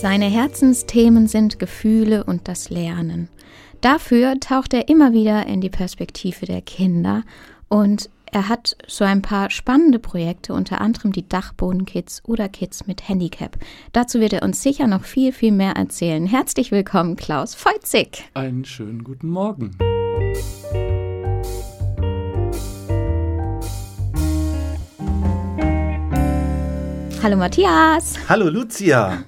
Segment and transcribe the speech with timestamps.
[0.00, 3.30] Seine Herzensthemen sind Gefühle und das Lernen.
[3.80, 7.22] Dafür taucht er immer wieder in die Perspektive der Kinder
[7.70, 13.08] und er hat so ein paar spannende Projekte, unter anderem die Dachbodenkids oder Kids mit
[13.08, 13.56] Handicap.
[13.92, 16.26] Dazu wird er uns sicher noch viel, viel mehr erzählen.
[16.26, 18.24] Herzlich willkommen, Klaus Feuzig.
[18.34, 19.70] Einen schönen guten Morgen.
[27.22, 28.16] Hallo Matthias.
[28.28, 29.24] Hallo Lucia.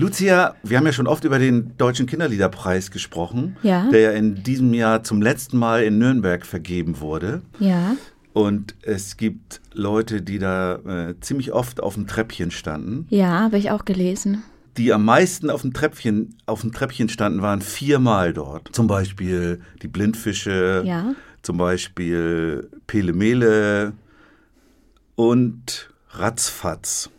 [0.00, 3.88] Lucia, wir haben ja schon oft über den Deutschen Kinderliederpreis gesprochen, Ja.
[3.90, 7.42] der ja in diesem Jahr zum letzten Mal in Nürnberg vergeben wurde.
[7.58, 7.96] Ja.
[8.32, 13.06] Und es gibt Leute, die da äh, ziemlich oft auf dem Treppchen standen.
[13.10, 14.42] Ja, habe ich auch gelesen.
[14.78, 18.68] Die am meisten auf dem Treppchen, auf dem Treppchen standen, waren viermal dort.
[18.74, 21.12] Zum Beispiel die Blindfische, Ja.
[21.42, 23.92] zum Beispiel Pele Mele
[25.16, 27.10] und Ratzfatz.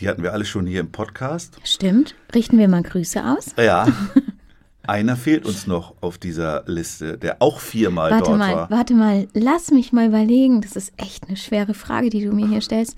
[0.00, 1.56] Die hatten wir alle schon hier im Podcast.
[1.64, 2.14] Stimmt.
[2.34, 3.54] Richten wir mal Grüße aus.
[3.58, 3.86] Ja.
[4.86, 8.70] Einer fehlt uns noch auf dieser Liste, der auch viermal Warte dort mal, war.
[8.70, 10.62] warte mal, lass mich mal überlegen.
[10.62, 12.96] Das ist echt eine schwere Frage, die du mir hier stellst.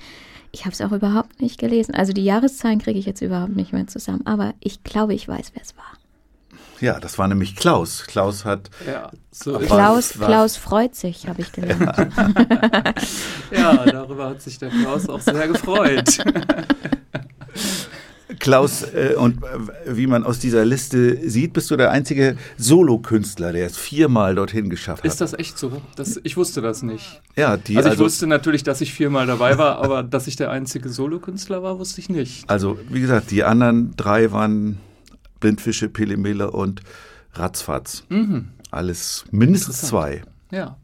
[0.52, 1.94] Ich habe es auch überhaupt nicht gelesen.
[1.94, 4.22] Also die Jahreszahlen kriege ich jetzt überhaupt nicht mehr zusammen.
[4.26, 5.84] Aber ich glaube, ich weiß, wer es war.
[6.80, 8.04] Ja, das war nämlich Klaus.
[8.06, 11.80] Klaus hat Ja, so Klaus, war- Klaus freut sich, habe ich gelernt.
[13.52, 16.18] Ja, darüber hat sich der Klaus auch sehr gefreut.
[18.42, 23.52] Klaus äh, und äh, wie man aus dieser Liste sieht, bist du der einzige Solokünstler,
[23.52, 25.10] der es viermal dorthin geschafft hat.
[25.10, 25.80] Ist das echt so?
[25.94, 27.22] Das, ich wusste das nicht.
[27.36, 30.34] ja, die Also ich also, wusste natürlich, dass ich viermal dabei war, aber dass ich
[30.34, 32.50] der einzige Solokünstler war, wusste ich nicht.
[32.50, 34.80] also wie gesagt, die anderen drei waren
[35.38, 36.82] Blindfische, Pelemele und
[37.34, 38.02] Ratzfatz.
[38.08, 38.48] Mhm.
[38.72, 40.22] Alles mindestens zwei.
[40.50, 40.76] Ja.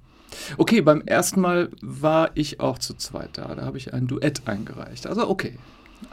[0.58, 3.52] Okay, beim ersten Mal war ich auch zu zweit da.
[3.56, 5.08] Da habe ich ein Duett eingereicht.
[5.08, 5.58] Also okay.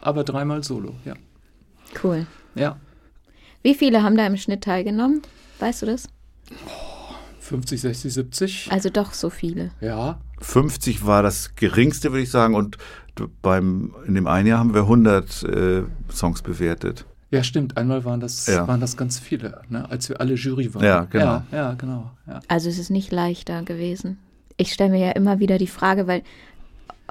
[0.01, 1.13] Aber dreimal Solo, ja.
[2.03, 2.25] Cool.
[2.55, 2.77] Ja.
[3.63, 5.21] Wie viele haben da im Schnitt teilgenommen?
[5.59, 6.07] Weißt du das?
[7.39, 8.71] 50, 60, 70.
[8.71, 9.71] Also doch so viele.
[9.81, 10.19] Ja.
[10.41, 12.55] 50 war das geringste, würde ich sagen.
[12.55, 12.77] Und
[13.41, 17.05] beim, in dem einen Jahr haben wir 100 äh, Songs bewertet.
[17.31, 17.77] Ja, stimmt.
[17.77, 18.67] Einmal waren das, Ja.
[18.67, 19.89] waren das ganz viele, ne?
[19.89, 20.83] als wir alle Jury waren.
[20.83, 21.25] Ja, genau.
[21.25, 22.11] Ja, ja genau.
[22.27, 22.39] Ja.
[22.47, 24.17] Also es ist nicht leichter gewesen.
[24.57, 26.23] Ich stelle mir ja immer wieder die Frage, weil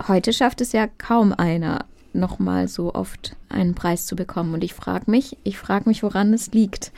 [0.09, 4.55] heute schafft es ja kaum einer, nochmal so oft einen Preis zu bekommen.
[4.55, 6.93] Und ich frage mich, ich frage mich, woran es liegt.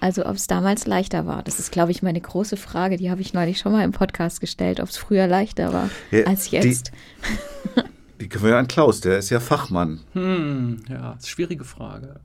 [0.00, 1.42] Also ob es damals leichter war.
[1.42, 2.96] Das ist, glaube ich, meine große Frage.
[2.98, 6.24] Die habe ich neulich schon mal im Podcast gestellt, ob es früher leichter war Ja,
[6.24, 6.92] als die- jetzt.
[8.20, 10.00] Die können wir an Klaus, der ist ja Fachmann.
[10.12, 12.20] Hm, ja, ist eine schwierige Frage.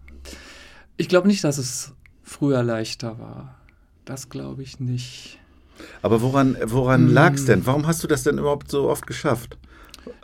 [0.98, 3.56] Ich glaube nicht, dass es früher leichter war.
[4.06, 5.40] Das glaube ich nicht.
[6.02, 7.66] Aber woran, woran lag's denn?
[7.66, 9.58] Warum hast du das denn überhaupt so oft geschafft?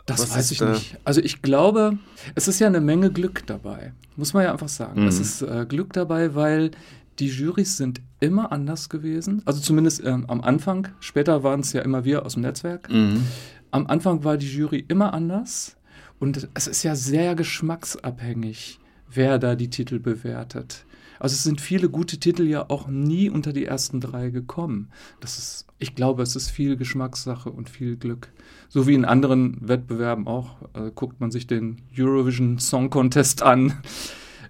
[0.06, 0.72] Das Was weiß ich da?
[0.72, 0.96] nicht.
[1.04, 1.98] Also ich glaube,
[2.34, 3.92] es ist ja eine Menge Glück dabei.
[4.16, 5.02] Muss man ja einfach sagen.
[5.02, 5.08] Mhm.
[5.08, 6.70] Es ist äh, Glück dabei, weil
[7.18, 9.42] die Jurys sind immer anders gewesen.
[9.44, 10.88] Also zumindest ähm, am Anfang.
[11.00, 12.88] Später waren es ja immer wir aus dem Netzwerk.
[13.70, 15.76] Am Anfang war die Jury immer anders.
[16.18, 18.78] Und es ist ja sehr geschmacksabhängig,
[19.10, 20.85] wer da die Titel bewertet.
[21.18, 24.90] Also es sind viele gute Titel ja auch nie unter die ersten drei gekommen.
[25.20, 28.28] Das ist, ich glaube, es ist viel Geschmackssache und viel Glück.
[28.68, 30.56] So wie in anderen Wettbewerben auch.
[30.74, 33.74] Äh, guckt man sich den Eurovision Song Contest an.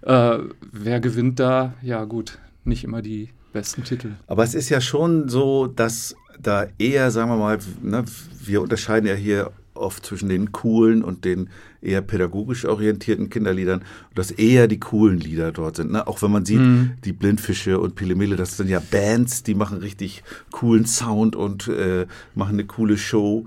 [0.03, 0.39] Äh,
[0.73, 1.75] wer gewinnt da?
[1.83, 4.13] Ja gut, nicht immer die besten Titel.
[4.27, 8.05] Aber es ist ja schon so, dass da eher, sagen wir mal, ne,
[8.45, 11.51] wir unterscheiden ja hier oft zwischen den coolen und den
[11.81, 13.85] eher pädagogisch orientierten Kinderliedern,
[14.15, 15.93] dass eher die coolen Lieder dort sind.
[15.93, 16.07] Ne?
[16.07, 16.61] Auch wenn man sieht,
[17.05, 22.07] die Blindfische und Pilemele, das sind ja Bands, die machen richtig coolen Sound und äh,
[22.35, 23.45] machen eine coole Show.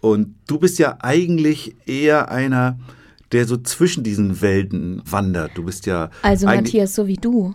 [0.00, 2.78] Und du bist ja eigentlich eher einer,
[3.32, 5.52] der so zwischen diesen Welten wandert.
[5.54, 7.54] Du bist ja Also Matthias, so wie du.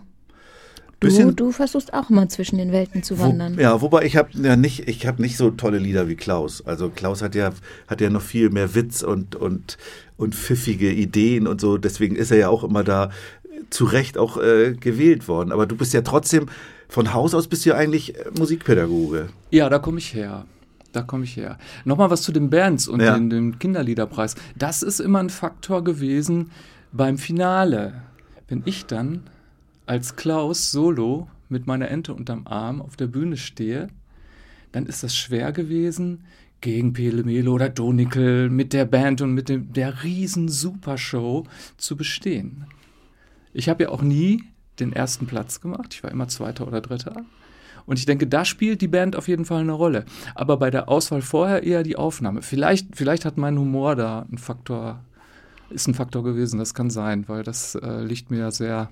[1.00, 3.56] Du, Bisschen- du versuchst auch mal zwischen den Welten zu wandern.
[3.56, 6.64] Wo, ja, wobei ich habe ja nicht, ich habe nicht so tolle Lieder wie Klaus.
[6.66, 7.50] Also Klaus hat ja
[7.88, 9.76] hat ja noch viel mehr Witz und und
[10.16, 11.76] und pfiffige Ideen und so.
[11.78, 13.10] Deswegen ist er ja auch immer da
[13.70, 15.52] zu Recht auch äh, gewählt worden.
[15.52, 16.46] Aber du bist ja trotzdem
[16.88, 19.28] von Haus aus bist du ja eigentlich äh, Musikpädagoge.
[19.50, 20.44] Ja, da komme ich her.
[20.92, 21.58] Da komme ich her.
[21.84, 23.14] Nochmal was zu den Bands und Ja.
[23.14, 24.36] den, dem Kinderliederpreis.
[24.56, 26.52] Das ist immer ein Faktor gewesen
[26.92, 27.94] beim Finale.
[28.48, 29.22] Wenn ich dann
[29.86, 33.88] als Klaus solo mit meiner Ente unterm Arm auf der Bühne stehe,
[34.72, 36.24] dann ist das schwer gewesen,
[36.60, 41.44] gegen Pele Mele oder Donickel mit der Band und mit dem, der riesen Supershow
[41.76, 42.64] zu bestehen.
[43.52, 44.42] Ich habe ja auch nie
[44.80, 45.92] den ersten Platz gemacht.
[45.92, 47.24] Ich war immer Zweiter oder Dritter.
[47.86, 50.06] Und ich denke, da spielt die Band auf jeden Fall eine Rolle.
[50.34, 52.40] Aber bei der Auswahl vorher eher die Aufnahme.
[52.40, 55.04] Vielleicht, vielleicht hat mein Humor da ein Faktor,
[55.68, 56.58] ist ein Faktor gewesen.
[56.58, 58.88] Das kann sein, weil das äh, liegt mir ja sehr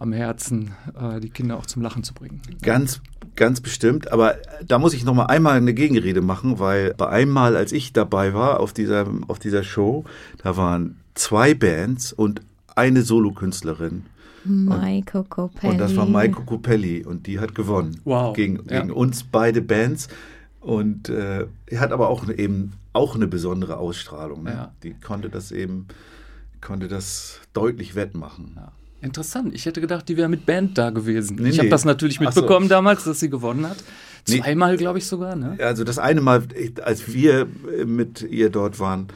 [0.00, 2.40] am Herzen, äh, die Kinder auch zum Lachen zu bringen.
[2.62, 3.00] Ganz,
[3.34, 4.12] ganz bestimmt.
[4.12, 7.92] Aber da muss ich noch mal einmal eine Gegenrede machen, weil bei einmal, als ich
[7.92, 10.04] dabei war auf dieser, auf dieser Show,
[10.42, 12.42] da waren zwei Bands und
[12.74, 14.04] eine Solokünstlerin.
[14.44, 15.72] Maiko Copelli.
[15.72, 18.00] Und das war Maiko Copelli und die hat gewonnen.
[18.04, 18.34] Wow.
[18.34, 18.80] Gegen, Ja.
[18.80, 20.08] gegen uns beide Bands.
[20.60, 24.44] Und äh, er hat aber auch eben auch eine besondere Ausstrahlung.
[24.44, 24.50] Ne?
[24.52, 24.72] Ja.
[24.82, 25.86] Die konnte das eben,
[26.60, 28.52] konnte das deutlich wettmachen.
[28.56, 28.72] Ja.
[29.06, 29.54] Interessant.
[29.54, 31.36] Ich hätte gedacht, die wäre mit Band da gewesen.
[31.40, 31.70] Nee, ich habe nee.
[31.70, 32.40] das natürlich Ach so.
[32.40, 33.76] mitbekommen damals, dass sie gewonnen hat.
[34.28, 34.40] Nee.
[34.40, 35.36] Zweimal, glaube ich sogar.
[35.36, 35.56] Ne?
[35.60, 36.42] Also das eine Mal,
[36.82, 37.46] als wir
[37.78, 39.06] äh, mit ihr dort waren,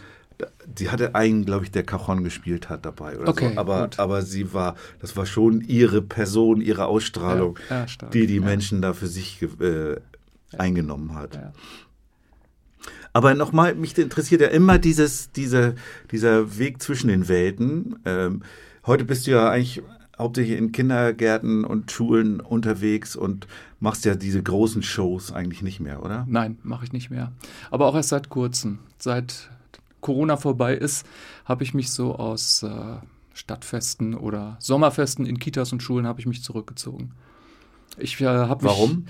[0.77, 3.61] sie hatte einen, glaube ich, der Cajon gespielt hat dabei oder Okay, so.
[3.61, 3.99] Aber, gut.
[3.99, 8.43] aber sie war, das war schon ihre Person, ihre Ausstrahlung, Ja, ja, die die Ja.
[8.43, 9.97] Menschen da für sich äh,
[10.57, 11.39] eingenommen hat.
[13.13, 15.75] Aber nochmal, mich interessiert ja immer dieses, diese,
[16.13, 17.99] dieser Weg zwischen den Welten.
[18.05, 18.43] Ähm,
[18.87, 19.82] heute bist du ja eigentlich
[20.19, 23.47] hauptsächlich in Kindergärten und Schulen unterwegs und
[23.81, 26.27] machst ja diese großen Shows eigentlich nicht mehr, oder?
[26.29, 27.32] Nein, mache ich nicht mehr.
[27.71, 28.81] Aber auch erst seit kurzem.
[28.99, 29.50] Seit
[30.00, 31.06] Corona vorbei ist,
[31.44, 32.97] habe ich mich so aus äh,
[33.32, 37.12] Stadtfesten oder Sommerfesten in Kitas und Schulen habe ich mich zurückgezogen.
[37.97, 39.06] Ich äh, habe mich, Warum?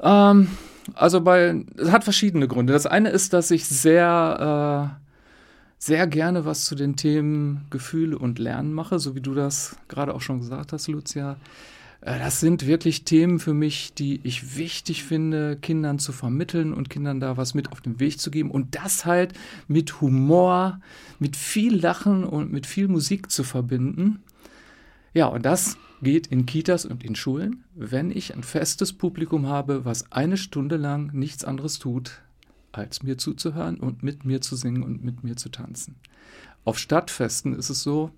[0.00, 0.48] Ähm,
[0.94, 2.72] also bei, es hat verschiedene Gründe.
[2.72, 5.05] Das eine ist, dass ich sehr, äh,
[5.78, 10.14] sehr gerne was zu den Themen Gefühle und Lernen mache, so wie du das gerade
[10.14, 11.36] auch schon gesagt hast, Lucia.
[12.00, 16.90] Äh, Das sind wirklich Themen für mich, die ich wichtig finde, Kindern zu vermitteln und
[16.90, 19.34] Kindern da was mit auf den Weg zu geben und das halt
[19.68, 20.80] mit Humor,
[21.18, 24.22] mit viel Lachen und mit viel Musik zu verbinden.
[25.14, 29.84] Ja, und das geht in Kitas und in Schulen, wenn ich ein festes Publikum habe,
[29.84, 32.20] was eine Stunde lang nichts anderes tut,
[32.76, 35.96] als mir zuzuhören und mit mir zu singen und mit mir zu tanzen.
[36.64, 38.10] Auf Stadtfesten ist es so,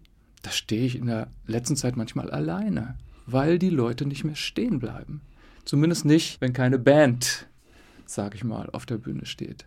[0.43, 2.97] da stehe ich in der letzten Zeit manchmal alleine,
[3.27, 5.21] weil die Leute nicht mehr stehen bleiben.
[5.65, 7.47] Zumindest nicht, wenn keine Band,
[8.07, 9.67] sage ich mal, auf der Bühne steht.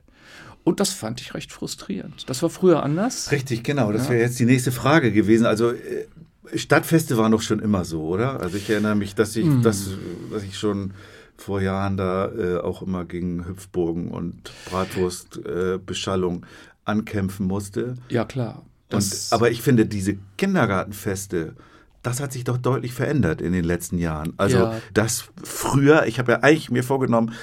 [0.63, 2.29] Und das fand ich recht frustrierend.
[2.29, 3.31] Das war früher anders.
[3.31, 3.91] Richtig, genau.
[3.91, 4.11] Das Ja.
[4.13, 5.45] wäre jetzt die nächste Frage gewesen.
[5.45, 6.07] Also äh,
[6.55, 8.39] Stadtfeste waren doch schon immer so, oder?
[8.39, 9.61] Also ich erinnere mich, dass ich, Mhm.
[9.61, 9.89] dass,
[10.31, 10.93] dass ich schon
[11.41, 16.47] vor Jahren da äh, auch immer gegen Hüpfburgen und Bratwurstbeschallung äh,
[16.85, 17.95] ankämpfen musste.
[18.09, 18.63] Ja, klar.
[18.91, 21.55] Und, aber ich finde, diese Kindergartenfeste,
[22.03, 24.33] das hat sich doch deutlich verändert in den letzten Jahren.
[24.37, 24.81] Also Ja.
[24.93, 27.33] das früher, ich habe ja eigentlich mir vorgenommen,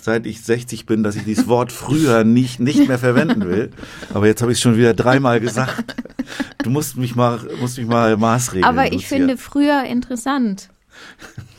[0.00, 3.70] seit ich 60 bin, dass ich dieses Wort früher nicht, nicht mehr verwenden will.
[4.14, 5.96] Aber jetzt habe ich es schon wieder dreimal gesagt.
[6.62, 8.64] Du musst mich mal, musst mich mal maßregeln.
[8.64, 9.08] Aber ich Lucia.
[9.08, 10.68] finde früher interessant.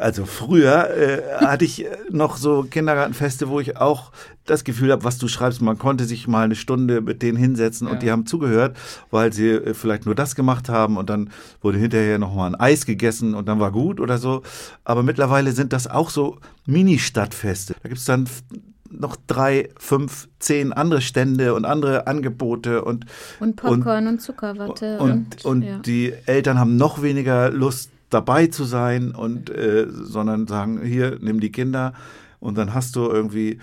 [0.00, 4.12] Also früher äh, hatte ich äh, noch so Kindergartenfeste, wo ich auch
[4.44, 7.86] das Gefühl habe, was du schreibst, man konnte sich mal eine Stunde mit denen hinsetzen
[7.86, 7.92] Ja.
[7.92, 8.76] und die haben zugehört,
[9.10, 11.30] weil sie äh, vielleicht nur das gemacht haben und dann
[11.60, 14.42] wurde hinterher noch mal ein Eis gegessen und dann war gut oder so.
[14.84, 17.74] Aber mittlerweile sind das auch so Mini-Stadtfeste.
[17.82, 18.42] Da gibt's dann f-
[18.90, 23.04] noch drei, fünf, zehn andere Stände und andere Angebote und
[23.38, 24.98] Und Popcorn und, Zuckerwatte.
[24.98, 25.78] und, und ja.
[25.80, 31.40] die Eltern haben noch weniger Lust dabei zu sein und äh, sondern sagen, hier, nimm
[31.40, 31.92] die Kinder
[32.40, 33.58] und dann hast du irgendwie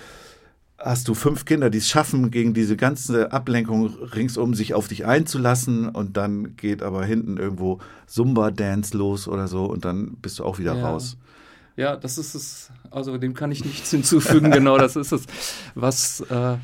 [0.78, 5.06] hast du fünf Kinder, die es schaffen, gegen diese ganze Ablenkung ringsum sich auf dich
[5.06, 10.44] einzulassen und dann geht aber hinten irgendwo Zumba-Dance los oder so und dann bist du
[10.44, 10.90] auch wieder Ja.
[10.90, 11.18] raus.
[11.78, 12.70] Ja, das ist es.
[12.92, 14.52] Also dem kann ich nichts hinzufügen.
[14.52, 15.24] genau, das ist es,
[15.76, 16.58] was äh,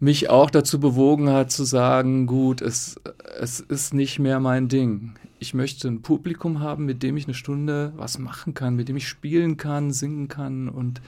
[0.00, 2.96] mich auch dazu bewogen hat zu sagen, gut, es,
[3.40, 5.14] es ist nicht mehr mein Ding.
[5.38, 8.96] Ich möchte ein Publikum haben, mit dem ich eine Stunde was machen kann, mit dem
[8.96, 11.00] ich spielen kann, singen kann und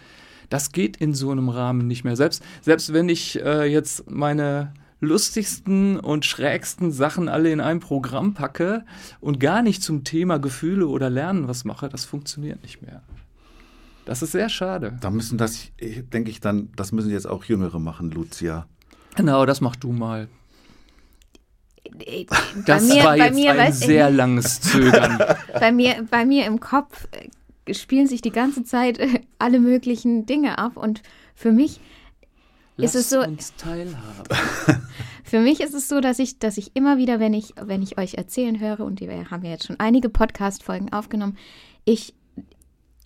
[0.50, 2.16] das geht in so einem Rahmen nicht mehr.
[2.16, 8.34] Selbst, selbst wenn ich äh, jetzt meine lustigsten und schrägsten Sachen alle in ein Programm
[8.34, 8.84] packe
[9.20, 13.02] und gar nicht zum Thema Gefühle oder Lernen was mache, das funktioniert nicht mehr.
[14.04, 14.96] Das ist sehr schade.
[15.00, 18.66] Da müssen das, denke ich dann, das müssen jetzt auch Jüngere machen, Lucia.
[19.16, 20.28] Genau, das mach du mal.
[22.66, 25.18] Das bei mir, war jetzt mir, ein sehr langes Zögern.
[25.60, 30.26] bei mir, bei mir im Kopf äh, spielen sich die ganze Zeit äh, alle möglichen
[30.26, 30.76] Dinge ab.
[30.76, 31.02] Und
[31.34, 31.80] für mich
[32.76, 34.24] Lasst ist es so, uns teilhaben.
[35.24, 37.98] für mich ist es so, dass ich, dass ich immer wieder, wenn ich, wenn ich
[37.98, 41.36] euch erzählen höre, und wir haben ja jetzt schon einige Podcast-Folgen aufgenommen,
[41.84, 42.14] ich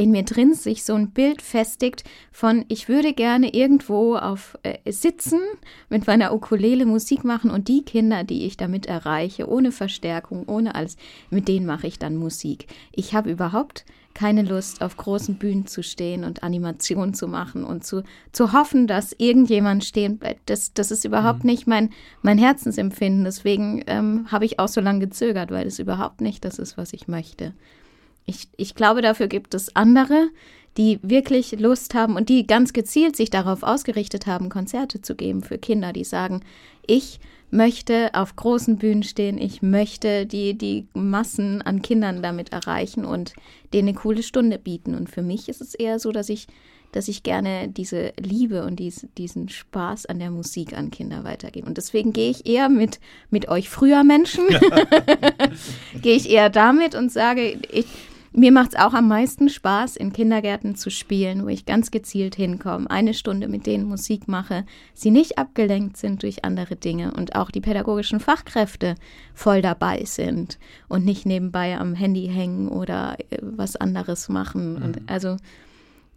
[0.02, 4.90] in mir drin sich so ein Bild festigt von, ich würde gerne irgendwo auf äh,
[4.90, 5.40] sitzen,
[5.88, 10.74] mit meiner Ukulele Musik machen und die Kinder, die ich damit erreiche, ohne Verstärkung, ohne
[10.74, 10.96] alles,
[11.30, 12.66] mit denen mache ich dann Musik.
[12.90, 17.84] Ich habe überhaupt keine Lust, auf großen Bühnen zu stehen und Animationen zu machen und
[17.84, 20.50] zu, zu hoffen, dass irgendjemand stehen bleibt.
[20.50, 21.90] Das, das ist überhaupt nicht mein,
[22.22, 23.24] mein Herzensempfinden.
[23.24, 26.92] Deswegen ähm, habe ich auch so lange gezögert, weil es überhaupt nicht das ist, was
[26.92, 27.54] ich möchte.
[28.26, 30.28] Ich, ich glaube, dafür gibt es andere,
[30.76, 35.42] die wirklich Lust haben und die ganz gezielt sich darauf ausgerichtet haben, Konzerte zu geben
[35.42, 36.42] für Kinder, die sagen,
[36.86, 43.04] ich möchte auf großen Bühnen stehen, ich möchte die, die Massen an Kindern damit erreichen
[43.04, 43.34] und
[43.74, 44.94] denen eine coole Stunde bieten.
[44.94, 46.46] Und für mich ist es eher so, dass ich,
[46.92, 51.66] dass ich gerne diese Liebe und dies, diesen Spaß an der Musik an Kinder weitergebe.
[51.66, 54.44] Und deswegen gehe ich eher mit, mit euch früher Menschen,
[56.00, 57.86] gehe ich eher damit und sage, ich,
[58.32, 62.34] mir macht es auch am meisten Spaß, in Kindergärten zu spielen, wo ich ganz gezielt
[62.34, 67.34] hinkomme, eine Stunde mit denen Musik mache, sie nicht abgelenkt sind durch andere Dinge und
[67.34, 68.94] auch die pädagogischen Fachkräfte
[69.34, 70.58] voll dabei sind
[70.88, 74.74] und nicht nebenbei am Handy hängen oder äh, was anderes machen.
[74.76, 74.82] Mhm.
[74.82, 75.36] Und also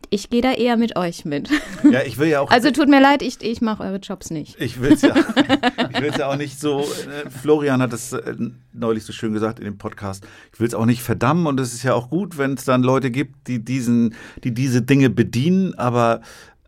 [0.10, 1.50] ich gehe da eher mit euch mit.
[1.92, 2.50] Ja, ich will ja auch.
[2.50, 4.60] Also tut mir leid, ich, ich mache eure Jobs nicht.
[4.60, 5.16] Ich will es ja,
[5.94, 6.80] ich will's ja auch nicht so.
[6.82, 8.36] Äh, Florian hat es äh,
[8.74, 10.26] neulich so schön gesagt in dem Podcast.
[10.52, 12.82] Ich will es auch nicht verdammen und es ist ja auch gut, wenn es dann
[12.82, 16.22] Leute gibt, die diesen, die diese Dinge bedienen, aber,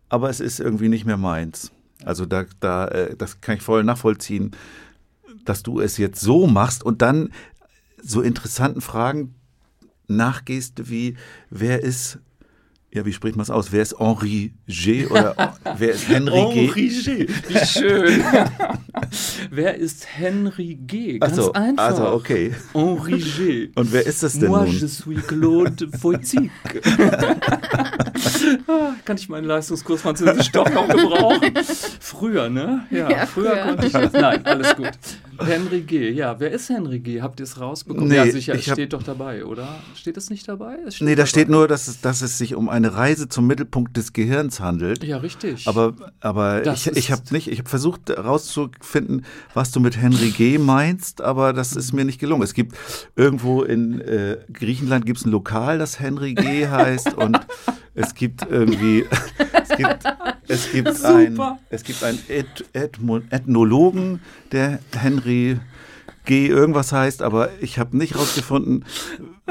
[0.08, 1.72] aber es ist irgendwie nicht mehr meins.
[2.06, 4.52] Also da, da, äh, das kann ich voll nachvollziehen,
[5.46, 7.32] dass du es jetzt so machst und dann
[8.04, 9.34] so interessanten Fragen
[10.08, 11.18] nachgehst wie
[11.50, 12.20] wer ist
[12.94, 13.72] ja, wie spricht man es aus?
[13.72, 15.36] Wer ist Henri G oder
[15.78, 16.68] wer ist Henry G?
[16.68, 17.28] Henri G.
[17.50, 18.24] Wie schön.
[19.52, 21.20] wer ist Henry G?
[21.20, 21.84] Ganz Ach so, einfach.
[21.86, 22.54] Also, okay.
[22.74, 23.70] Henri G.
[23.76, 24.72] Und wer ist das denn Moi, nun?
[24.78, 26.50] je suis Claude Wojcik.
[28.68, 31.54] Ah, Kann ich meinen Leistungskurs Französisch doch noch gebrauchen?
[32.00, 32.86] Früher, ne?
[32.90, 33.64] Ja, Ja, früher, früher.
[33.66, 34.14] konnte ich das.
[34.14, 34.92] Nein, alles gut.
[35.46, 36.10] Henry G.
[36.12, 37.22] Ja, wer ist Henry G?
[37.22, 38.08] Habt ihr es rausbekommen?
[38.10, 39.68] Nee, ja, sicher, es steht doch dabei, oder?
[39.96, 40.78] Steht es nicht dabei?
[40.86, 41.28] Es Nee, da dabei.
[41.28, 45.04] steht nur, dass es, dass es sich um eine Reise zum Mittelpunkt des Gehirns handelt.
[45.04, 45.68] Ja, richtig.
[45.68, 50.30] Aber, aber Das ich, ich habe nicht, ich habe versucht herauszufinden, was du mit Henry
[50.32, 50.58] G.
[50.58, 52.44] meinst, aber das ist mir nicht gelungen.
[52.44, 52.76] Es gibt
[53.16, 56.68] irgendwo in äh, Griechenland gibt es ein Lokal, das Henry G.
[56.68, 57.40] heißt und
[57.98, 59.06] es gibt irgendwie,
[59.54, 60.04] es gibt,
[60.48, 61.40] es gibt ein,
[61.70, 65.60] es gibt einen Eth, Ethnologen, der Henry
[66.26, 66.48] G.
[66.48, 68.86] irgendwas heißt, aber ich habe nicht rausgefunden,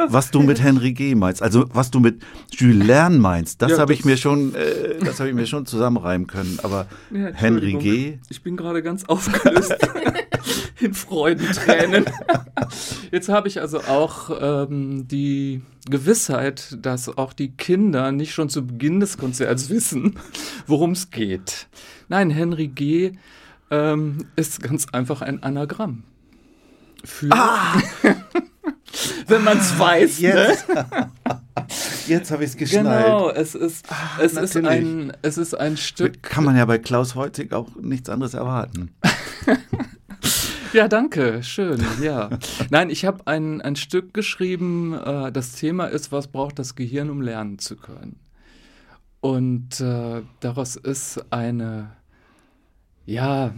[0.09, 1.15] was du mit Henry G.
[1.15, 1.43] meinst.
[1.43, 3.63] Also was du mit Jules Verne meinst.
[3.63, 6.59] Das Ja, habe ich mir schon, äh, das habe ich mir schon zusammenreimen können.
[6.63, 7.75] Aber Ja, Henry.
[7.75, 8.19] G.
[8.29, 9.75] Ich bin gerade ganz aufgelöst.
[10.81, 12.05] In Freudentränen.
[13.11, 18.67] Jetzt habe ich also auch ähm, die Gewissheit, dass auch die Kinder nicht schon zu
[18.67, 20.17] Beginn des Konzerts wissen,
[20.67, 21.69] worum es geht.
[22.09, 23.13] Nein, Henry G.
[23.71, 26.05] Ähm, ist ganz einfach ein Anagramm.
[27.05, 27.31] Für,
[29.27, 30.21] wenn man es weiß.
[30.21, 30.29] Ne?
[30.29, 30.67] Jetzt,
[32.09, 33.05] jetzt habe ich es geschnallt.
[33.05, 33.87] Genau, es ist,
[34.21, 38.09] es, ist ein, es ist ein Stück Kann man ja bei Klaus Heutig auch nichts
[38.09, 38.95] anderes erwarten.
[40.73, 42.29] Ja, danke, schön, ja.
[42.69, 47.09] Nein, ich habe ein, ein Stück geschrieben, äh, das Thema ist, was braucht das Gehirn,
[47.09, 48.19] um lernen zu können?
[49.21, 51.93] Und äh, daraus ist eine,
[53.07, 53.55] ja,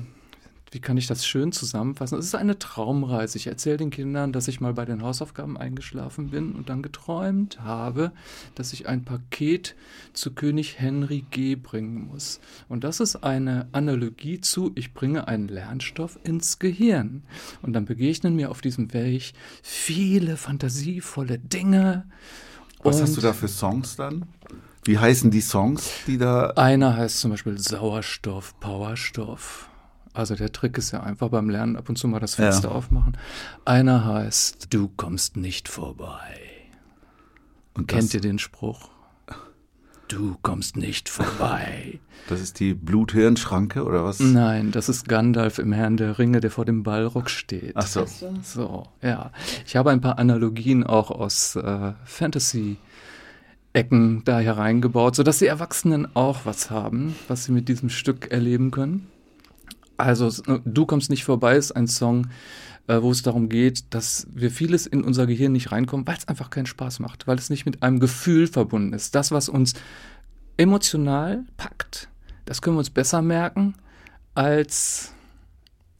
[0.71, 2.19] wie kann ich das schön zusammenfassen?
[2.19, 3.39] Es ist eine Traumreise.
[3.39, 7.61] Ich erzähle den Kindern, dass ich mal bei den Hausaufgaben eingeschlafen bin und dann geträumt
[7.61, 8.13] habe,
[8.55, 9.77] dass ich ein Paket
[10.13, 11.55] zu König Henry G.
[11.55, 12.41] bringen muss.
[12.69, 17.23] Und das ist eine Analogie zu, ich bringe einen Lernstoff ins Gehirn.
[17.63, 19.33] Und dann begegnen mir auf diesem Weg
[19.63, 22.07] viele fantasievolle Dinge.
[22.83, 24.27] Was hast du da für Songs dann?
[24.85, 26.51] Wie heißen die Songs, die da.
[26.57, 29.68] Einer heißt zum Beispiel Sauerstoff, Powerstoff.
[30.19, 32.75] Also der Trick ist ja einfach beim Lernen ab und zu mal das Fenster Ja.
[32.75, 33.17] aufmachen.
[33.65, 36.41] Einer heißt Du kommst nicht vorbei.
[37.75, 38.91] Und Kennt das, ihr den Spruch?
[40.09, 42.01] Du kommst nicht vorbei.
[42.29, 44.21] das ist die Bluthirnschranke oder was?
[44.21, 47.73] Nein, das ist Gandalf im Herrn der Ringe, der vor dem Balrog steht.
[47.77, 48.07] Ach so.
[48.43, 49.31] So, ja.
[49.67, 56.41] Ich habe ein paar Analogien auch aus äh, Fantasy-Ecken da hereingebaut, sodass die Erwachsenen auch
[56.45, 59.07] was haben, was sie mit diesem Stück erleben können.
[59.99, 62.29] Also, s- Du kommst nicht vorbei ist ein Song,
[62.87, 66.27] äh, wo es darum geht, dass wir vieles in unser Gehirn nicht reinkommen, weil es
[66.29, 69.15] einfach keinen Spaß macht, weil es nicht mit einem Gefühl verbunden ist.
[69.15, 69.75] Das, was uns
[70.57, 72.09] emotional packt,
[72.45, 73.75] das können wir uns besser merken
[74.35, 75.13] als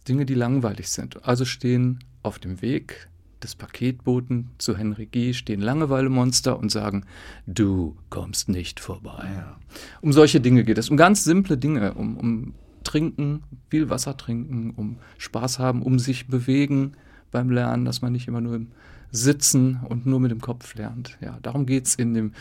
[0.09, 1.25] Dinge, die langweilig sind.
[1.27, 3.09] Also stehen auf dem Weg
[3.43, 5.33] des Paketboten zu Henry G.
[5.33, 7.05] stehen Langeweilemonster und sagen,
[7.47, 9.29] du kommst nicht vorbei.
[9.37, 9.59] Ja.
[10.01, 12.55] Um solche Dinge geht es, um ganz simple Dinge, um, um
[12.89, 16.95] Trinken, viel Wasser trinken, um Spaß haben, um sich bewegen
[17.31, 18.69] beim Lernen, dass man nicht immer nur im
[19.11, 21.19] Sitzen und nur mit dem Kopf lernt.
[21.21, 22.33] Ja, darum geht es in dem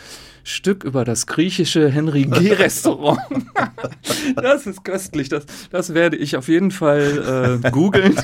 [0.45, 2.53] Stück über das griechische Henry G.
[2.53, 3.19] Restaurant.
[4.37, 5.27] das ist köstlich.
[5.27, 8.15] Das, das werde ich auf jeden Fall äh, googeln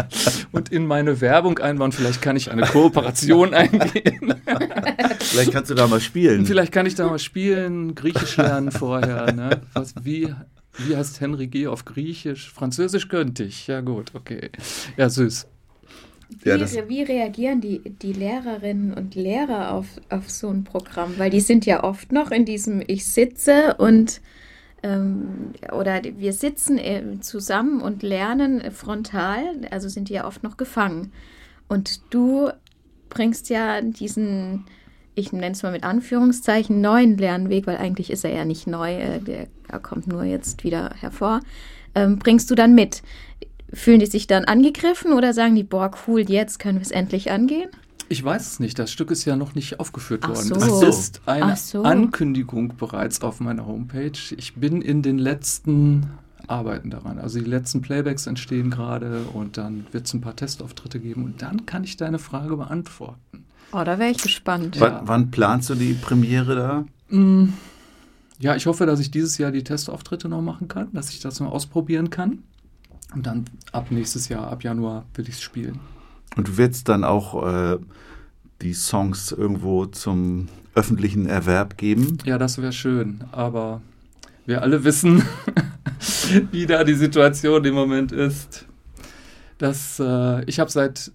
[0.52, 1.90] und in meine Werbung einbauen.
[1.90, 4.34] Vielleicht kann ich eine Kooperation eingehen.
[5.18, 6.46] Vielleicht kannst du da mal spielen.
[6.46, 9.32] Vielleicht kann ich da mal spielen, Griechisch lernen vorher.
[9.32, 9.60] Ne?
[9.72, 10.34] Was, wie,
[10.78, 11.66] wie heißt Henry G.
[11.66, 12.50] auf Griechisch?
[12.52, 13.66] Französisch könnte ich.
[13.66, 14.50] Ja, gut, okay.
[14.96, 15.46] Ja, süß.
[16.42, 21.14] Wie, Ja, das- wie reagieren die, die Lehrerinnen und Lehrer auf, auf so ein Programm?
[21.18, 24.20] Weil die sind ja oft noch in diesem Ich sitze und
[24.82, 30.56] ähm, oder wir sitzen äh, zusammen und lernen frontal, also sind die ja oft noch
[30.58, 31.12] gefangen.
[31.68, 32.50] Und du
[33.08, 34.64] bringst ja diesen,
[35.14, 38.94] ich nenne es mal mit Anführungszeichen, neuen Lernweg, weil eigentlich ist er ja nicht neu,
[38.94, 41.40] äh, der er kommt nur jetzt wieder hervor,
[41.94, 43.02] ähm, bringst du dann mit.
[43.72, 47.30] Fühlen die sich dann angegriffen oder sagen die, boah, cool, jetzt können wir es endlich
[47.30, 47.70] angehen?
[48.08, 48.78] Ich weiß es nicht.
[48.78, 50.60] Das Stück ist ja noch nicht aufgeführt Ach worden.
[50.60, 50.82] so.
[50.82, 51.82] Es ist eine so.
[51.82, 54.12] Ankündigung bereits auf meiner Homepage.
[54.36, 56.10] Ich bin in den letzten
[56.46, 57.18] Arbeiten daran.
[57.18, 61.42] Also die letzten Playbacks entstehen gerade und dann wird es ein paar Testauftritte geben und
[61.42, 63.43] dann kann ich deine Frage beantworten.
[63.74, 64.76] Oh, da wäre ich gespannt.
[64.76, 65.02] Ja.
[65.04, 66.84] Wann, planst du die Premiere da?
[67.16, 67.52] Mm,
[68.38, 71.40] Ja, ich hoffe, dass ich dieses Jahr die Testauftritte noch machen kann, dass ich das
[71.40, 72.44] mal ausprobieren kann.
[73.14, 75.80] Und dann ab nächstes Jahr, ab Januar, will ich es spielen.
[76.36, 77.78] Und du willst dann auch äh,
[78.62, 82.18] die Songs irgendwo zum öffentlichen Erwerb geben?
[82.24, 83.82] Ja, das wäre schön, aber
[84.46, 85.22] wir alle wissen,
[86.52, 88.66] wie da die Situation im Moment ist.
[89.58, 91.10] Dass, äh, ich habe seit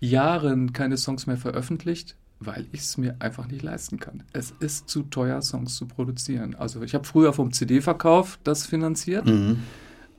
[0.00, 4.22] Jahren keine Songs mehr veröffentlicht, weil ich es mir einfach nicht leisten kann.
[4.32, 6.54] Es ist zu teuer, Songs zu produzieren.
[6.54, 9.58] Also ich habe früher vom CD-Verkauf das finanziert, Mhm.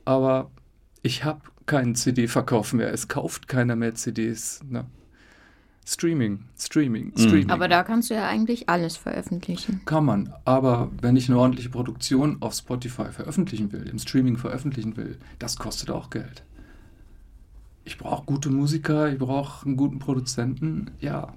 [0.06, 0.52] aber
[1.02, 2.94] ich habe keinen CD-Verkauf mehr.
[2.94, 4.62] Es kauft keiner mehr CDs.
[4.70, 4.86] Ne?
[5.84, 7.50] Streaming, Streaming, Streaming.
[7.50, 9.82] Aber da kannst du ja eigentlich alles veröffentlichen.
[9.86, 14.96] Kann man, aber wenn ich eine ordentliche Produktion auf Spotify veröffentlichen will, im Streaming veröffentlichen
[14.96, 16.44] will, das kostet auch Geld.
[17.84, 20.92] Ich brauche gute Musiker, ich brauche einen guten Produzenten.
[21.00, 21.34] Ja,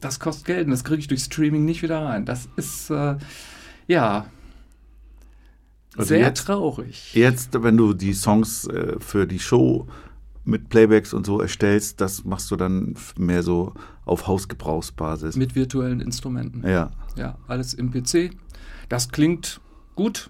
[0.00, 2.24] das kostet Geld und das kriege ich durch Streaming nicht wieder rein.
[2.26, 3.16] Das ist, äh,
[3.86, 4.26] ja,
[5.96, 7.14] Also sehr jetzt- traurig.
[7.14, 9.86] Jetzt, wenn du die Songs äh, für die Show
[10.44, 13.72] mit Playbacks und so erstellst, das machst du dann mehr so
[14.04, 15.36] auf Hausgebrauchsbasis.
[15.36, 16.66] Mit virtuellen Instrumenten.
[16.68, 16.90] ja.
[17.16, 18.30] Ja, alles im PC.
[18.90, 19.58] Das klingt
[19.94, 20.28] gut,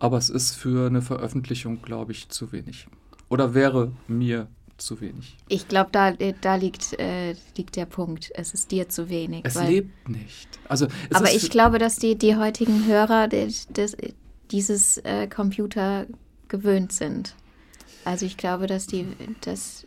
[0.00, 2.88] aber es ist für eine Veröffentlichung, glaube ich, zu wenig.
[3.28, 5.36] Oder wäre mir zu wenig.
[5.48, 8.30] Ich glaube, da, da liegt, äh, liegt der Punkt.
[8.34, 9.42] Es ist dir zu wenig.
[9.44, 10.48] Es lebt nicht.
[10.68, 13.66] Also, aber ich glaube, dass die, die heutigen Hörer des,
[14.50, 16.06] dieses äh, Computer
[16.48, 17.34] gewöhnt sind.
[18.04, 19.06] Also ich glaube, dass die,
[19.42, 19.84] dass,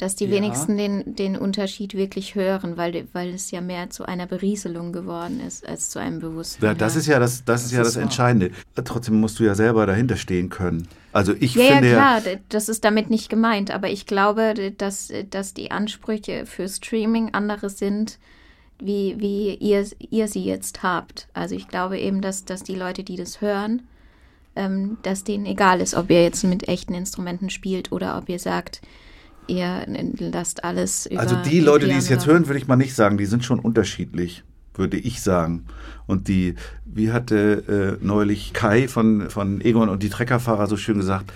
[0.00, 0.30] dass die Ja.
[0.32, 5.40] wenigsten den, den Unterschied wirklich hören, weil, weil es ja mehr zu einer Berieselung geworden
[5.46, 6.68] ist, als zu einem Bewusstsein.
[6.70, 8.02] Ja, das ist ja das, das, ist Das ja ist das.
[8.02, 8.50] Entscheidende.
[8.84, 10.88] Trotzdem musst du ja selber dahinter stehen können.
[11.12, 14.72] Also ich ja, ja, finde klar, d- das ist damit nicht gemeint, aber ich glaube,
[14.76, 18.18] dass, dass die Ansprüche für Streaming andere sind,
[18.82, 21.28] wie, wie ihr, ihr sie jetzt habt.
[21.34, 23.82] Also ich glaube eben, dass, dass die Leute, die das hören,
[24.56, 28.38] ähm, dass denen egal ist, ob ihr jetzt mit echten Instrumenten spielt oder ob ihr
[28.38, 28.80] sagt,
[29.46, 29.84] ihr
[30.18, 33.18] lasst alles über Also die Leute, die es jetzt hören, würde ich mal nicht sagen,
[33.18, 35.66] die sind schon unterschiedlich, würde ich sagen.
[36.06, 40.98] Und die, wie hatte äh, neulich Kai von, von Egon und die Treckerfahrer so schön
[40.98, 41.32] gesagt,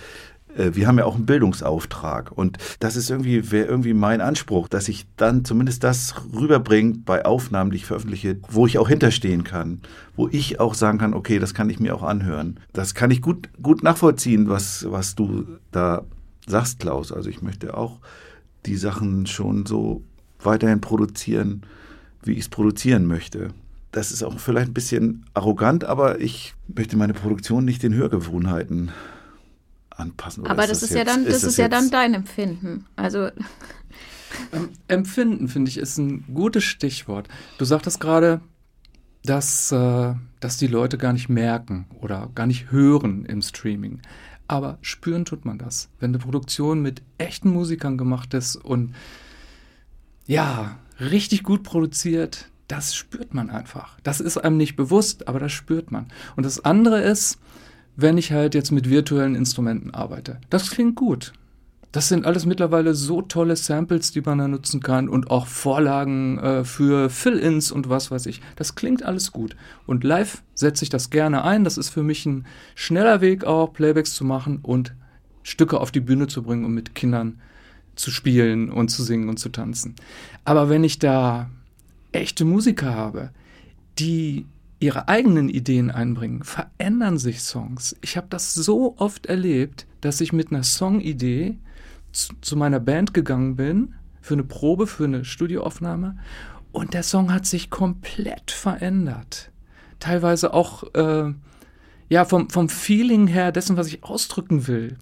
[0.57, 2.33] äh, wir haben ja auch einen Bildungsauftrag.
[2.33, 7.25] Und das ist irgendwie, wäre irgendwie mein Anspruch, dass ich dann zumindest das rüberbringe bei
[7.25, 9.81] Aufnahmen, die ich veröffentliche, wo ich auch hinterstehen kann.
[10.17, 12.61] Wo ich auch sagen kann, okay, das kann ich mir auch anhören.
[12.73, 16.05] Das kann ich gut, gut nachvollziehen, was, was du da
[16.47, 17.13] sagst, Klaus.
[17.13, 18.01] Also ich möchte auch
[18.67, 20.03] die Sachen schon so
[20.41, 21.63] weiterhin produzieren,
[22.23, 23.51] wie ich es produzieren möchte.
[23.93, 28.91] Das ist auch vielleicht ein bisschen arrogant, aber ich möchte meine Produktion nicht den Hörgewohnheiten
[29.91, 30.43] anpassen.
[30.43, 32.87] Oder Aber das ist, ja jetzt- dann, das ist, ja dann dein Empfinden.
[32.97, 33.29] Also
[34.53, 37.29] Ähm, Empfinden, finde ich, ist ein gutes Stichwort.
[37.59, 38.41] Du sagtest gerade,
[39.25, 44.01] dass, äh, dass die Leute gar nicht merken oder gar nicht hören im Streaming.
[44.47, 48.95] Aber spüren tut man das, wenn eine Produktion mit echten Musikern gemacht ist und
[50.27, 53.99] ja, richtig gut produziert, das spürt man einfach.
[54.03, 56.07] Das ist einem nicht bewusst, aber das spürt man.
[56.37, 57.39] Und das andere ist,
[57.97, 60.41] wenn ich halt jetzt mit virtuellen Instrumenten arbeite.
[60.51, 61.33] Das klingt gut.
[61.95, 66.39] Das sind alles mittlerweile so tolle Samples, die man da nutzen kann und auch Vorlagen
[66.39, 68.41] äh, für Fill-ins und was weiß ich.
[68.57, 69.55] Das klingt alles gut.
[69.87, 71.63] Und live setze ich das gerne ein.
[71.63, 74.93] Das ist für mich ein schneller Weg auch, Playbacks zu machen und
[75.45, 77.41] Stücke auf die Bühne zu bringen, um mit Kindern
[77.95, 79.95] zu spielen und zu singen und zu tanzen.
[80.45, 81.49] Aber wenn ich da
[82.11, 83.31] echte Musiker habe,
[84.01, 84.47] die
[84.81, 87.95] ihre eigenen Ideen einbringen, verändern sich Songs.
[88.01, 91.57] Ich habe das so oft erlebt, dass ich mit einer Songidee
[92.15, 96.17] zu, zu meiner Band gegangen bin, für eine Probe, für eine Studioaufnahme,
[96.73, 99.53] und der Song hat sich komplett verändert.
[100.01, 101.33] Teilweise auch äh,
[102.09, 104.97] ja, vom, vom Feeling her dessen, was ich ausdrücken will.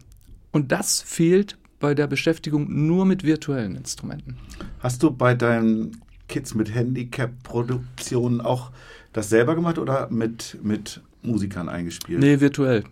[0.51, 4.37] Und das fehlt bei der Beschäftigung nur mit virtuellen Instrumenten.
[4.81, 8.71] Hast du bei deinen Kids mit Handicap-Produktionen auch
[9.13, 12.21] das selber gemacht oder mit, mit Musikern eingespielt?
[12.21, 12.85] Nee, virtuell.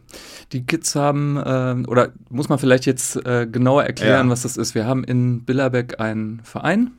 [0.53, 4.33] Die Kids haben, äh, oder muss man vielleicht jetzt äh, genauer erklären, Ja.
[4.33, 4.75] was das ist.
[4.75, 6.93] Wir haben in Billerbeck einen Verein,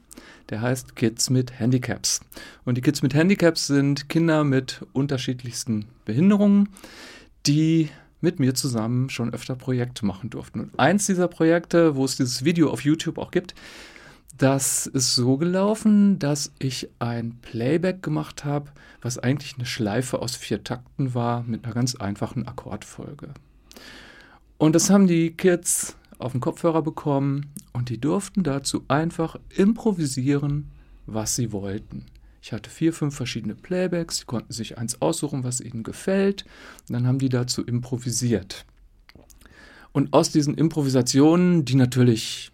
[0.49, 2.19] der heißt Kids mit Handicaps.
[2.65, 6.69] Und die Kids mit Handicaps sind Kinder mit unterschiedlichsten Behinderungen,
[7.47, 7.89] die
[8.19, 10.59] mit mir zusammen schon öfter Projekte machen durften.
[10.59, 13.55] Und eins dieser Projekte, wo es dieses Video auf YouTube auch gibt,
[14.37, 20.35] das ist so gelaufen, dass ich ein Playback gemacht habe, was eigentlich eine Schleife aus
[20.35, 23.33] vier Takten war mit einer ganz einfachen Akkordfolge.
[24.57, 30.69] Und das haben die Kids auf den Kopfhörer bekommen und die durften dazu einfach improvisieren,
[31.05, 32.05] was sie wollten.
[32.43, 36.45] Ich hatte vier, fünf verschiedene Playbacks, die konnten sich eins aussuchen, was ihnen gefällt.
[36.87, 38.65] Und dann haben die dazu improvisiert.
[39.91, 42.50] Und aus diesen Improvisationen, die natürlich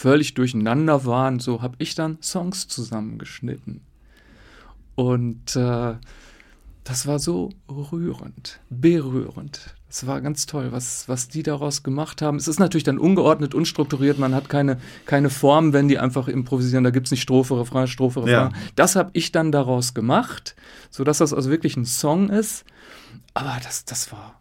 [0.00, 3.82] völlig durcheinander waren, so habe ich dann Songs zusammengeschnitten.
[4.94, 5.94] Und äh,
[6.84, 9.74] das war so rührend, berührend.
[9.90, 12.38] Es war ganz toll, was, was die daraus gemacht haben.
[12.38, 14.18] Es ist natürlich dann ungeordnet, unstrukturiert.
[14.18, 16.84] Man hat keine, keine Form, wenn die einfach improvisieren.
[16.84, 18.52] Da gibt es nicht Strophe, Refrain, Strophe, Refrain.
[18.52, 18.58] Ja.
[18.76, 20.56] Das habe ich dann daraus gemacht,
[20.88, 22.64] sodass das also wirklich ein Song ist.
[23.34, 24.40] Aber das, das war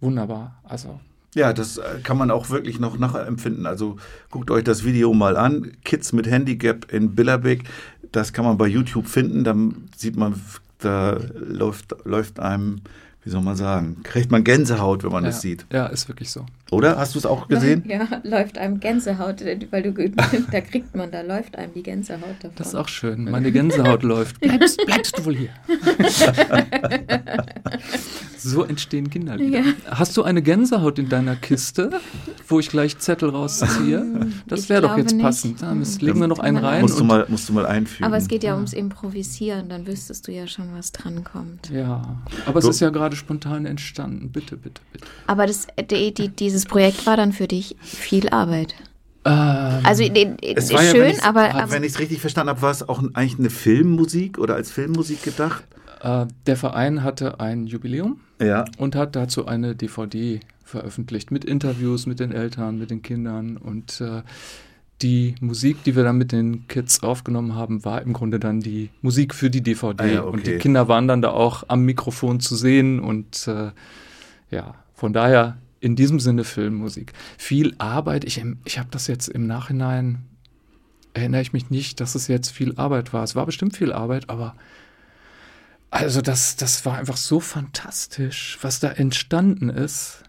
[0.00, 0.60] wunderbar.
[0.64, 1.00] Also
[1.34, 3.66] Ja, das äh, kann man auch wirklich noch nachempfinden.
[3.66, 3.96] Also
[4.30, 5.72] guckt euch das Video mal an.
[5.84, 7.64] Kids mit Handicap in Billerbeck.
[8.12, 9.44] Das kann man bei YouTube finden.
[9.44, 10.40] Dann sieht man,
[10.78, 12.80] da läuft, läuft einem,
[13.24, 15.66] wie soll man sagen, kriegt man Gänsehaut, wenn man ja, das sieht.
[15.72, 16.46] ja, ist wirklich so.
[16.70, 16.98] Oder?
[16.98, 17.82] Hast du es auch gesehen?
[17.88, 19.92] Ja, läuft einem Gänsehaut, weil du,
[20.52, 22.52] da kriegt man, da läuft einem die Gänsehaut davon.
[22.56, 23.24] Das ist auch schön.
[23.24, 24.38] Meine Gänsehaut läuft.
[24.40, 25.48] Bleibst, bleibst du wohl hier?
[28.38, 29.62] so entstehen Kinderlieder.
[29.90, 31.90] Hast du eine Gänsehaut in deiner Kiste,
[32.46, 34.26] wo ich gleich Zettel rausziehe?
[34.46, 35.22] Das Ich wäre doch jetzt nicht.
[35.22, 35.62] passend.
[35.62, 36.82] Da müssen- legen wir noch einen rein.
[36.82, 38.04] Musst du, und- mal, musst du mal einfügen.
[38.04, 41.70] Aber es geht ja ums Improvisieren, dann wüsstest du ja schon, was dran kommt.
[41.70, 42.70] Ja, aber es So.
[42.70, 44.30] ist ja gerade spontan entstanden.
[44.30, 45.06] Bitte, bitte, bitte.
[45.26, 46.28] Aber das, die, die,
[46.58, 48.74] dieses Projekt war dann für dich viel Arbeit.
[49.24, 52.50] Ähm, Also Es war ja, schön, wenn ich's- aber, aber Wenn ich es richtig verstanden
[52.50, 55.64] habe, war es auch eigentlich eine Filmmusik oder als Filmmusik gedacht?
[56.00, 58.64] äh, der Verein hatte ein Jubiläum Ja.
[58.78, 64.00] und hat dazu eine DVD veröffentlicht mit Interviews mit den Eltern, mit den Kindern und
[64.00, 64.22] äh,
[65.02, 68.90] die Musik, die wir dann mit den Kids aufgenommen haben, war im Grunde dann die
[69.02, 70.02] Musik für die DVD.
[70.02, 70.52] Ah ja, Und okay.
[70.52, 73.70] die Kinder waren dann da auch am Mikrofon zu sehen und äh,
[74.50, 77.12] ja, von daher in diesem Sinne Filmmusik.
[77.36, 80.24] Viel Arbeit, ich, ich habe das jetzt im Nachhinein,
[81.14, 83.24] erinnere ich mich nicht, dass es jetzt viel Arbeit war.
[83.24, 84.54] Es war bestimmt viel Arbeit, aber
[85.90, 90.22] also das, das war einfach so fantastisch, was da entstanden ist.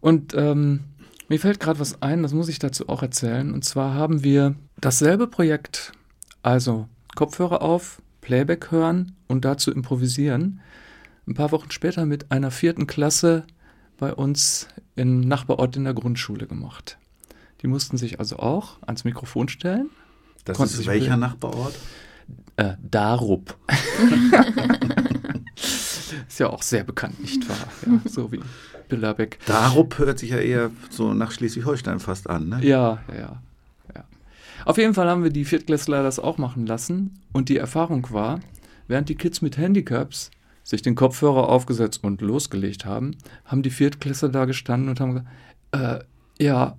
[0.00, 0.84] Und ähm,
[1.28, 3.52] mir fällt gerade was ein, das muss ich dazu auch erzählen.
[3.52, 5.92] Und zwar haben wir dasselbe Projekt,
[6.42, 10.60] also Kopfhörer auf, Playback hören und dazu improvisieren,
[11.26, 13.44] ein paar Wochen später mit einer vierten Klasse
[14.04, 16.98] bei uns im Nachbarort in der Grundschule gemacht.
[17.62, 19.88] Die mussten sich also auch ans Mikrofon stellen.
[20.44, 21.16] Das ist welcher.
[21.16, 21.74] Nachbarort?
[22.56, 23.56] Äh, Darup.
[25.56, 27.66] ist ja auch sehr bekannt, nicht wahr?
[27.86, 28.40] Ja, so wie
[28.90, 29.38] Billerbeck.
[29.46, 32.58] Darup hört sich ja eher so nach Schleswig-Holstein fast an, ne?
[32.60, 33.40] Ja, ja,
[33.94, 34.04] ja.
[34.66, 37.22] Auf jeden Fall haben wir die Viertklässler das auch machen lassen.
[37.32, 38.40] Und die Erfahrung war,
[38.86, 40.30] während die Kids mit Handicaps
[40.64, 43.12] sich den Kopfhörer aufgesetzt und losgelegt haben,
[43.44, 45.28] haben die Viertklässler da gestanden und haben gesagt,
[45.72, 46.76] äh, ja,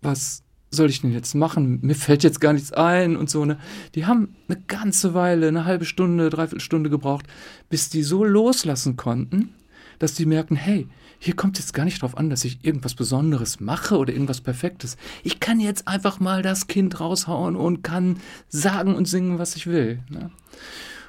[0.00, 1.80] was soll ich denn jetzt machen?
[1.82, 3.44] Mir fällt jetzt gar nichts ein und so.
[3.44, 3.58] Ne?
[3.94, 7.26] Die haben eine ganze Weile, eine halbe Stunde, dreiviertel Stunde gebraucht,
[7.68, 9.54] bis die so loslassen konnten,
[9.98, 10.88] dass die merken, hey,
[11.18, 14.96] hier kommt jetzt gar nicht drauf an, dass ich irgendwas Besonderes mache oder irgendwas Perfektes.
[15.22, 19.66] Ich kann jetzt einfach mal das Kind raushauen und kann sagen und singen, was ich
[19.66, 20.00] will.
[20.08, 20.30] Ne?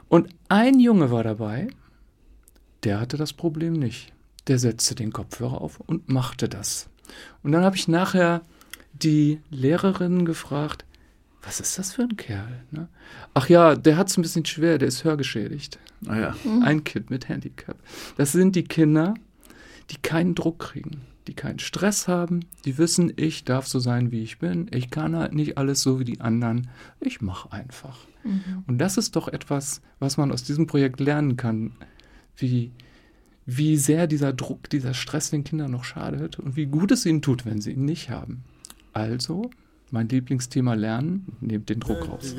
[0.09, 1.69] Und ein Junge war dabei,
[2.83, 4.13] der hatte das Problem nicht.
[4.47, 6.89] Der setzte den Kopfhörer auf und machte das.
[7.41, 8.41] Und dann habe ich nachher
[8.93, 10.85] die Lehrerin gefragt,
[11.41, 12.63] was ist das für ein Kerl?
[12.71, 12.87] Ne?
[13.33, 15.79] Ach ja, der hat es ein bisschen schwer, der ist hörgeschädigt.
[16.07, 16.35] Ah ja.
[16.63, 17.77] Ein Kind mit Handicap.
[18.17, 19.13] Das sind die Kinder,
[19.89, 24.23] die keinen Druck kriegen, die keinen Stress haben, die wissen, ich darf so sein, wie
[24.23, 24.69] ich bin.
[24.71, 26.69] Ich kann halt nicht alles so wie die anderen.
[26.99, 27.97] Ich mache einfach.
[28.67, 31.73] Und das ist doch etwas, was man aus diesem Projekt lernen kann,
[32.37, 32.71] wie,
[33.45, 37.21] wie sehr dieser Druck, dieser Stress den Kindern noch schadet und wie gut es ihnen
[37.21, 38.43] tut, wenn sie ihn nicht haben.
[38.93, 39.49] Also,
[39.91, 42.35] mein Lieblingsthema Lernen, nehmt den Druck raus.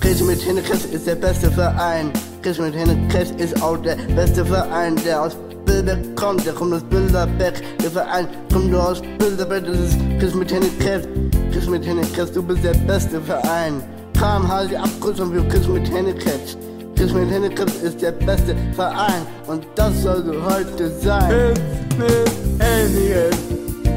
[0.00, 2.10] Chris mit Hinnekrebs ist der beste Verein.
[2.42, 6.46] Chris mit Hinnekrebs ist auch der beste Verein, der aus Bilderberg kommt.
[6.46, 7.60] Der kommt aus Bilderberg.
[7.82, 9.66] Der Verein kommt nur aus Bilderberg.
[9.66, 11.08] Das ist Chris mit Hinnekrebs.
[11.52, 13.82] Chris mit Hinnekrebs, du bist der beste Verein.
[14.18, 16.56] Kam halt die Abkürzung für Chris mit Hinnekrebs.
[17.00, 19.22] Mit Hinnekrebs ist der beste Verein.
[19.46, 21.28] Und das soll so heute sein.
[21.28, 21.60] Hits
[21.96, 23.32] mit Hennigan.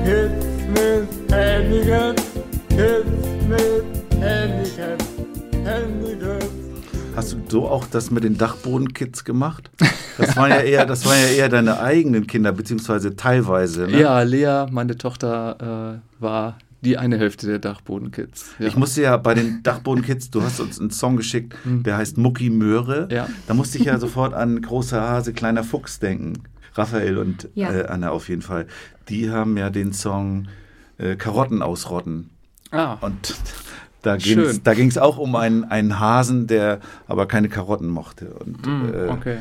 [0.05, 2.15] Hits mit Hennigan.
[2.69, 4.97] Hits mit Hennigan.
[5.63, 6.39] Hennigan.
[7.15, 9.71] Hast du so auch das mit den Dachbodenkids gemacht?
[10.19, 13.87] Das waren ja eher, das waren ja eher deine eigenen Kinder, beziehungsweise teilweise.
[13.87, 13.99] Ne?
[13.99, 18.55] Ja, Lea, meine Tochter, äh, war die eine Hälfte der Dachbodenkids.
[18.59, 18.67] Ja.
[18.67, 22.49] Ich musste ja bei den Dachbodenkids, du hast uns einen Song geschickt, der heißt Mucki
[22.49, 23.07] Möhre.
[23.11, 23.29] Ja.
[23.47, 26.43] Da musste ich ja sofort an großer Hase, kleiner Fuchs denken.
[26.73, 27.71] Raphael und Ja.
[27.71, 28.65] äh, Anna auf jeden Fall.
[29.09, 30.47] Die haben ja den Song
[30.97, 32.29] äh, Karotten ausrotten.
[32.71, 33.35] ah, Und
[34.01, 38.33] da ging es auch um einen, einen Hasen, der aber keine Karotten mochte.
[38.33, 39.37] Und, mm, äh, okay.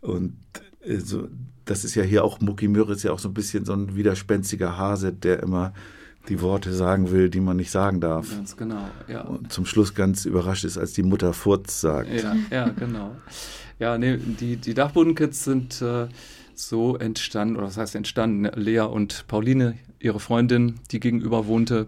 [0.00, 0.36] und
[0.84, 1.28] äh, so,
[1.66, 3.94] das ist ja hier auch, Mucki Möhre ist ja auch so ein bisschen so ein
[3.94, 5.72] widerspenstiger Hase, der immer
[6.28, 8.30] die Worte sagen will, die man nicht sagen darf.
[8.30, 9.22] Ganz genau, ja.
[9.22, 12.10] Und zum Schluss ganz überrascht ist, als die Mutter Furz sagt.
[12.12, 13.16] Ja, ja, genau.
[13.78, 16.08] Ja, nee, die, die Dachbodenkids sind äh,
[16.54, 18.50] so entstanden, oder was heißt entstanden?
[18.54, 21.86] Lea und Pauline, ihre Freundin, die gegenüber wohnte,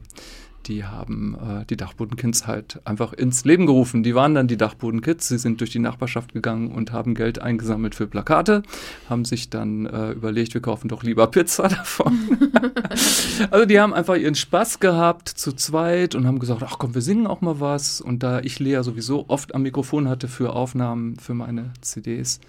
[0.66, 4.02] die haben äh, die Dachbodenkids halt einfach ins Leben gerufen.
[4.02, 5.28] Die waren dann die Dachbodenkids.
[5.28, 8.62] Sie sind durch die Nachbarschaft gegangen und haben Geld eingesammelt für Plakate,
[9.08, 12.18] haben sich dann äh, überlegt, wir kaufen doch lieber Pizza davon.
[13.50, 17.02] also die haben einfach ihren Spaß gehabt zu zweit und haben gesagt, ach komm, wir
[17.02, 18.00] singen auch mal was.
[18.00, 22.40] Und da ich Lea sowieso oft am Mikrofon hatte für Aufnahmen für meine CDs,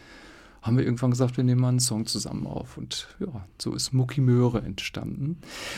[0.64, 2.78] haben wir irgendwann gesagt, wir nehmen mal einen Song zusammen auf.
[2.78, 5.38] Und ja, so ist Mucki Möhre entstanden.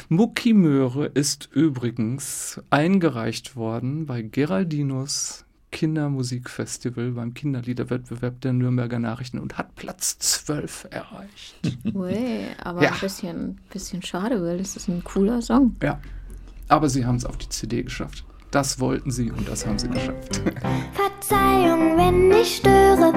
[0.09, 9.57] Mucki Möhre ist übrigens eingereicht worden bei Geraldinos Kindermusikfestival beim Kinderliederwettbewerb der Nürnberger Nachrichten und
[9.57, 11.77] hat Platz 12 erreicht.
[11.93, 12.91] Ui, aber Ja.
[12.93, 15.75] ein bisschen, bisschen schade, weil das ist ein cooler Song.
[15.83, 15.99] Ja.
[16.69, 18.23] Aber sie haben es auf die CD geschafft.
[18.55, 20.41] Das wollten sie und das haben sie geschafft.
[20.93, 23.11] Verzeihung, wenn ich störe.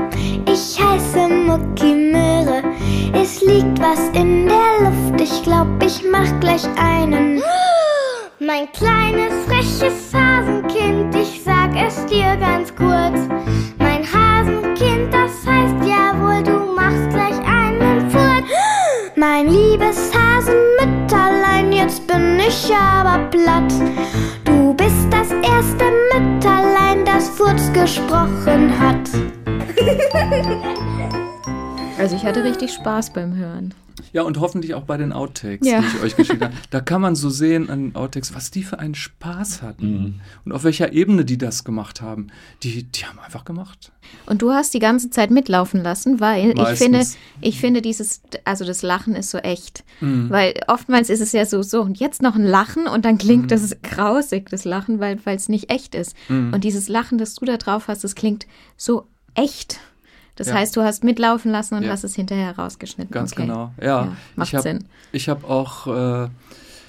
[0.53, 2.64] Ich heiße Mucki Möhre.
[3.12, 5.20] Es liegt was in der Luft.
[5.20, 7.40] Ich glaub, ich mach gleich einen.
[8.40, 13.20] Mein kleines, freches Hasenkind, ich sag es dir ganz kurz.
[13.79, 18.51] Mein Hasenkind, das heißt ja wohl, du machst gleich einen Furz.
[19.14, 20.17] Mein liebes bin
[22.48, 23.72] ich aber platt.
[24.44, 29.11] Du bist das erste Mütterlein, das Furz gesprochen hat.
[31.98, 33.74] Also ich hatte richtig Spaß beim Hören.
[34.12, 35.80] Ja, und hoffentlich auch bei den Outtakes, Ja.
[35.80, 36.54] die ich euch geschickt habe.
[36.70, 40.20] Da kann man so sehen an den Outtakes, was die für einen Spaß hatten.
[40.44, 42.28] Und auf welcher Ebene die das gemacht haben.
[42.62, 43.92] Die, die haben einfach gemacht.
[44.26, 46.78] Und du hast die ganze Zeit mitlaufen lassen, weil ich Meistens.
[46.78, 47.06] finde,
[47.40, 49.84] ich finde dieses, also das Lachen ist so echt.
[50.00, 53.50] Weil oftmals ist es ja so, so und jetzt noch ein Lachen und dann klingt
[53.50, 56.14] das grausig, das Lachen, weil es nicht echt ist.
[56.28, 59.80] Und dieses Lachen, das du da drauf hast, das klingt so echt.
[60.38, 60.55] Das Ja.
[60.55, 61.90] heißt, du hast mitlaufen lassen und Ja.
[61.90, 63.12] hast es hinterher rausgeschnitten.
[63.12, 63.42] Ganz okay.
[63.42, 63.72] genau.
[63.83, 64.85] Ja, macht ich habe Sinn.
[65.12, 66.29] ich hab auch, äh,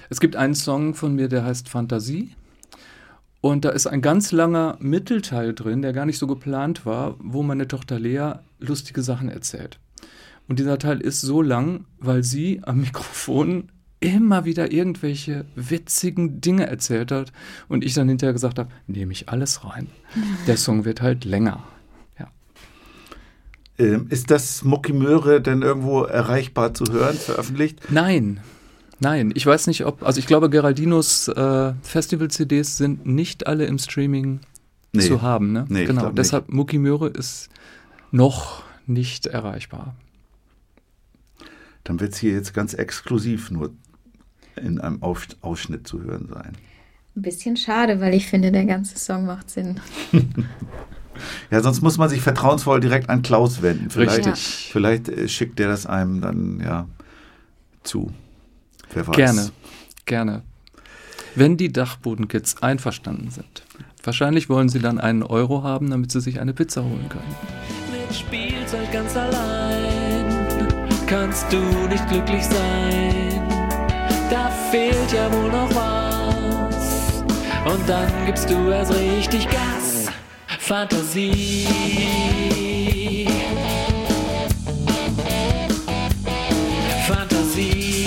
[0.10, 2.36] es gibt einen Song von mir, der heißt Fantasie.
[3.42, 7.42] Und da ist ein ganz langer Mittelteil drin, der gar nicht so geplant war, wo
[7.42, 9.80] meine Tochter Lea lustige Sachen erzählt.
[10.48, 13.70] Und dieser Teil ist so lang, weil sie am Mikrofon
[14.02, 17.32] immer wieder irgendwelche witzigen Dinge erzählt hat
[17.68, 19.88] und ich dann hinterher gesagt habe, nehme ich alles rein.
[20.48, 21.64] Der Song wird halt länger.
[23.80, 27.80] Ähm, ist das Mucki Möhre denn irgendwo erreichbar zu hören, veröffentlicht?
[27.90, 28.42] Nein,
[29.00, 29.32] nein.
[29.36, 30.04] Ich weiß nicht, ob.
[30.04, 34.42] Also ich glaube, Geraldinos äh, Festival-CDs sind nicht alle im Streaming
[34.92, 35.02] Nee.
[35.08, 35.52] zu haben.
[35.54, 35.66] Ne?
[35.70, 36.02] Nee, ich genau.
[36.02, 36.20] glaub nicht.
[36.20, 37.50] Deshalb Mucki Möhre ist
[38.12, 39.96] noch nicht erreichbar.
[41.84, 43.72] dann wird es hier jetzt ganz exklusiv nur
[44.56, 46.54] in einem Auf Ausschnitt zu hören sein.
[47.16, 49.80] Ein bisschen schade, weil ich finde, der ganze Song macht Sinn.
[51.52, 53.90] Ja, sonst muss man sich vertrauensvoll direkt an Klaus wenden.
[53.90, 54.70] Vielleicht, Richtig.
[54.72, 56.88] vielleicht äh, schickt der das einem dann ja
[57.84, 58.12] zu.
[58.94, 59.16] Wer weiß.
[59.16, 59.50] Gerne,
[60.06, 60.42] gerne.
[61.36, 63.64] Wenn die Dachbodenkids einverstanden sind.
[64.04, 67.36] Wahrscheinlich wollen sie dann einen Euro haben, damit sie sich eine Pizza holen können.
[67.92, 70.10] Mit Spielzeug ganz allein
[71.10, 73.42] kannst du nicht glücklich sein.
[74.30, 77.24] Da fehlt ja wohl noch was.
[77.66, 79.79] Und dann gibst du erst richtig Gas.
[80.70, 81.66] Fantasie.
[87.50, 88.06] Fantasie.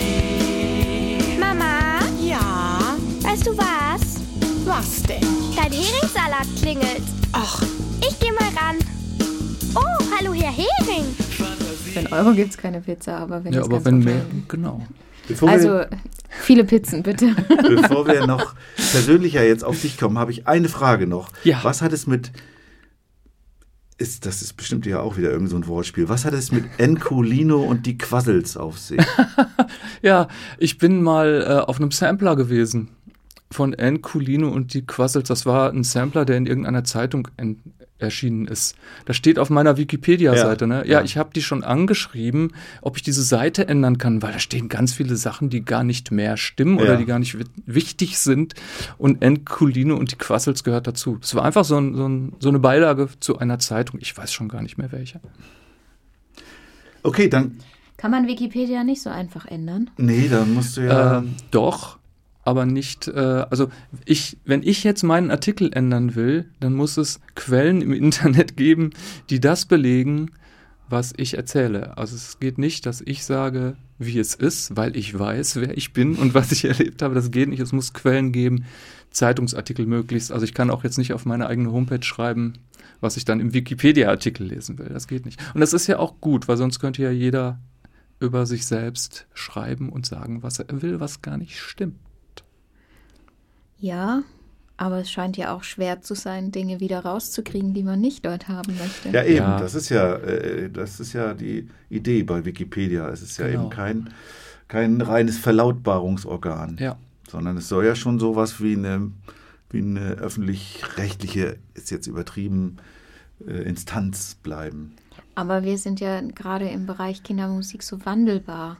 [0.00, 1.38] Fantasie.
[1.38, 4.20] Mama, Ja, weißt du was?
[4.64, 5.20] was denn?
[5.56, 7.02] Dein Heringssalat klingelt.
[7.32, 7.62] Ach,
[8.02, 8.76] Ich geh mal ran.
[9.74, 9.80] Oh,
[10.16, 11.04] hallo Herr Hering.
[11.92, 14.14] Für einen Euro gibt es keine Pizza, aber wenn Ja, es aber ganz wenn mehr,
[14.14, 14.44] werden.
[14.48, 14.80] genau.
[15.30, 15.90] Bevor, Also wir,
[16.28, 17.34] viele Pizzen, bitte.
[17.48, 21.30] bevor wir noch persönlicher jetzt auf dich kommen, habe ich eine Frage noch.
[21.44, 21.60] Ja.
[21.62, 22.32] Was hat es mit
[23.96, 26.08] ist, das ist bestimmt ja auch wieder irgend so ein Wortspiel.
[26.08, 29.00] Was hat es mit Enculino und die Quassels auf sich?
[30.02, 32.88] Ja, ich bin mal äh, auf einem Sampler gewesen
[33.50, 35.28] von Ann Culino und die Quassels.
[35.28, 37.28] Das war ein Sampler, der in irgendeiner Zeitung
[38.00, 38.76] erschienen ist.
[39.04, 40.64] Das steht auf meiner Wikipedia-Seite.
[40.64, 40.74] Ja, ne?
[40.86, 40.98] ja.
[40.98, 44.68] ja, ich habe die schon angeschrieben, ob ich diese Seite ändern kann, weil da stehen
[44.68, 46.84] ganz viele Sachen, die gar nicht mehr stimmen Ja.
[46.84, 48.54] oder die gar nicht wi- wichtig sind.
[48.98, 51.18] Und Ann Culino und die Quassels gehört dazu.
[51.22, 54.00] Es war einfach so, ein, so, ein, so eine Beilage zu einer Zeitung.
[54.00, 55.20] Ich weiß schon gar nicht mehr welche.
[57.02, 57.58] Okay, dann.
[57.96, 59.90] Kann man Wikipedia nicht so einfach ändern?
[59.98, 61.18] Nee, dann musst du ja.
[61.18, 61.98] Ähm, doch,
[62.42, 63.68] aber nicht, äh, also
[64.04, 68.90] ich, wenn ich jetzt meinen Artikel ändern will, dann muss es Quellen im Internet geben,
[69.28, 70.32] die das belegen,
[70.88, 71.96] was ich erzähle.
[71.96, 75.92] Also es geht nicht, dass ich sage, wie es ist, weil ich weiß, wer ich
[75.92, 77.14] bin und was ich erlebt habe.
[77.14, 77.60] Das geht nicht.
[77.60, 78.64] Es muss Quellen geben,
[79.10, 80.32] Zeitungsartikel möglichst.
[80.32, 82.54] Also ich kann auch jetzt nicht auf meine eigene Homepage schreiben,
[83.00, 84.88] was ich dann im Wikipedia-Artikel lesen will.
[84.88, 85.40] Das geht nicht.
[85.54, 87.60] Und das ist ja auch gut, weil sonst könnte ja jeder
[88.18, 91.96] über sich selbst schreiben und sagen, was er will, was gar nicht stimmt.
[93.80, 94.22] Ja,
[94.76, 98.48] aber es scheint ja auch schwer zu sein, Dinge wieder rauszukriegen, die man nicht dort
[98.48, 99.10] haben möchte.
[99.10, 99.36] Ja, eben.
[99.38, 99.58] Ja.
[99.58, 103.08] Das ist ja, äh, das ist ja die Idee bei Wikipedia.
[103.10, 103.62] Es ist ja Genau.
[103.62, 104.10] eben kein,
[104.68, 106.96] kein reines Verlautbarungsorgan, Ja.
[107.28, 109.10] sondern es soll ja schon sowas wie eine,
[109.70, 112.76] wie eine öffentlich-rechtliche, ist jetzt übertrieben,
[113.46, 114.94] äh, Instanz bleiben.
[115.34, 118.78] Aber wir sind ja gerade im Bereich Kindermusik so wandelbar.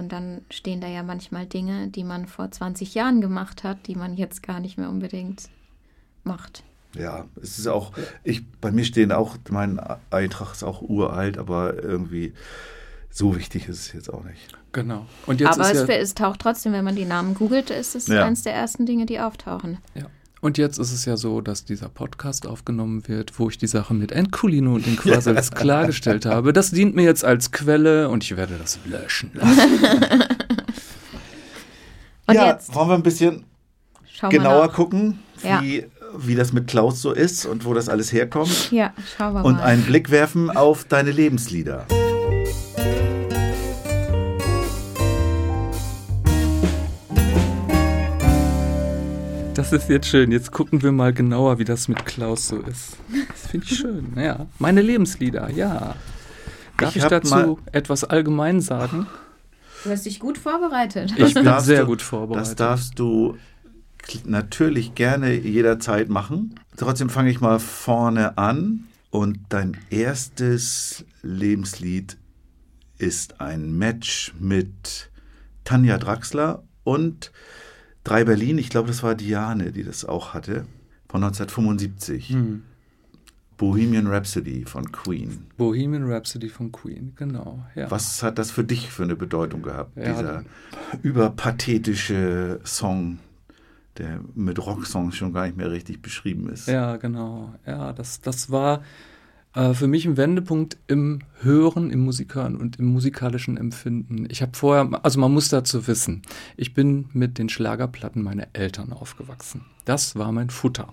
[0.00, 3.94] Und dann stehen da ja manchmal Dinge, die man vor 20 Jahren gemacht hat, die
[3.94, 5.48] man jetzt gar nicht mehr unbedingt
[6.24, 6.64] macht.
[6.96, 7.92] Ja, es ist auch,
[8.24, 9.78] ich, bei mir stehen auch, mein
[10.10, 12.32] Eintrag ist auch uralt, aber irgendwie
[13.10, 14.56] so wichtig ist es jetzt auch nicht.
[14.72, 15.06] Genau.
[15.26, 17.94] Und jetzt Aber ist es, ja, es taucht trotzdem, wenn man die Namen googelt, ist
[17.94, 18.24] es Ja.
[18.24, 19.78] eines der ersten Dinge, die auftauchen.
[19.94, 20.06] ja.
[20.42, 23.92] Und jetzt ist es ja so, dass dieser Podcast aufgenommen wird, wo ich die Sache
[23.92, 26.54] mit Enculino und den Quassels klargestellt habe.
[26.54, 29.60] Das dient mir jetzt als Quelle und ich werde das löschen lassen.
[32.26, 33.44] Und ja, jetzt wollen wir ein bisschen
[34.08, 35.60] schauen genauer gucken, Ja.
[35.62, 35.84] wie,
[36.16, 38.70] wie das mit Klaus so ist und wo das alles herkommt.
[38.70, 39.64] Ja, schauen wir Und mal.
[39.64, 41.86] einen Blick werfen auf deine Lebenslieder.
[49.60, 50.32] Das ist jetzt schön.
[50.32, 52.96] Jetzt gucken wir mal genauer, wie das mit Klaus so ist.
[53.28, 54.12] Das finde ich schön.
[54.16, 54.46] Ja.
[54.58, 55.96] Meine Lebenslieder, ja.
[56.78, 59.06] Darf Ich ich, dazu etwas allgemein sagen?
[59.84, 61.12] du hast dich gut vorbereitet.
[61.18, 62.48] Ich bin sehr du- gut vorbereitet.
[62.52, 63.36] Das darfst du
[64.24, 66.54] natürlich gerne jederzeit machen.
[66.78, 68.84] Trotzdem fange ich mal vorne an.
[69.10, 72.16] Und dein erstes Lebenslied
[72.96, 75.10] ist ein Match mit
[75.64, 77.30] Tanja Draxler und
[78.04, 78.58] Drei Berlin.
[78.58, 80.66] Ich glaube, das war Diane, die das auch hatte.
[81.08, 82.30] Von 1975.
[82.30, 82.62] Hm.
[83.56, 85.46] Bohemian Rhapsody von Queen.
[85.58, 87.62] Bohemian Rhapsody von Queen, genau.
[87.74, 87.90] Ja.
[87.90, 90.04] Was hat das für dich für eine Bedeutung gehabt, Ja.
[90.14, 90.44] dieser
[91.02, 93.18] überpathetische Song,
[93.98, 96.68] der mit Rocksongs schon gar nicht mehr richtig beschrieben ist?
[96.68, 97.54] Ja, genau.
[97.66, 98.82] Ja, das, das war
[99.54, 104.26] äh, für mich ein Wendepunkt im Hören, im Musikhören und im musikalischen Empfinden.
[104.30, 106.22] Ich habe vorher, also man muss dazu wissen,
[106.56, 109.64] ich bin mit den Schlagerplatten meiner Eltern aufgewachsen.
[109.84, 110.92] Das war mein Futter.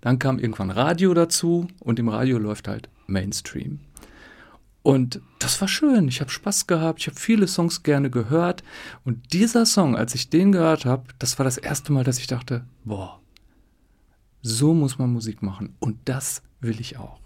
[0.00, 3.80] Dann kam irgendwann Radio dazu und im Radio läuft halt Mainstream.
[4.82, 6.08] Und das war schön.
[6.08, 7.00] Ich habe Spaß gehabt.
[7.00, 8.62] Ich habe viele Songs gerne gehört.
[9.04, 12.26] Und dieser Song, als ich den gehört habe, das war das erste Mal, dass ich
[12.26, 13.20] dachte, boah,
[14.40, 15.74] so muss man Musik machen.
[15.78, 17.20] Und das will ich auch.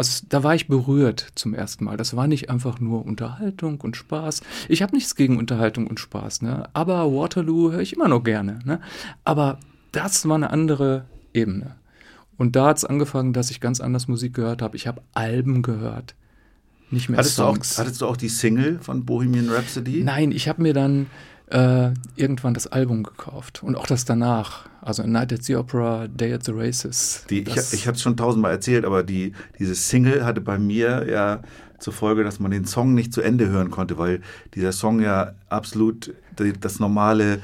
[0.00, 1.98] Also da war ich berührt zum ersten Mal.
[1.98, 4.40] Das war nicht einfach nur Unterhaltung und Spaß.
[4.70, 6.70] Ich habe nichts gegen Unterhaltung und Spaß, ne?
[6.72, 8.80] Aber Waterloo höre ich immer noch gerne, ne?
[9.24, 9.58] Aber
[9.92, 11.76] das war eine andere Ebene.
[12.38, 14.74] Und da hat es angefangen, dass ich ganz anders Musik gehört habe.
[14.74, 16.14] Ich habe Alben gehört,
[16.90, 17.78] nicht mehr Hattest du, auch, Songs.
[17.78, 20.02] hattest du auch die Single von Bohemian Rhapsody?
[20.02, 21.08] Nein, ich habe mir dann
[21.50, 24.68] äh, irgendwann das Album gekauft und auch das danach.
[24.82, 27.24] Also Night at the Opera, Day at the Races.
[27.28, 31.06] Die, ich ich habe es schon tausendmal erzählt, aber die, diese Single hatte bei mir
[31.10, 31.42] ja
[31.78, 34.20] zur Folge, dass man den Song nicht zu Ende hören konnte, weil
[34.54, 36.14] dieser Song ja absolut
[36.60, 37.40] das Normale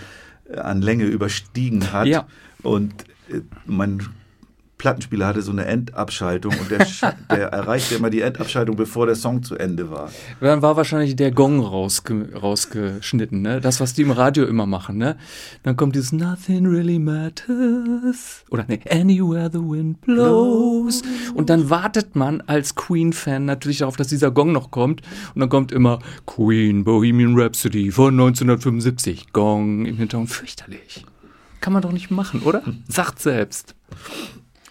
[0.49, 2.07] äh, an Länge überstiegen hat.
[2.07, 2.27] Ja.
[2.63, 2.93] Und
[3.29, 4.01] äh, mein
[4.79, 6.87] Plattenspieler hatte so eine Endabschaltung und der,
[7.31, 10.11] der erreichte immer die Endabschaltung, bevor der Song zu Ende war.
[10.41, 13.61] dann war wahrscheinlich der Gong rausge rausgeschnitten, ne?
[13.61, 15.17] Das, was die im Radio immer machen, ne?
[15.63, 21.03] Dann kommt dieses Nothing really matters oder ne, Anywhere the wind blows.
[21.35, 25.03] Und dann wartet man als Queen-Fan natürlich darauf, dass dieser Gong noch kommt.
[25.35, 29.33] Und dann kommt immer Queen Bohemian Rhapsody von 1975.
[29.33, 30.31] Gong im Hintergrund.
[30.31, 31.05] Fürchterlich.
[31.61, 32.63] Kann man doch nicht machen, oder?
[32.89, 33.75] Sagt selbst.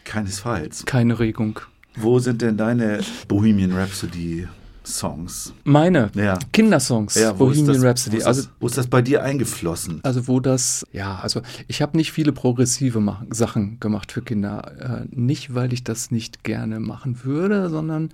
[0.05, 0.85] Keinesfalls.
[0.85, 1.59] Keine Regung.
[1.97, 4.47] Wo sind denn deine Bohemian Rhapsody
[4.85, 5.53] Songs?
[5.63, 6.37] Meine Ja.
[6.53, 8.15] Kindersongs, wo ist Bohemian das, Rhapsody.
[8.17, 9.99] Wo ist, also das, wo ist das bei dir eingeflossen?
[10.03, 15.05] Also wo das, ja, also ich habe nicht viele progressive mach Sachen gemacht für Kinder.
[15.05, 18.09] Äh, nicht, weil ich das nicht gerne machen würde, sondern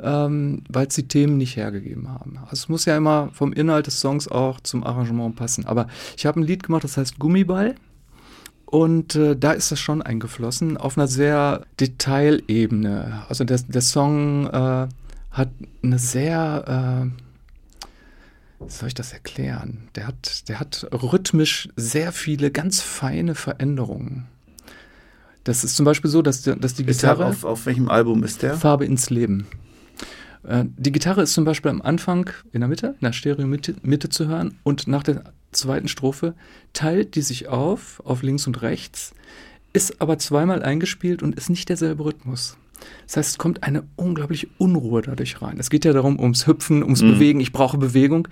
[0.00, 2.38] ähm, weil es die Themen nicht hergegeben haben.
[2.42, 5.66] Also es muss ja immer vom Inhalt des Songs auch zum Arrangement passen.
[5.66, 7.74] Aber ich habe ein Lied gemacht, das heißt Gummiball.
[8.66, 13.22] Und äh, da ist das schon eingeflossen auf einer sehr Detailebene.
[13.28, 14.88] Also der, der Song äh,
[15.30, 15.48] hat
[15.82, 17.12] eine sehr,
[17.80, 19.88] äh, wie soll ich das erklären?
[19.94, 24.26] Der hat, der hat rhythmisch sehr viele ganz feine Veränderungen.
[25.44, 28.56] Das ist zum Beispiel so, dass, dass die Gitarre auf, auf welchem Album ist der?
[28.56, 29.46] Farbe ins Leben.
[30.46, 34.08] Äh, Die Gitarre ist zum Beispiel am Anfang in der Mitte, in der Stereo-Mitte Mitte
[34.08, 36.34] zu hören und nach der zweiten Strophe
[36.72, 39.14] teilt die sich auf, auf links und rechts,
[39.72, 42.56] ist aber zweimal eingespielt und ist nicht derselbe Rhythmus.
[43.06, 45.56] Das heißt, es kommt eine unglaubliche Unruhe dadurch rein.
[45.58, 47.40] Es geht ja darum, ums Hüpfen, ums Bewegen.
[47.40, 48.28] Ich brauche Bewegung.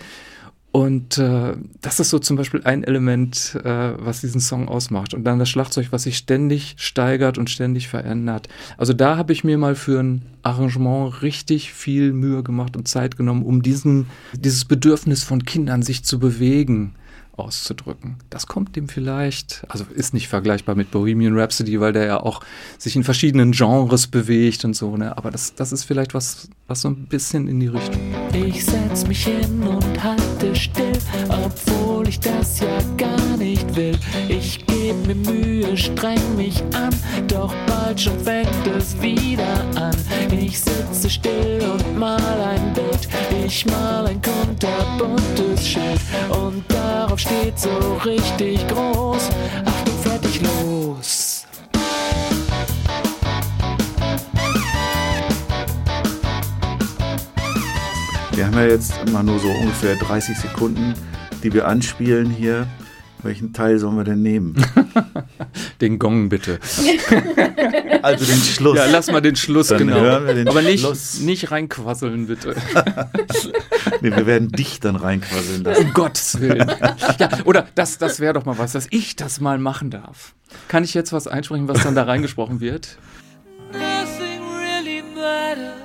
[0.74, 5.14] Und äh, das ist so zum Beispiel ein Element, äh, was diesen Song ausmacht.
[5.14, 8.48] Und dann das Schlagzeug, was sich ständig steigert und ständig verändert.
[8.76, 13.16] Also da habe ich mir mal für ein Arrangement richtig viel Mühe gemacht und Zeit
[13.16, 16.96] genommen, um diesen, dieses Bedürfnis von Kindern, sich zu bewegen,
[17.36, 18.16] auszudrücken.
[18.30, 22.40] Das kommt dem vielleicht, also ist nicht vergleichbar mit Bohemian Rhapsody, weil der ja auch
[22.78, 25.16] sich in verschiedenen Genres bewegt und so, ne?
[25.16, 28.00] Aber das, das ist vielleicht was, was so ein bisschen in die Richtung.
[28.32, 33.98] Ich setz mich hin und halte still, obwohl ich das ja gar nicht will.
[34.28, 36.94] Ich geb mir Mühe, streng mich an,
[37.28, 39.94] doch bald schon fängt es wieder an.
[40.30, 43.08] Ich sitze still und mal ein Bild,
[43.44, 49.30] ich mal ein kunterbuntes Schild und darauf steht so richtig groß,
[49.64, 51.46] Achtung, fertig, los.
[58.32, 60.94] Wir haben ja jetzt immer nur so ungefähr 30 Sekunden,
[61.42, 62.66] die wir anspielen hier.
[63.24, 64.54] Welchen Teil sollen wir denn nehmen?
[65.80, 66.58] Den Gong bitte.
[68.02, 68.76] Also den Schluss.
[68.76, 69.98] Ja, lass mal den Schluss, Dann genau.
[69.98, 71.20] hören wir den Aber nicht, Schluss.
[71.20, 72.54] nicht reinquasseln, bitte.
[74.02, 75.86] nee, wir werden dich dann reinquasseln lassen.
[75.86, 76.70] Um Gottes Willen.
[77.18, 80.34] Ja, oder das, das wäre doch mal was, dass ich das mal machen darf.
[80.68, 82.98] Kann ich jetzt was einsprechen, was dann da reingesprochen wird?
[83.72, 85.83] Nothing really matters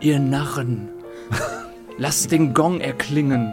[0.00, 0.88] Ihr Narren,
[1.98, 3.52] lasst den Gong erklingen.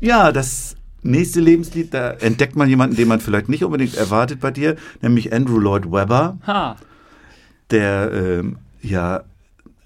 [0.00, 4.50] Ja, das nächste Lebenslied, da entdeckt man jemanden, den man vielleicht nicht unbedingt erwartet bei
[4.50, 6.76] dir, nämlich Andrew Lloyd Webber, Ha,
[7.70, 9.24] der ähm, ja,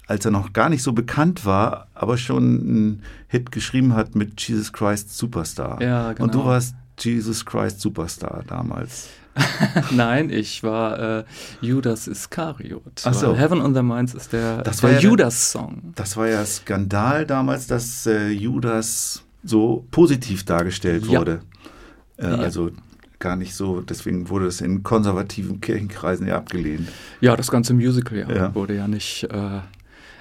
[0.07, 4.41] als er noch gar nicht so bekannt war, aber schon einen Hit geschrieben hat mit
[4.41, 5.81] Jesus Christ Superstar.
[5.81, 6.45] Ja, Und du genau.
[6.45, 9.09] warst Jesus Christ Superstar damals.
[9.91, 11.23] nein, ich war äh,
[11.61, 13.01] Judas Iskariot.
[13.05, 13.33] Ach so.
[13.35, 15.93] Heaven on the Minds ist der, Das der ja Judas-Song.
[15.95, 21.19] Das war ja Skandal damals, dass äh, Judas so positiv dargestellt Ja.
[21.19, 21.41] wurde.
[22.17, 22.35] Äh, Ja.
[22.39, 22.71] Also
[23.19, 26.89] gar nicht so, deswegen wurde es in konservativen Kirchenkreisen ja abgelehnt.
[27.21, 28.55] Ja, das ganze Musical ja, Ja.
[28.55, 29.59] wurde ja nicht äh,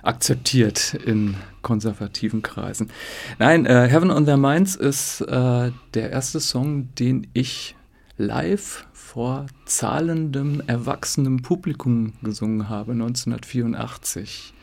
[0.03, 2.91] akzeptiert in konservativen Kreisen.
[3.39, 7.77] Nein, äh, Heaven on Their Minds ist äh, der erste Song, den ich
[8.17, 14.55] live vor zahlendem, erwachsenem Publikum gesungen habe, 1984.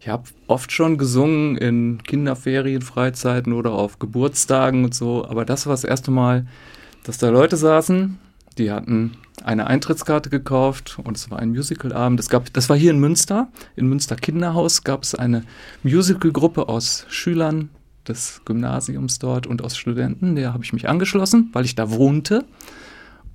[0.00, 5.66] Ich habe oft schon gesungen in Kinderferien, Freizeiten oder auf Geburtstagen und so, aber das
[5.66, 6.46] war das erste Mal,
[7.04, 8.18] dass da Leute saßen,
[8.58, 12.18] die hatten eine Eintrittskarte gekauft und es war ein Musicalabend.
[12.18, 15.44] Es gab, das war hier in Münster, in Münster Kinderhaus gab es eine
[15.82, 17.70] Musicalgruppe aus Schülern
[18.08, 20.34] des Gymnasiums dort und aus Studenten.
[20.34, 22.44] Der habe ich mich angeschlossen, weil ich da wohnte.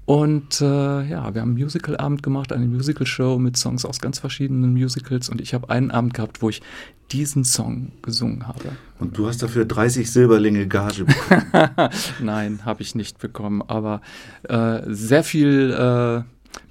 [0.09, 4.73] Und äh, ja, wir haben einen Musicalabend gemacht, eine Musicalshow mit Songs aus ganz verschiedenen
[4.73, 5.29] Musicals.
[5.29, 6.63] Und ich habe einen Abend gehabt, wo ich
[7.11, 8.71] diesen Song gesungen habe.
[8.97, 11.91] Und du hast dafür 30 Silberlinge Gage bekommen.
[12.23, 14.01] Nein, habe ich nicht bekommen, aber
[14.47, 16.23] äh, sehr viel äh,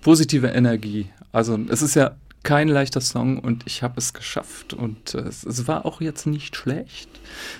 [0.02, 1.06] positive Energie.
[1.30, 5.44] Also es ist ja kein leichter Song und ich habe es geschafft und äh, es,
[5.44, 7.08] es, war auch jetzt nicht schlecht.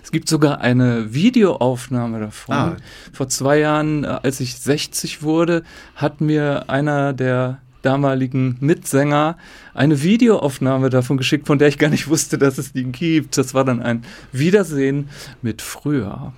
[0.03, 2.55] Es gibt sogar eine Videoaufnahme davon.
[2.55, 2.77] Ah.
[3.13, 5.63] Vor zwei Jahren, äh, als ich 60 wurde,
[5.95, 9.37] hat mir einer der damaligen Mitsänger
[9.75, 13.37] eine Videoaufnahme davon geschickt, von der ich gar nicht wusste, dass es die gibt.
[13.39, 15.09] Das war dann ein Wiedersehen
[15.43, 16.33] mit früher.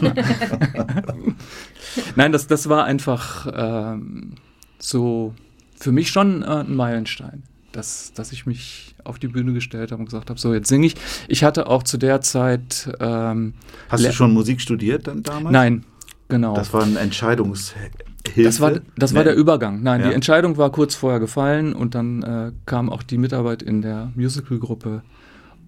[0.00, 0.14] Ja.
[2.16, 4.34] Nein, das, das war einfach ähm,
[4.78, 5.34] so
[5.78, 7.42] für mich schon äh, ein Meilenstein
[7.76, 10.86] dass, dass ich mich auf die Bühne gestellt habe und gesagt habe, so jetzt singe
[10.86, 10.94] ich.
[11.28, 12.88] Ich hatte auch zu der Zeit.
[13.00, 13.54] Ähm,
[13.88, 15.52] Hast du schon Musik studiert dann damals?
[15.52, 15.84] Nein,
[16.28, 16.54] genau.
[16.54, 17.90] Das war eine Entscheidungshilfe.
[18.42, 19.82] Das war, das war der Übergang.
[19.82, 20.08] Nein, ja.
[20.08, 24.10] die Entscheidung war kurz vorher gefallen und dann äh, kam auch die Mitarbeit in der
[24.16, 25.02] Musical-Gruppe.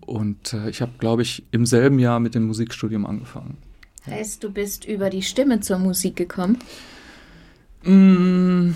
[0.00, 3.58] Und äh, ich habe, glaube ich, im selben Jahr mit dem Musikstudium angefangen.
[4.06, 6.58] Heißt, du bist über die Stimme zur Musik gekommen?
[7.84, 8.74] Mmh.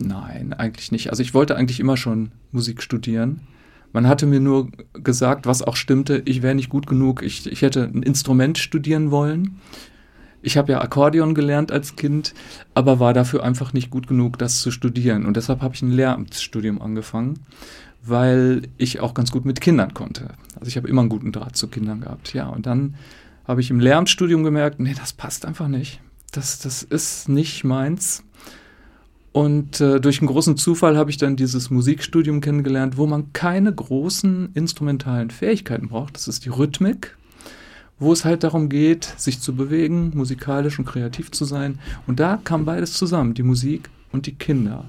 [0.00, 1.10] Nein, eigentlich nicht.
[1.10, 3.40] Also ich wollte eigentlich immer schon Musik studieren.
[3.92, 7.22] Man hatte mir nur gesagt, was auch stimmte, ich wäre nicht gut genug.
[7.22, 9.58] Ich, ich hätte ein Instrument studieren wollen.
[10.40, 12.32] Ich habe ja Akkordeon gelernt als Kind,
[12.74, 15.26] aber war dafür einfach nicht gut genug, das zu studieren.
[15.26, 17.40] Und deshalb habe ich ein Lehramtsstudium angefangen,
[18.04, 20.28] weil ich auch ganz gut mit Kindern konnte.
[20.54, 22.34] Also ich habe immer einen guten Draht zu Kindern gehabt.
[22.34, 22.94] Ja, und dann
[23.46, 26.00] habe ich im Lehramtsstudium gemerkt, nee, das passt einfach nicht.
[26.30, 28.22] Das, das ist nicht meins.
[29.32, 33.72] Und äh, durch einen großen Zufall habe ich dann dieses Musikstudium kennengelernt, wo man keine
[33.72, 36.16] großen instrumentalen Fähigkeiten braucht.
[36.16, 37.16] Das ist die Rhythmik,
[37.98, 41.78] wo es halt darum geht, sich zu bewegen, musikalisch und kreativ zu sein.
[42.06, 44.84] Und da kam beides zusammen, die Musik und die Kinder.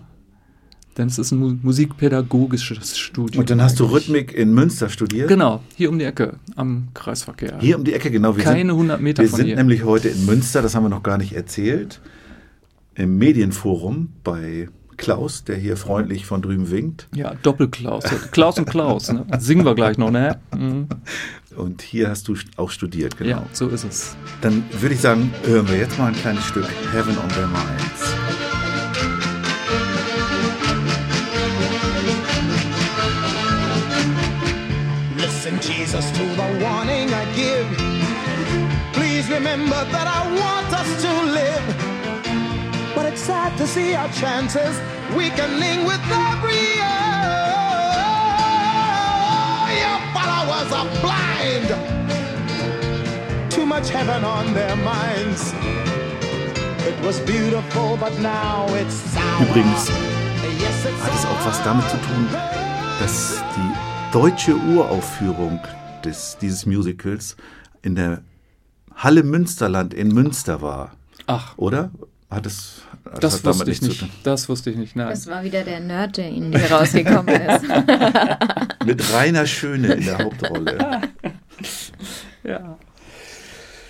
[0.98, 3.42] Denn es ist ein musikpädagogisches Studium.
[3.42, 5.30] Und dann hast du Rhythmik in Münster studiert?
[5.30, 7.58] Genau, hier um die Ecke am Kreisverkehr.
[7.60, 8.36] Hier um die Ecke, genau.
[8.36, 9.46] Wir Keine sind, 100 Meter wir von hier.
[9.46, 12.02] Wir sind nämlich heute in Münster, das haben wir noch gar nicht erzählt
[13.00, 17.08] im Medienforum bei Klaus, der hier freundlich von drüben winkt.
[17.16, 18.04] Ja, Doppelklaus.
[18.32, 19.12] Klaus und Klaus.
[19.12, 19.26] Ne?
[19.40, 20.40] Singen wir gleich noch, ne?
[20.54, 20.88] Mhm.
[21.56, 23.30] Und hier hast du auch studiert, genau.
[23.30, 24.18] Ja, so ist es.
[24.42, 28.14] Dann würde ich sagen, hören wir jetzt mal ein kleines Stück Heaven on Their Minds.
[35.16, 37.66] Listen, Jesus, to the warning I give.
[38.92, 41.89] Please remember that I want us to live.
[43.10, 44.76] It's sad to see our chances
[45.18, 47.00] weakening with every year.
[49.84, 51.70] Your followers are blind.
[53.50, 55.54] Too much heaven on their minds.
[56.90, 59.42] It was beautiful, but now it's sour.
[59.42, 59.90] Übrigens
[61.04, 62.28] hat es auch was damit zu tun,
[63.00, 63.72] dass die
[64.14, 65.60] deutsche Uraufführung
[66.06, 67.36] des, dieses Musicals
[67.82, 68.22] in der
[68.94, 70.92] Halle Münsterland in Münster war.
[71.26, 71.58] Ach.
[71.58, 71.90] Oder?
[72.30, 72.84] Hat es,
[73.20, 74.06] das, das wusste ich nicht.
[74.24, 74.96] Das wusste ich nicht.
[74.96, 75.10] Nein.
[75.10, 77.66] Das war wieder der Nerd, der Ihnen hier rausgekommen ist.
[78.86, 80.78] Mit Rainer Schöne in der Hauptrolle.
[82.44, 82.78] ja.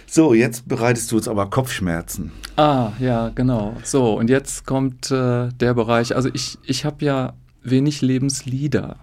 [0.07, 2.31] So, jetzt bereitest du uns aber Kopfschmerzen.
[2.55, 3.77] Ah, ja, genau.
[3.83, 6.15] So, und jetzt kommt äh, der Bereich.
[6.15, 8.97] Also ich, ich habe ja wenig Lebenslieder.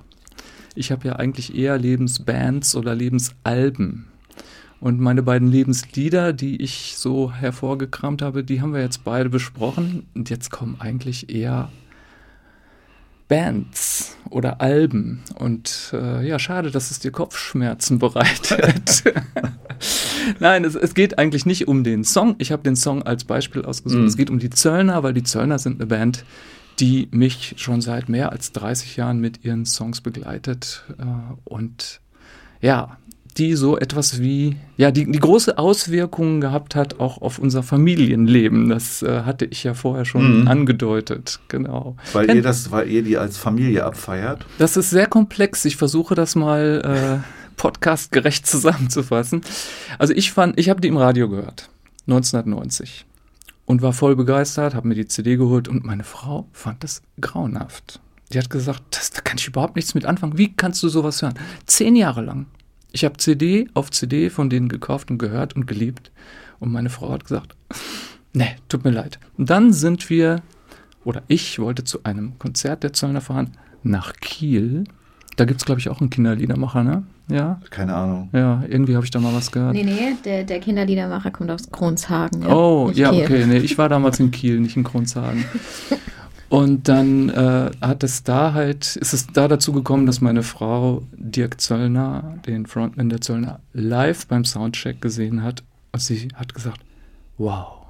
[0.75, 4.07] Ich habe ja eigentlich eher Lebensbands oder Lebensalben.
[4.81, 10.07] Und meine beiden Lebenslieder, die ich so hervorgekramt habe, die haben wir jetzt beide besprochen.
[10.15, 11.71] Und jetzt kommen eigentlich eher
[13.29, 15.23] Bands oder Alben.
[15.35, 19.05] Und äh, ja, schade, dass es dir Kopfschmerzen bereitet.
[20.41, 22.37] Nein, es, es, geht eigentlich nicht um den Song.
[22.39, 24.03] Ich habe den Song als Beispiel ausgesucht.
[24.03, 24.07] Mm.
[24.07, 26.25] Es geht um die Zöllner, weil die Zöllner sind eine Band,
[26.79, 30.85] die mich schon seit mehr als 30 Jahren mit ihren Songs begleitet.
[30.99, 31.05] Äh,
[31.45, 32.01] und
[32.61, 32.99] ja,
[33.39, 38.69] die so etwas wie, ja, die, die große Auswirkungen gehabt hat, auch auf unser Familienleben.
[38.69, 40.49] Das äh, hatte ich ja vorher schon Mhm.
[40.49, 41.97] angedeutet, genau.
[42.13, 44.47] Weil Kennt- ihr das, weil ihr die als Familie abfeiert.
[44.59, 45.65] das ist sehr komplex.
[45.65, 47.27] Ich versuche das mal äh,
[47.57, 49.41] podcastgerecht zusammenzufassen.
[49.99, 51.69] Also ich fand, ich habe die im Radio gehört,
[52.07, 53.07] 1990
[53.67, 58.01] und war voll begeistert, habe mir die CD geholt und meine Frau fand das grauenhaft.
[58.33, 60.37] Die hat gesagt, das, da kann ich überhaupt nichts mit anfangen.
[60.39, 61.35] Wie kannst du sowas hören?
[61.67, 62.47] Zehn Jahre lang.
[62.97, 66.11] Ich habe CD auf CD von denen gekauft und gehört und geliebt.
[66.61, 67.55] Und meine Frau hat gesagt,
[68.33, 69.19] nee, tut mir leid.
[69.37, 70.41] Und dann sind wir,
[71.05, 73.51] oder ich wollte zu einem Konzert der Zöllner fahren
[73.83, 74.85] nach Kiel.
[75.37, 77.03] Da gibt es, glaube ich, auch einen Kinderliedermacher, ne?
[77.29, 78.31] Ja, Keine Ahnung.
[78.33, 79.75] ja, irgendwie habe ich da mal was gehört.
[79.75, 82.41] Nee, nee, der, der Kinderliedermacher kommt aus Kronshagen.
[82.45, 83.25] Ja, Oh, nicht ja, Kiel.
[83.25, 83.45] okay.
[83.47, 85.45] Nee, ich war damals in Kiel, nicht in Kronshagen.
[86.49, 91.03] Und dann äh, hat es da halt, ist es da dazu gekommen, dass meine Frau
[91.17, 95.65] Dirk Zöllner, den Frontman der Zöllner, live beim Soundcheck gesehen hat.
[95.93, 96.81] Und sie hat gesagt,
[97.37, 97.87] wow.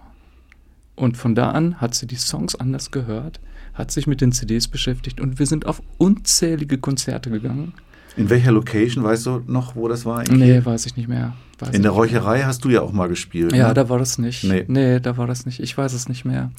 [0.95, 3.41] Und von da an hat sie die Songs anders gehört,
[3.75, 7.75] hat sich mit den CDs beschäftigt und wir sind auf unzählige Konzerte gegangen.
[8.17, 10.27] In welcher Location, weißt du noch, wo das war?
[10.27, 11.35] In, Nee, weiß ich nicht mehr.
[11.59, 12.21] Weiß in der nicht mehr.
[12.21, 13.53] Räucherei hast du ja auch mal gespielt.
[13.53, 13.75] Ja, ne?
[13.75, 14.43] da war das nicht.
[14.45, 14.65] Nee.
[14.69, 15.01] Nee.
[15.01, 15.61] da war das nicht.
[15.61, 16.51] Ich weiß es nicht mehr.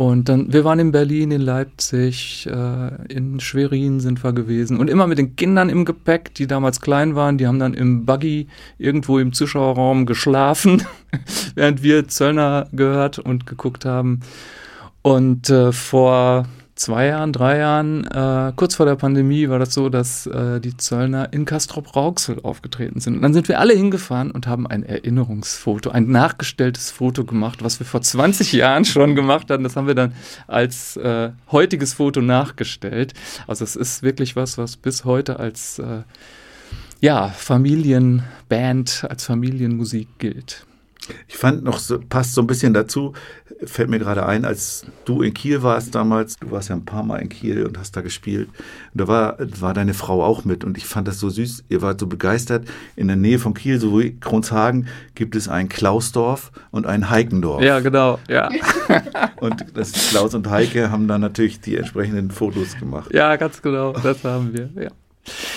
[0.00, 4.78] Und dann, wir waren in Berlin, in Leipzig, äh, in Schwerin sind wir gewesen.
[4.78, 8.06] Und immer mit den Kindern im Gepäck, die damals klein waren, die haben dann im
[8.06, 8.46] Buggy
[8.78, 10.84] irgendwo im Zuschauerraum geschlafen,
[11.54, 14.20] während wir Zöllner gehört und geguckt haben.
[15.02, 16.46] Und äh, vor
[16.80, 20.76] zwei Jahren, drei Jahren, äh, kurz vor der Pandemie, war das so, dass äh, die
[20.76, 23.16] Zöllner in Castrop-Rauxel aufgetreten sind.
[23.16, 27.78] Und dann sind wir alle hingefahren und haben ein Erinnerungsfoto, ein nachgestelltes Foto gemacht, was
[27.80, 29.62] wir vor 20 Jahren schon gemacht haben.
[29.62, 30.14] Das haben wir dann
[30.46, 33.12] als äh, heutiges Foto nachgestellt.
[33.46, 36.02] Also es ist wirklich was, was bis heute als äh,
[37.00, 40.64] ja, Familienband, als Familienmusik gilt.
[41.28, 43.14] Ich fand noch, so, passt so ein bisschen dazu,
[43.64, 47.02] fällt mir gerade ein, als du in Kiel warst damals, du warst ja ein paar
[47.02, 48.48] Mal in Kiel und hast da gespielt,
[48.92, 51.82] und da war, war deine Frau auch mit und ich fand das so süß, ihr
[51.82, 56.52] wart so begeistert, in der Nähe von Kiel, so wie Kronshagen, gibt es ein Klausdorf
[56.70, 57.62] und ein Heikendorf.
[57.62, 58.48] Ja, genau, ja.
[59.40, 63.10] Und das Klaus und Heike haben dann natürlich die entsprechenden Fotos gemacht.
[63.14, 64.90] Ja, ganz genau, das haben wir, ja.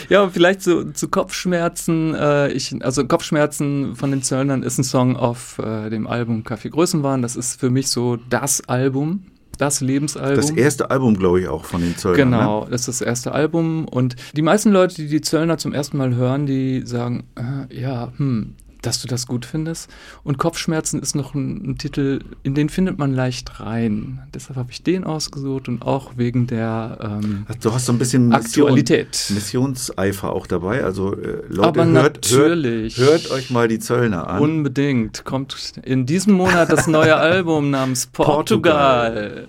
[0.09, 2.13] Ja, und vielleicht zu, zu Kopfschmerzen.
[2.15, 6.69] Äh, ich, also Kopfschmerzen von den Zöllnern ist ein Song auf äh, dem Album Kaffee
[6.69, 7.21] Größenwahn.
[7.21, 9.23] Das ist für mich so das Album,
[9.57, 10.35] das Lebensalbum.
[10.35, 12.31] Das erste Album, glaube ich, auch von den Zöllnern.
[12.31, 12.71] Genau, Ne?
[12.71, 13.87] das ist das erste Album.
[13.87, 18.11] Und die meisten Leute, die die Zöllner zum ersten Mal hören, die sagen, äh, ja,
[18.17, 18.55] hm,
[18.85, 19.89] dass du das gut findest.
[20.23, 24.21] Und Kopfschmerzen ist noch ein, ein Titel, in den findet man leicht rein.
[24.33, 28.27] Deshalb habe ich den ausgesucht und auch wegen der ähm, Du hast so ein bisschen
[28.27, 29.25] Mission, Aktualität.
[29.29, 30.83] Missionseifer auch dabei.
[30.83, 32.97] Also äh, Leute, Aber hört, natürlich.
[32.97, 34.41] Hört, hört euch mal die Zöllner an.
[34.41, 35.23] Unbedingt.
[35.23, 39.47] Kommt in diesem Monat das neue Album namens Portugal.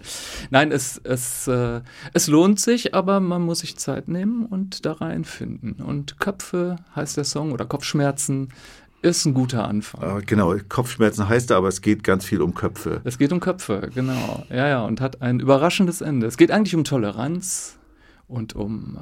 [0.50, 1.80] Nein, es, es, äh,
[2.12, 5.74] es lohnt sich, aber man muss sich Zeit nehmen und da reinfinden.
[5.74, 8.48] Und Köpfe heißt der Song oder Kopfschmerzen
[9.04, 10.18] ist ein guter Anfang.
[10.18, 13.02] Äh, genau, Kopfschmerzen heißt er, aber es geht ganz viel um Köpfe.
[13.04, 14.44] Es geht um Köpfe, genau.
[14.48, 16.26] Ja, ja, und hat ein überraschendes Ende.
[16.26, 17.76] Es geht eigentlich um Toleranz
[18.28, 18.98] und um,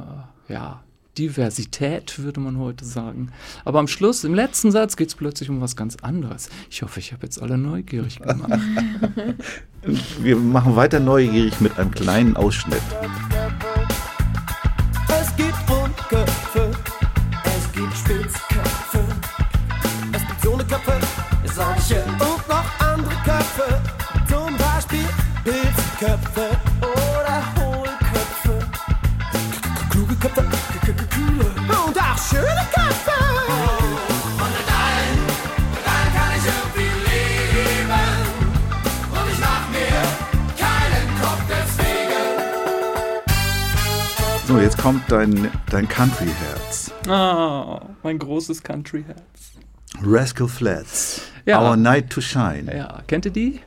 [0.48, 0.82] äh, ja,
[1.18, 3.30] Diversität, würde man heute sagen.
[3.64, 6.48] Aber am Schluss, im letzten Satz, geht es plötzlich um was ganz anderes.
[6.70, 8.60] Ich hoffe, ich habe jetzt alle neugierig gemacht.
[10.20, 12.82] Wir machen weiter neugierig mit einem kleinen Ausschnitt.
[21.54, 23.80] Solche und noch andere Köpfe,
[24.28, 25.06] zum Beispiel
[25.44, 26.50] Pilzköpfe
[26.80, 28.58] oder Hohlköpfe,
[29.90, 30.42] kluge Köpfe,
[31.10, 33.18] kühle und auch schöne Köpfe.
[34.38, 35.20] Und mit allen,
[35.74, 38.04] mit allen kann ich irgendwie leben
[39.10, 40.02] und ich mach mir
[40.58, 42.24] keinen Kopf deswegen.
[44.46, 46.92] So, jetzt kommt dein, dein Country-Herz.
[47.08, 49.31] Ah, mein großes Country-Herz.
[50.04, 51.22] Rascal Flats.
[51.44, 51.60] Ja.
[51.70, 52.74] Our Night to Shine.
[52.76, 53.60] Ja, kennt ihr die?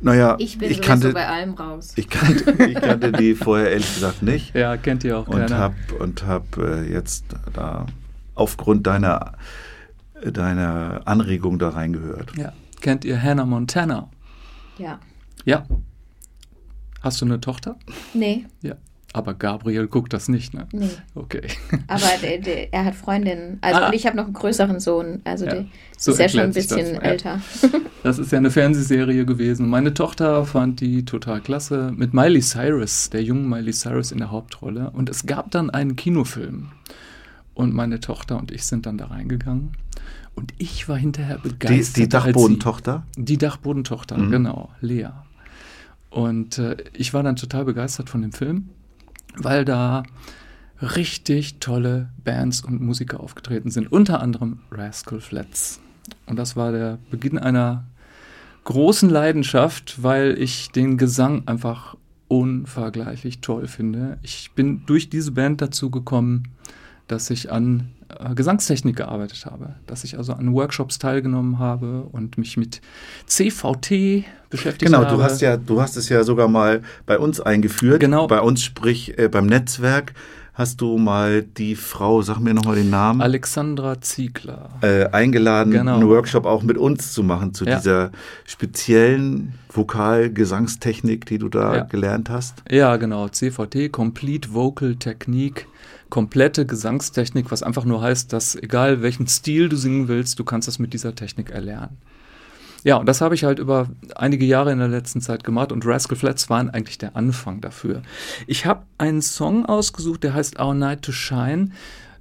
[0.00, 1.92] Naja, Ich bin ich kannte, bei allem raus.
[1.96, 4.54] ich, kannte, ich kannte die vorher ehrlich gesagt nicht.
[4.54, 5.58] Ja, kennt ihr auch und keiner.
[5.58, 7.86] hab und hab äh, jetzt da
[8.34, 9.32] aufgrund deiner
[10.24, 12.36] deiner Anregung da reingehört.
[12.36, 14.08] Ja, kennt ihr Hannah Montana?
[14.78, 14.98] Ja.
[15.44, 15.66] Ja.
[17.00, 17.76] Hast du eine Tochter?
[18.14, 18.74] Nee, Ja.
[19.14, 20.66] Aber Gabriel guckt das nicht, ne?
[20.72, 20.88] nee.
[21.14, 21.42] Okay.
[21.86, 23.58] Aber der, der, er hat Freundinnen.
[23.60, 23.86] Also Ah.
[23.88, 25.20] und ich habe noch einen größeren Sohn.
[25.24, 25.66] Also Ja, der
[25.98, 26.98] so ist ja schon ein bisschen das, ja.
[27.00, 27.40] älter.
[28.02, 29.68] Das ist ja eine Fernsehserie gewesen.
[29.68, 34.30] Meine Tochter fand die total klasse mit Miley Cyrus, der jungen Miley Cyrus in der
[34.30, 34.90] Hauptrolle.
[34.90, 36.72] Und es gab dann einen Kinofilm.
[37.54, 39.72] Und meine Tochter und ich sind dann da reingegangen.
[40.34, 41.96] Und ich war hinterher Die, begeistert.
[41.98, 43.06] die als Dachbodentochter?
[43.18, 44.30] Die Dachbodentochter, Mhm.
[44.30, 45.08] genau, Lea.
[46.10, 48.68] Und äh, ich war dann total begeistert von dem Film,
[49.36, 50.02] weil da
[50.80, 53.90] richtig tolle Bands und Musiker aufgetreten sind.
[53.90, 55.80] Unter anderem Rascal Flats.
[56.26, 57.84] Und das war der Beginn einer
[58.64, 61.96] großen Leidenschaft, weil ich den Gesang einfach
[62.28, 64.18] unvergleichlich toll finde.
[64.22, 66.48] Ich bin durch diese Band dazu gekommen,
[67.06, 72.38] dass ich an äh, Gesangstechnik gearbeitet habe, dass ich also an Workshops teilgenommen habe und
[72.38, 72.80] mich mit
[73.26, 75.16] CVT beschäftigt Genau, habe.
[75.16, 78.00] du hast ja, du hast es ja sogar mal bei uns eingeführt.
[78.00, 78.26] Genau.
[78.26, 80.12] Bei uns, sprich äh, beim Netzwerk,
[80.54, 84.68] hast du mal die Frau, sag mir nochmal den Namen, Alexandra Ziegler.
[84.82, 85.94] äh, eingeladen, Genau.
[85.96, 87.76] einen Workshop auch mit uns zu machen zu Ja.
[87.78, 88.10] dieser
[88.44, 91.82] speziellen Vokal-Gesangstechnik, die du da Ja.
[91.84, 92.62] gelernt hast.
[92.70, 93.28] Ja, genau.
[93.28, 95.66] CVT, Complete Vocal Technique,
[96.12, 100.68] komplette Gesangstechnik, was einfach nur heißt, dass egal welchen Stil du singen willst, du kannst
[100.68, 101.96] das mit dieser Technik erlernen.
[102.84, 105.86] Ja, und das habe ich halt über einige Jahre in der letzten Zeit gemacht und
[105.86, 108.02] Rascal Flats waren eigentlich der Anfang dafür.
[108.46, 111.70] Ich habe einen Song ausgesucht, der heißt Our Night to Shine,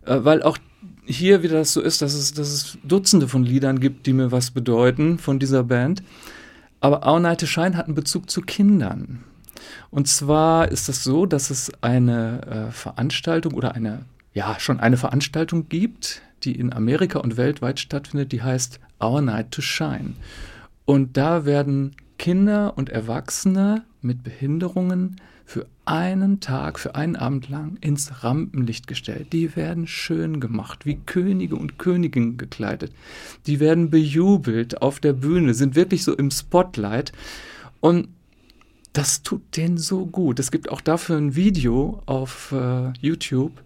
[0.05, 0.57] äh, weil auch
[1.03, 4.31] hier wieder das so ist, dass es, dass es Dutzende von Liedern gibt, die mir
[4.31, 6.01] was bedeuten von dieser Band.
[6.79, 9.25] Aber Our Night to Shine hat einen Bezug zu Kindern.
[9.89, 14.97] Und zwar ist es so, dass es eine äh, Veranstaltung oder eine, ja, schon eine
[14.97, 20.13] Veranstaltung gibt, die in Amerika und weltweit stattfindet, die heißt Our Night to Shine.
[20.85, 25.17] Und da werden Kinder und Erwachsene mit Behinderungen
[25.51, 29.33] für einen Tag, für einen Abend lang ins Rampenlicht gestellt.
[29.33, 32.93] Die werden schön gemacht, wie Könige und Königinnen gekleidet.
[33.47, 37.11] Die werden bejubelt auf der Bühne, sind wirklich so im Spotlight.
[37.81, 38.07] Und
[38.93, 40.39] das tut denen so gut.
[40.39, 43.61] Es gibt auch dafür ein Video auf äh, YouTube.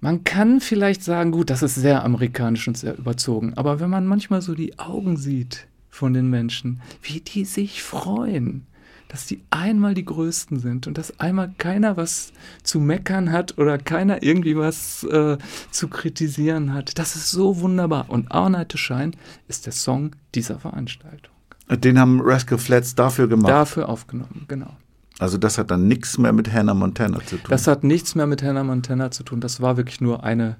[0.00, 4.06] Man kann vielleicht sagen, gut, das ist sehr amerikanisch und sehr überzogen, aber wenn man
[4.06, 8.66] manchmal so die Augen sieht von den Menschen, wie die sich freuen,
[9.08, 13.78] dass die einmal die Größten sind und dass einmal keiner was zu meckern hat oder
[13.78, 15.38] keiner irgendwie was äh,
[15.70, 18.06] zu kritisieren hat, das ist so wunderbar.
[18.08, 19.12] Und Our Night to Shine
[19.48, 21.35] ist der Song dieser Veranstaltung.
[21.68, 23.50] Den haben Rascal Flats dafür gemacht.
[23.50, 24.76] Dafür aufgenommen, genau.
[25.18, 27.46] Also das hat dann nichts mehr mit Hannah Montana zu tun.
[27.48, 29.40] Das hat nichts mehr mit Hannah Montana zu tun.
[29.40, 30.56] Das war wirklich nur eine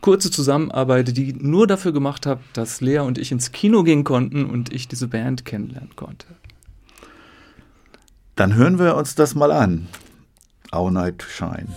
[0.00, 4.46] kurze Zusammenarbeit, die nur dafür gemacht hat, dass Lea und ich ins Kino gehen konnten
[4.46, 6.26] und ich diese Band kennenlernen konnte.
[8.36, 9.88] Dann hören wir uns das mal an.
[10.72, 11.68] Our Night to Shine.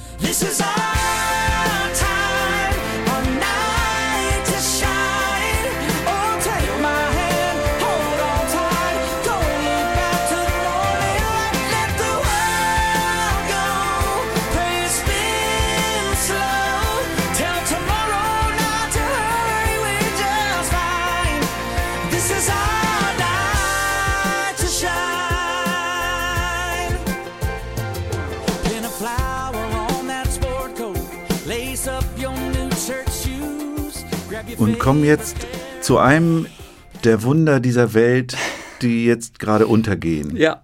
[34.81, 35.37] Kommen jetzt
[35.81, 36.47] zu einem
[37.03, 38.35] der Wunder dieser Welt,
[38.81, 40.35] die jetzt gerade untergehen.
[40.35, 40.63] Ja.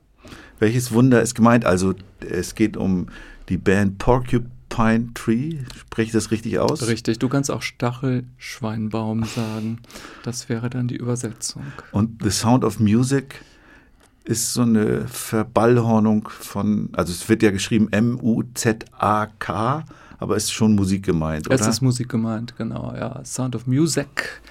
[0.58, 1.66] Welches Wunder ist gemeint?
[1.66, 1.94] Also
[2.28, 3.10] es geht um
[3.48, 5.58] die Band Porcupine Tree.
[5.78, 6.88] Spreche ich das richtig aus?
[6.88, 9.82] Richtig, du kannst auch Stachelschweinbaum sagen.
[10.24, 11.62] Das wäre dann die Übersetzung.
[11.92, 13.42] Und The Sound of Music
[14.24, 19.86] ist so eine Verballhornung von, also es wird ja geschrieben M-U-Z-A-K,
[20.20, 21.70] aber es ist schon Musik gemeint, Es oder?
[21.70, 23.24] ist Musik gemeint, genau, ja.
[23.24, 24.42] Sound of Music.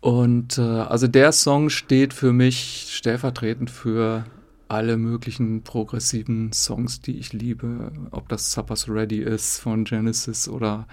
[0.00, 4.24] Und äh, also der Song steht für mich stellvertretend für
[4.68, 7.90] alle möglichen progressiven Songs, die ich liebe.
[8.12, 10.86] Ob das Supper's Ready ist von Genesis oder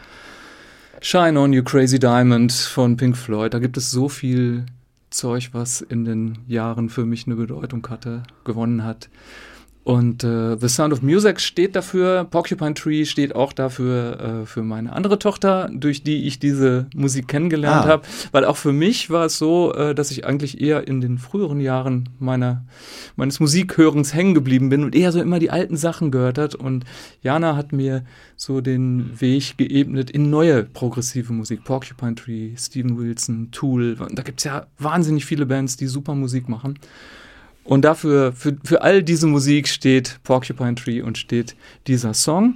[1.01, 3.53] Shine On You Crazy Diamond von Pink Floyd.
[3.53, 4.65] Da gibt es so viel
[5.11, 9.09] Zeug, was in den Jahren für mich eine Bedeutung hatte, gewonnen hat.
[9.87, 14.61] Und äh, The Sound of Music steht dafür, Porcupine Tree steht auch dafür, äh, für
[14.61, 17.87] meine andere Tochter, durch die ich diese Musik kennengelernt Ah.
[17.87, 18.03] habe.
[18.33, 21.61] Weil auch für mich war es so, äh, dass ich eigentlich eher in den früheren
[21.61, 22.65] Jahren meiner,
[23.15, 26.53] meines Musikhörens hängen geblieben bin und eher so immer die alten Sachen gehört hat.
[26.53, 26.83] Und
[27.21, 28.03] Jana hat mir
[28.35, 31.63] so den Weg geebnet in neue progressive Musik.
[31.63, 33.95] Porcupine Tree, Steven Wilson, Tool.
[34.11, 36.77] Da gibt's ja wahnsinnig viele Bands, die super Musik machen.
[37.67, 41.55] Und dafür, für, für all diese Musik steht Porcupine Tree und steht
[41.85, 42.55] dieser Song.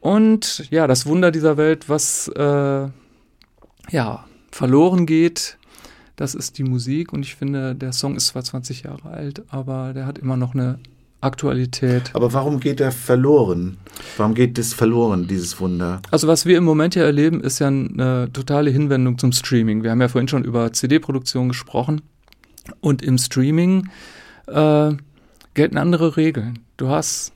[0.00, 2.88] Und ja, das Wunder dieser Welt, was äh,
[3.90, 5.56] ja verloren geht,
[6.16, 7.14] das ist die Musik.
[7.14, 10.54] Und ich finde, der Song ist zwar 20 Jahre alt, aber der hat immer noch
[10.54, 10.78] eine
[11.22, 12.10] Aktualität.
[12.12, 13.78] Aber warum geht er verloren?
[14.18, 16.02] Warum geht das verloren, dieses Wunder?
[16.10, 19.82] Also was wir im Moment ja erleben, ist ja eine totale Hinwendung zum Streaming.
[19.82, 22.02] Wir haben ja vorhin schon über CD-Produktion gesprochen.
[22.80, 23.88] Und im Streaming
[24.46, 24.96] äh,
[25.54, 26.60] gelten andere Regeln.
[26.76, 27.32] Du hast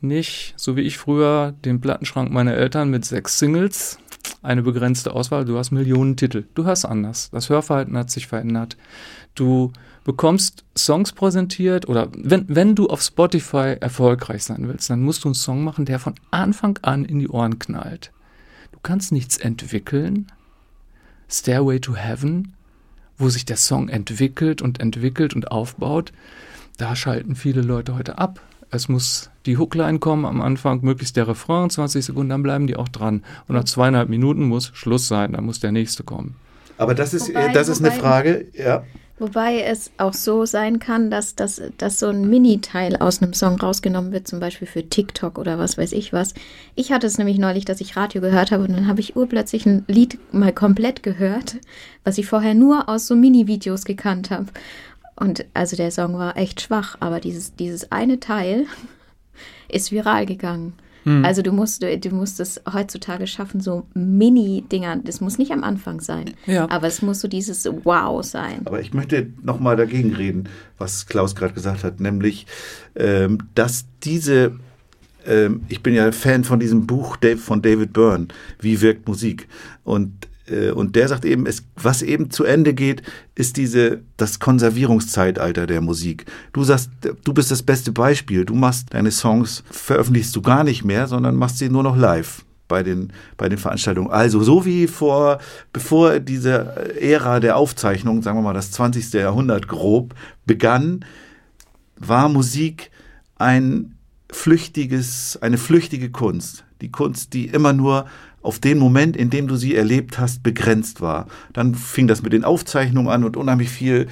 [0.00, 3.98] nicht, so wie ich früher, den Plattenschrank meiner Eltern mit sechs Singles,
[4.42, 6.44] eine begrenzte Auswahl, du hast Millionen Titel.
[6.54, 7.30] Du hörst anders.
[7.30, 8.76] Das Hörverhalten hat sich verändert.
[9.34, 9.72] Du
[10.04, 15.28] bekommst Songs präsentiert oder wenn, wenn du auf Spotify erfolgreich sein willst, dann musst du
[15.28, 18.12] einen Song machen, der von Anfang an in die Ohren knallt.
[18.72, 20.30] Du kannst nichts entwickeln.
[21.28, 22.54] Stairway to Heaven,
[23.18, 26.12] wo sich der Song entwickelt und entwickelt und aufbaut,
[26.76, 28.40] da schalten viele Leute heute ab.
[28.70, 32.76] Es muss die Hookline kommen am Anfang, möglichst der Refrain, 20 Sekunden, dann bleiben die
[32.76, 33.22] auch dran.
[33.46, 36.34] Und nach zweieinhalb Minuten muss Schluss sein, dann muss der nächste kommen.
[36.76, 38.82] Aber das ist, Wobei- das ist eine wobei- Frage, ja.
[39.18, 43.58] Wobei es auch so sein kann, dass, dass, dass so ein Mini-Teil aus einem Song
[43.58, 46.34] rausgenommen wird, zum Beispiel für TikTok oder was weiß ich was.
[46.74, 49.64] Ich hatte es nämlich neulich, dass ich Radio gehört habe und dann habe ich urplötzlich
[49.64, 51.56] ein Lied mal komplett gehört,
[52.04, 54.46] was ich vorher nur aus so Mini-Videos gekannt habe.
[55.18, 58.66] Und also der Song war echt schwach, aber dieses, dieses eine Teil
[59.68, 60.74] ist viral gegangen.
[61.22, 64.96] Also du musst, du, du musst es heutzutage schaffen, so Mini-Dinger.
[65.04, 66.68] Das muss nicht am Anfang sein, Ja.
[66.68, 68.62] aber es muss so dieses Wow sein.
[68.64, 70.48] Aber ich möchte nochmal dagegen reden,
[70.78, 72.48] was Klaus gerade gesagt hat, nämlich,
[72.96, 74.56] ähm, dass diese,
[75.24, 78.26] ähm, ich bin ja Fan von diesem Buch von David Byrne,
[78.58, 79.46] Wie wirkt Musik?
[79.84, 80.26] Und,
[80.74, 83.02] und der sagt eben, es, was eben zu Ende geht,
[83.34, 86.26] ist diese, das Konservierungszeitalter der Musik.
[86.52, 86.90] Du sagst,
[87.24, 88.44] du bist das beste Beispiel.
[88.44, 92.44] Du machst deine Songs, veröffentlichst du gar nicht mehr, sondern machst sie nur noch live
[92.68, 94.10] bei den, bei den Veranstaltungen.
[94.10, 95.38] Also so wie vor,
[95.72, 99.12] bevor diese Ära der Aufzeichnung, sagen wir mal das 20.
[99.14, 100.14] Jahrhundert grob,
[100.46, 101.04] begann,
[101.96, 102.90] war Musik
[103.36, 103.96] ein
[104.30, 106.64] flüchtiges, eine flüchtige Kunst.
[106.80, 108.06] Die Kunst, die immer nur
[108.46, 111.26] auf den Moment, in dem du sie erlebt hast, begrenzt war.
[111.52, 114.06] Dann fing das mit den Aufzeichnungen an und unheimlich viel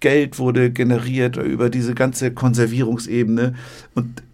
[0.00, 3.54] Geld wurde generiert über diese ganze Konservierungsebene.
[3.94, 4.24] Und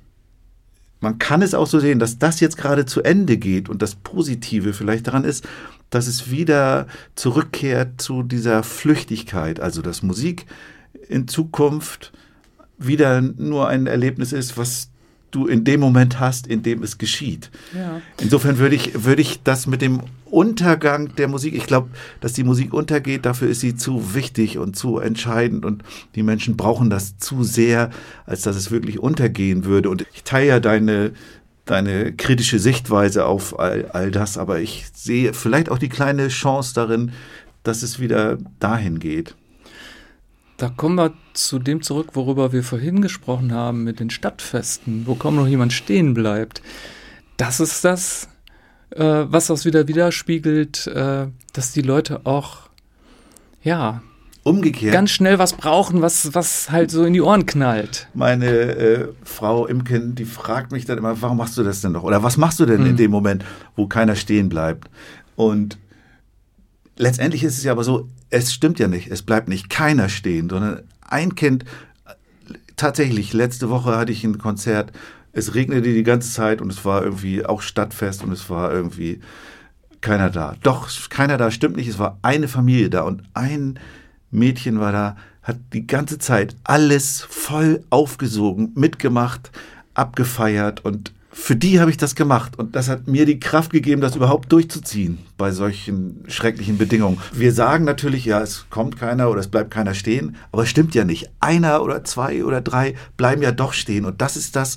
[1.01, 3.95] man kann es auch so sehen, dass das jetzt gerade zu Ende geht und das
[3.95, 5.47] Positive vielleicht daran ist,
[5.91, 10.47] dass es wieder zurückkehrt zu dieser Flüchtigkeit, also dass Musik
[11.09, 12.13] in Zukunft
[12.79, 14.92] wieder nur ein Erlebnis ist, was
[15.33, 17.51] du in dem Moment hast, in dem es geschieht.
[17.75, 18.01] Ja.
[18.21, 22.45] Insofern würde ich, würde ich das mit dem Untergang der Musik, ich glaube, dass die
[22.45, 25.83] Musik untergeht, dafür ist sie zu wichtig und zu entscheidend und
[26.15, 27.91] die Menschen brauchen das zu sehr,
[28.25, 29.91] als dass es wirklich untergehen würde.
[29.91, 31.13] Und ich teile ja deine,
[31.65, 36.73] deine kritische Sichtweise auf all, all das, aber ich sehe vielleicht auch die kleine Chance
[36.75, 37.13] darin,
[37.63, 39.35] dass es wieder dahin geht.
[40.63, 45.17] Da kommen wir zu dem zurück, worüber wir vorhin gesprochen haben mit den Stadtfesten, wo
[45.17, 46.63] kaum noch jemand stehen bleibt.
[47.37, 48.29] Das ist das,
[48.91, 52.71] äh, was das wieder widerspiegelt, äh, dass die Leute auch,
[53.65, 54.03] ja,
[54.45, 54.93] Umgekehrt.
[54.93, 58.07] ganz schnell was brauchen, was, was halt so in die Ohren knallt.
[58.15, 62.05] meine äh, Frau Imken, die fragt mich dann immer, warum machst du das denn noch?
[62.05, 63.45] Oder was machst du denn in dem Moment,
[63.75, 64.89] wo keiner stehen bleibt?
[65.35, 65.79] Und
[66.97, 70.49] letztendlich ist es ja aber so, es stimmt ja nicht, es bleibt nicht keiner stehen,
[70.49, 71.65] sondern ein Kind,
[72.77, 74.93] tatsächlich, letzte Woche hatte ich ein Konzert,
[75.33, 79.21] es regnete die ganze Zeit und es war irgendwie auch Stadtfest und es war irgendwie
[80.01, 80.57] keiner da.
[80.63, 83.79] Doch, keiner da, stimmt nicht, es war eine Familie da und ein
[84.31, 89.51] Mädchen war da, hat die ganze Zeit alles voll aufgesogen, mitgemacht,
[89.95, 94.03] abgefeiert und für die habe ich das gemacht und das hat mir die Kraft gegeben,
[94.03, 97.19] das überhaupt durchzuziehen bei solchen schrecklichen Bedingungen.
[97.33, 100.95] Wir sagen natürlich, ja, es kommt keiner oder es bleibt keiner stehen, aber es stimmt
[100.95, 101.31] ja nicht.
[101.41, 104.77] Einer oder zwei oder drei bleiben ja doch stehen und das ist das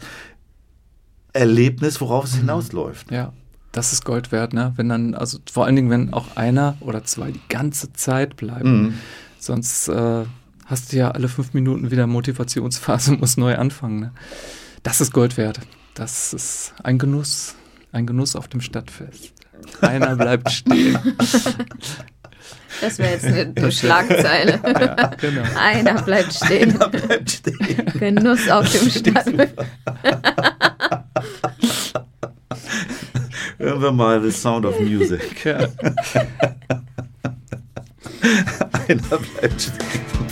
[1.34, 3.12] Erlebnis, worauf es hinausläuft.
[3.12, 3.34] Ja,
[3.74, 4.72] das ist Gold wert, ne?
[4.78, 8.82] Wenn dann, also vor allen Dingen, wenn auch einer oder zwei die ganze Zeit bleiben.
[8.82, 8.94] Mhm.
[9.38, 10.24] Sonst äh,
[10.66, 14.00] hast du ja alle fünf Minuten wieder Motivationsphase und musst neu anfangen.
[14.00, 14.12] Ne?
[14.84, 15.60] Das ist Gold wert.
[15.96, 17.56] Das ist ein Genuss.
[17.94, 19.32] Ein Genuss auf dem Stadtfest.
[19.80, 21.00] Einer bleibt stehen.
[22.82, 24.60] Das wäre jetzt eine Schlagzeile.
[25.22, 25.44] Genau.
[25.58, 26.78] Einer bleibt stehen.
[26.78, 27.86] Bleibt stehen.
[27.98, 29.56] Genuss auf dem Stadtfest.
[33.58, 35.46] Hören wir mal The Sound of Music.
[35.46, 35.60] Ja.
[38.90, 40.25] Einer bleibt stehen.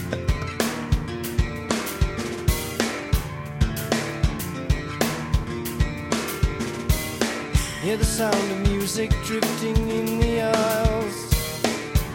[7.93, 11.31] Hear the sound of music drifting in the aisles.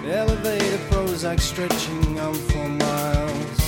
[0.04, 3.60] Elevator Prozac stretching on for miles.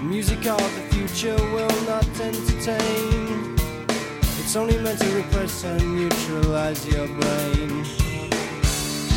[0.00, 3.54] Music of the future will not entertain.
[4.40, 7.84] It's only meant to repress and neutralize your brain.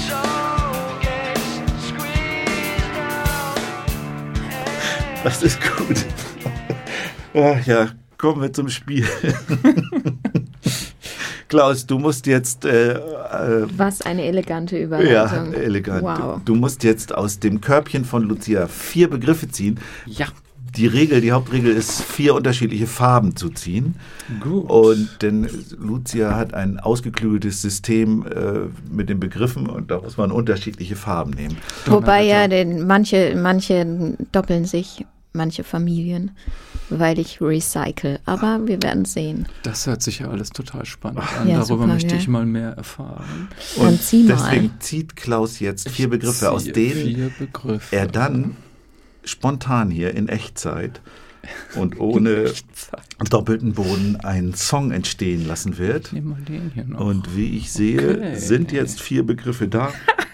[0.10, 0.22] So
[1.00, 1.38] get
[1.88, 3.60] squeezed out.
[5.24, 6.06] Das ist gut.
[7.34, 9.08] Ach ja, kommen wir zum Spiel.
[11.50, 15.54] Klaus, du musst jetzt äh, äh, Was eine elegante Ja, Überleitung.
[15.54, 16.04] elegant.
[16.04, 16.42] Wow.
[16.46, 19.80] Du musst jetzt aus dem Körbchen von Lucia vier Begriffe ziehen.
[20.06, 20.28] Ja.
[20.76, 23.96] Die Regel, die Hauptregel ist, vier unterschiedliche Farben zu ziehen.
[24.40, 24.70] Gut.
[24.70, 30.32] Und denn Lucia hat ein ausgeklügeltes System äh, mit den Begriffen und da muss man
[30.32, 31.58] unterschiedliche Farben nehmen.
[31.88, 35.04] Wobei ja den, manche, manche doppeln sich,
[35.34, 36.32] manche Familien,
[36.90, 38.20] weil ich recycle.
[38.26, 39.48] Aber wir werden sehen.
[39.64, 41.48] Das hört sich ja alles total spannend an.
[41.48, 42.18] Ja, Darüber super, möchte gell?
[42.18, 43.48] ich mal mehr erfahren.
[43.78, 44.36] Dann zieh mal.
[44.36, 47.96] deswegen zieht Klaus jetzt vier Begriffe, aus denen vier Begriffe.
[47.96, 48.56] er dann
[49.24, 51.02] spontan hier in Echtzeit
[51.76, 52.52] und ohne
[53.30, 56.12] doppelten Boden einen Song entstehen lassen wird.
[56.12, 57.00] Nehmen wir den hier noch.
[57.02, 58.36] Und wie ich sehe, Okay.
[58.36, 59.94] sind jetzt vier Begriffe da.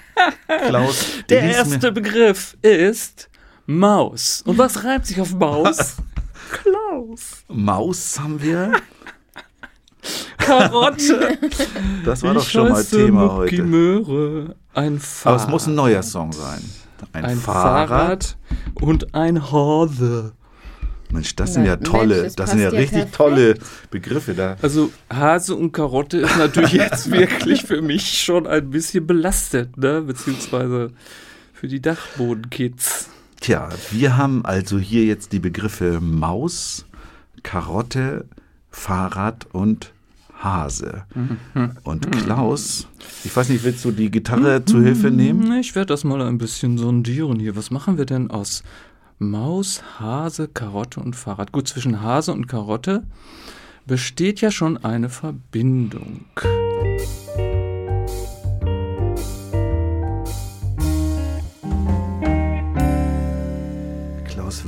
[0.68, 3.30] Klaus, Der erste Begriff ist
[3.66, 4.44] Maus.
[4.46, 5.96] Und was reimt sich auf Maus?
[6.52, 7.44] Klaus.
[7.48, 8.74] Maus haben wir.
[10.38, 11.38] Karotte.
[12.06, 13.64] Das war Ich doch schon mal Thema Mucki heute.
[13.64, 14.56] Möhre.
[14.74, 15.26] Ein Fahrrad.
[15.42, 16.62] Aber es muss ein neuer Song sein.
[17.14, 17.90] Ein, Ein Fahrrad.
[17.90, 18.38] Fahrrad
[18.82, 20.34] und ein Hase.
[21.12, 23.16] Mensch, das sind ja Mensch, tolle, das das sind ja richtig perfekt.
[23.16, 23.54] tolle
[23.92, 24.58] Begriffe da.
[24.62, 30.02] Also Hase und Karotte ist natürlich jetzt wirklich für mich schon ein bisschen belastet, ne?
[30.02, 30.92] Beziehungsweise
[31.54, 33.10] für die Dachbodenkids.
[33.46, 36.88] Tja, wir haben also hier jetzt die Begriffe Maus,
[37.44, 38.26] Karotte,
[38.72, 39.94] Fahrrad und
[40.34, 41.04] Hase.
[41.14, 41.78] Mhm.
[41.84, 42.88] Und Klaus,
[43.24, 45.60] ich weiß nicht, willst du die Gitarre zu Hilfe nehmen?
[45.60, 47.56] Ich werde das mal ein bisschen sondieren hier.
[47.56, 48.64] Was machen wir denn aus
[49.20, 51.52] Maus, Hase, Karotte und Fahrrad?
[51.52, 53.04] Gut, zwischen Hase und Karotte
[53.86, 56.26] besteht ja schon eine Verbindung.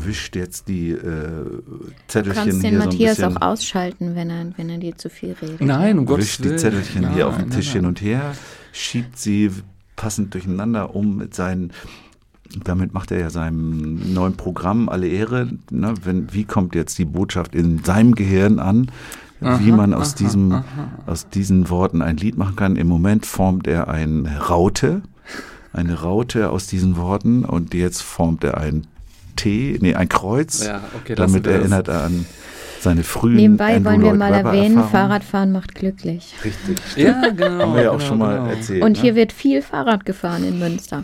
[0.08, 3.38] Wischt jetzt die äh, Du Zettelchen kannst den hier so ein Matthias bisschen.
[3.38, 5.62] auch ausschalten, wenn er, wenn er dir zu viel redet.
[5.62, 6.58] Nein, um Gottes wischt die Willen.
[6.58, 7.90] Zettelchen hier auf dem Nein, Tisch nein, hin nein.
[7.90, 8.36] und her,
[8.72, 9.52] schiebt sie
[9.96, 11.72] passend durcheinander um mit seinen.
[12.64, 15.50] Damit macht er ja seinem neuen Programm alle Ehre.
[15.70, 15.94] Ne?
[16.04, 18.90] Wenn, wie kommt jetzt die Botschaft in seinem Gehirn an?
[19.40, 20.66] wie Aha, man aus, aha, diesem, aha.
[21.06, 22.76] aus diesen Worten ein Lied machen kann.
[22.76, 25.04] Im Moment formt er eine Raute,
[25.74, 28.88] eine Raute aus diesen Worten und jetzt formt er ein
[29.38, 30.66] T, nee, ein Kreuz.
[30.66, 32.26] Ja, okay, Damit erinnert er an
[32.80, 34.84] seine frühen Nebenbei Andrew wollen wir Lloyd mal Webber erwähnen.
[34.84, 36.36] Fahrradfahren macht glücklich.
[36.44, 36.78] Richtig.
[36.96, 37.60] Ja, genau.
[37.60, 38.50] Haben wir ja auch genau, schon mal genau.
[38.50, 38.84] erzählt.
[38.84, 39.02] Und ne?
[39.02, 41.04] hier wird viel Fahrrad gefahren in Münster.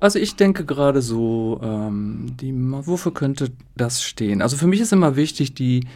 [0.00, 4.42] Also ich denke gerade so, ähm, die, wofür könnte das stehen?
[4.42, 5.86] Also für mich ist immer wichtig, die,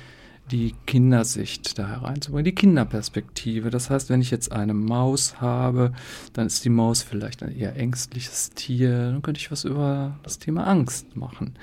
[0.51, 3.71] die Kindersicht da hereinzubringen, die Kinderperspektive.
[3.71, 5.93] Das heißt, wenn ich jetzt eine Maus habe,
[6.33, 9.13] dann ist die Maus vielleicht ein eher ängstliches Tier.
[9.13, 11.55] Dann könnte ich was über das Thema Angst machen.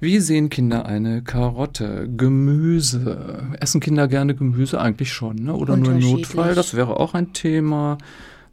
[0.00, 2.08] Wie sehen Kinder eine Karotte?
[2.16, 3.48] Gemüse.
[3.58, 4.80] Essen Kinder gerne Gemüse?
[4.80, 5.54] Eigentlich schon, ne?
[5.54, 5.98] Oder nur im.
[5.98, 6.54] Notfall?
[6.54, 7.98] Das wäre auch ein Thema.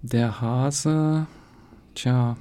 [0.02, 1.28] Der Hase.
[1.94, 2.36] Tja.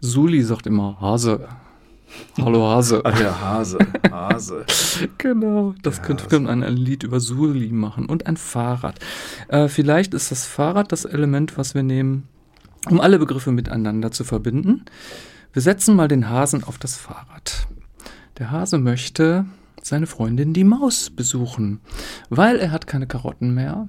[0.00, 1.48] Suli sagt immer Hase.
[2.40, 3.00] Hallo Hase.
[3.04, 3.78] Ach ja, Hase,
[4.10, 4.64] Hase.
[5.18, 8.98] Genau, das könnte man ein Lied über Suli machen und ein Fahrrad.
[9.48, 12.28] Äh, vielleicht ist das Fahrrad das Element, was wir nehmen,
[12.88, 14.84] um alle Begriffe miteinander zu verbinden.
[15.52, 17.66] Wir setzen mal den Hasen auf das Fahrrad.
[18.38, 19.46] Der Hase möchte
[19.82, 21.80] seine Freundin die Maus besuchen,
[22.28, 23.88] weil er hat keine Karotten mehr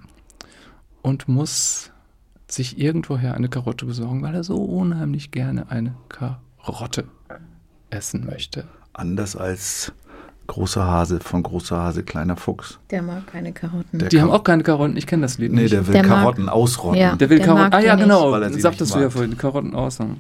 [1.02, 1.92] und muss
[2.48, 7.06] sich irgendwoher eine Karotte besorgen, weil er so unheimlich gerne eine Karotte
[7.92, 8.66] essen möchte.
[8.94, 9.92] Anders als
[10.48, 12.78] großer Hase von großer Hase, kleiner Fuchs.
[12.90, 14.00] Der mag keine Karotten.
[14.00, 15.74] Der Die Kar- haben auch keine Karotten, ich kenne das Lied Nee, nicht.
[15.74, 17.00] der will Der mag- Karotten ausrotten.
[17.00, 17.16] Ja.
[17.16, 17.70] Der will Der Karotten.
[17.70, 18.34] mag Ah ja, genau.
[18.36, 19.14] Er Sagtest du ja mag.
[19.14, 20.20] vorhin, Karotten aussagen.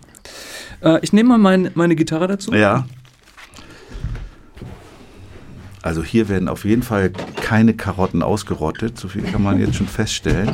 [0.81, 2.53] Äh, ich nehme mal meine, meine Gitarre dazu.
[2.53, 2.85] Ja.
[5.81, 7.09] Also hier werden auf jeden Fall
[7.41, 8.97] keine Karotten ausgerottet.
[8.99, 10.51] So viel kann man jetzt schon feststellen,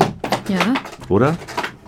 [0.47, 0.73] Ja,
[1.09, 1.37] oder?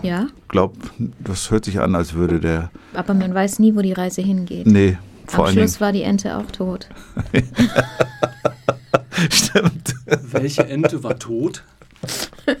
[0.02, 0.26] ja.
[0.48, 0.76] Glaub,
[1.20, 2.70] das hört sich an, als würde der.
[2.92, 4.66] Aber man weiß nie, wo die Reise hingeht.
[4.66, 4.98] Nee,
[5.30, 5.52] vor Am.
[5.52, 6.88] Schluss war die Ente auch tot.
[9.30, 9.94] Stimmt.
[10.06, 11.64] Welche Ente war tot?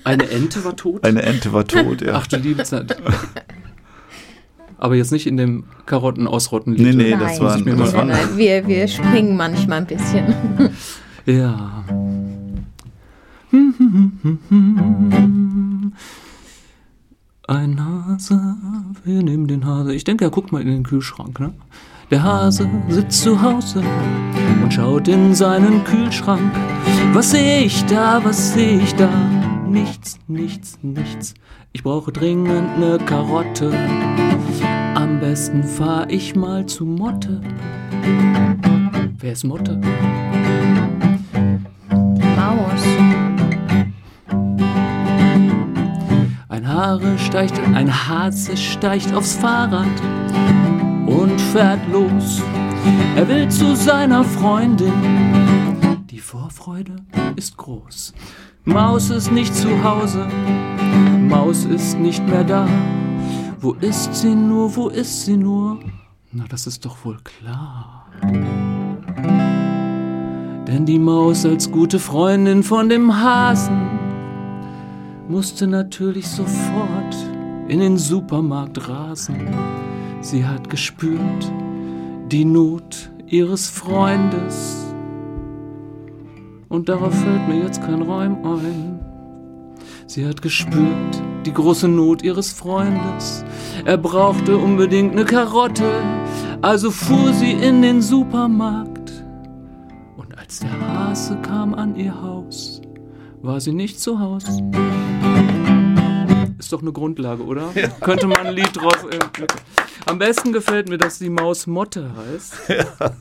[0.04, 1.04] Eine Ente war tot?
[1.04, 2.12] Eine Ente war tot, ja.
[2.14, 2.96] Ach du liebe Zeit.
[4.78, 7.20] Aber jetzt nicht in dem Karotten ausrotten Nee, nee, Nein.
[7.20, 10.34] das war ein, mal das Nein, wir, wir springen manchmal ein bisschen.
[11.26, 11.84] Ja.
[17.46, 18.56] Ein Hase,
[19.04, 19.92] wir nehmen den Hase.
[19.94, 21.52] Ich denke, er guckt mal in den Kühlschrank, ne?
[22.10, 23.84] Der Hase sitzt zu Hause
[24.60, 26.52] und schaut in seinen Kühlschrank.
[27.12, 29.08] Was sehe ich da, was sehe ich da?
[29.68, 31.34] Nichts, nichts, nichts.
[31.70, 33.72] Ich brauche dringend ne Karotte.
[34.96, 37.40] Am besten fahr ich mal zu Motte.
[39.20, 39.80] Wer ist Motte?
[42.36, 42.84] Maus.
[46.48, 49.86] Ein Haare steigt, ein Hase steigt aufs Fahrrad
[51.10, 52.42] und fährt los.
[53.16, 54.92] Er will zu seiner Freundin.
[56.10, 56.96] Die Vorfreude
[57.36, 58.14] ist groß.
[58.64, 60.26] Maus ist nicht zu Hause.
[61.28, 62.68] Maus ist nicht mehr da.
[63.60, 64.74] Wo ist sie nur?
[64.76, 65.80] Wo ist sie nur?
[66.32, 68.06] Na, das ist doch wohl klar.
[70.66, 73.88] Denn die Maus als gute Freundin von dem Hasen
[75.28, 77.16] musste natürlich sofort
[77.68, 79.48] in den Supermarkt rasen.
[80.20, 81.50] Sie hat gespürt
[82.30, 84.86] die Not ihres Freundes.
[86.68, 89.00] Und darauf fällt mir jetzt kein Reim ein.
[90.06, 93.44] Sie hat gespürt die große Not ihres Freundes.
[93.86, 95.90] Er brauchte unbedingt eine Karotte,
[96.60, 99.24] also fuhr sie in den Supermarkt.
[100.16, 102.82] Und als der Hase kam an ihr Haus,
[103.40, 104.44] war sie nicht zu Haus.
[106.58, 107.70] Ist doch eine Grundlage, oder?
[108.00, 108.98] Könnte man ein Lied draus.
[109.10, 109.18] Äh,
[110.06, 112.54] am besten gefällt mir, dass die Maus Motte heißt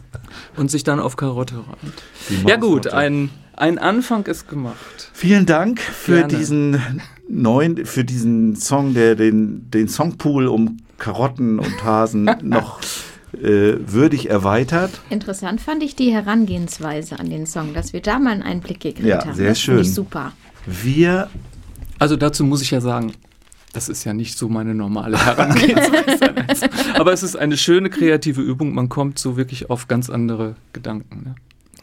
[0.57, 2.47] und sich dann auf Karotte reimt.
[2.47, 5.11] Ja gut, ein, ein Anfang ist gemacht.
[5.13, 6.27] Vielen Dank für Gerne.
[6.37, 12.79] diesen neuen, für diesen Song, der den, den Songpool um Karotten und Hasen noch
[13.33, 14.91] äh, würdig erweitert.
[15.09, 19.07] Interessant fand ich die Herangehensweise an den Song, dass wir da mal einen Einblick gekriegt
[19.07, 19.35] Ja, haben.
[19.35, 19.93] sehr das finde Ich schön.
[19.95, 20.31] super.
[20.65, 21.29] Wir,
[21.99, 23.13] Also dazu muss ich ja sagen,
[23.73, 26.69] das ist ja nicht so meine normale Herangehensweise.
[26.95, 28.73] Aber es ist eine schöne kreative Übung.
[28.73, 31.23] Man kommt so wirklich auf ganz andere Gedanken.
[31.23, 31.35] Ne?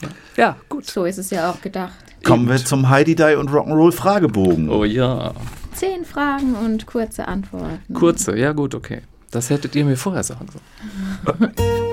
[0.02, 0.08] Ja.
[0.36, 0.86] ja, gut.
[0.86, 1.94] So ist es ja auch gedacht.
[2.24, 4.68] kommen wir zum Heidi Die und Rock'n'Roll Fragebogen.
[4.68, 5.32] Oh ja.
[5.74, 7.94] Zehn Fragen und kurze Antworten.
[7.94, 9.02] Kurze, ja gut, okay.
[9.30, 11.52] Das hättet ihr mir vorher sagen sollen.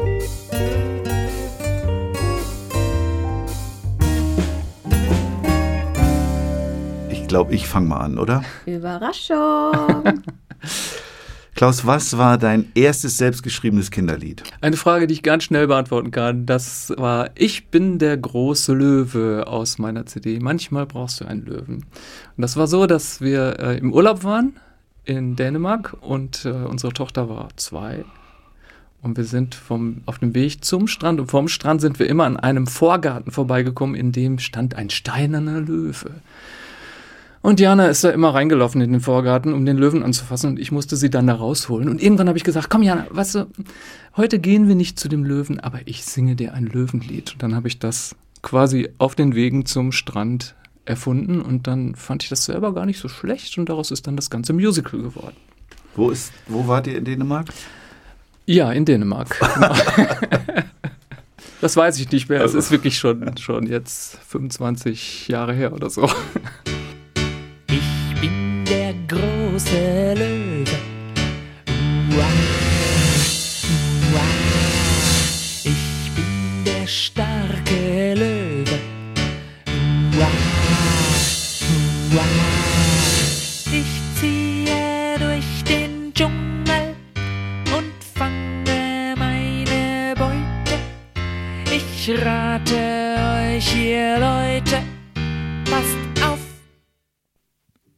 [7.33, 8.43] glaube, ich fange mal an, oder?
[8.67, 10.21] Überraschung.
[11.55, 14.43] Klaus, was war dein erstes selbstgeschriebenes Kinderlied?
[14.61, 16.45] Eine Frage, die ich ganz schnell beantworten kann.
[16.45, 20.37] Das war, ich bin der große Löwe aus meiner CD.
[20.39, 21.77] Manchmal brauchst du einen Löwen.
[22.37, 24.59] Und das war so, dass wir äh, im Urlaub waren
[25.03, 28.05] in Dänemark und äh, unsere Tochter war zwei.
[29.01, 32.25] Und wir sind vom, auf dem Weg zum Strand und vom Strand sind wir immer
[32.25, 36.21] an einem Vorgarten vorbeigekommen, in dem stand ein steinerner Löwe.
[37.43, 40.71] Und Jana ist da immer reingelaufen in den Vorgarten, um den Löwen anzufassen und ich
[40.71, 41.89] musste sie dann da rausholen.
[41.89, 43.47] Und irgendwann habe ich gesagt, komm Jana, weißt du,
[44.15, 47.33] heute gehen wir nicht zu dem Löwen, aber ich singe dir ein Löwenlied.
[47.33, 52.23] Und dann habe ich das quasi auf den Wegen zum Strand erfunden und dann fand
[52.23, 55.35] ich das selber gar nicht so schlecht und daraus ist dann das ganze Musical geworden.
[55.97, 57.49] Wo, ist, wo wart ihr in Dänemark?
[58.45, 59.37] Ja, in Dänemark.
[59.53, 59.75] Genau.
[61.59, 62.41] das weiß ich nicht mehr.
[62.43, 66.09] Es ist wirklich schon, schon jetzt 25 Jahre her oder so.
[74.15, 74.29] Uah.
[75.63, 78.79] Ich bin der starke Löwe.
[83.71, 86.95] Ich ziehe durch den Dschungel
[87.75, 90.77] und fange meine Beute.
[91.71, 94.83] Ich rate euch, ihr Leute,
[95.65, 96.39] passt auf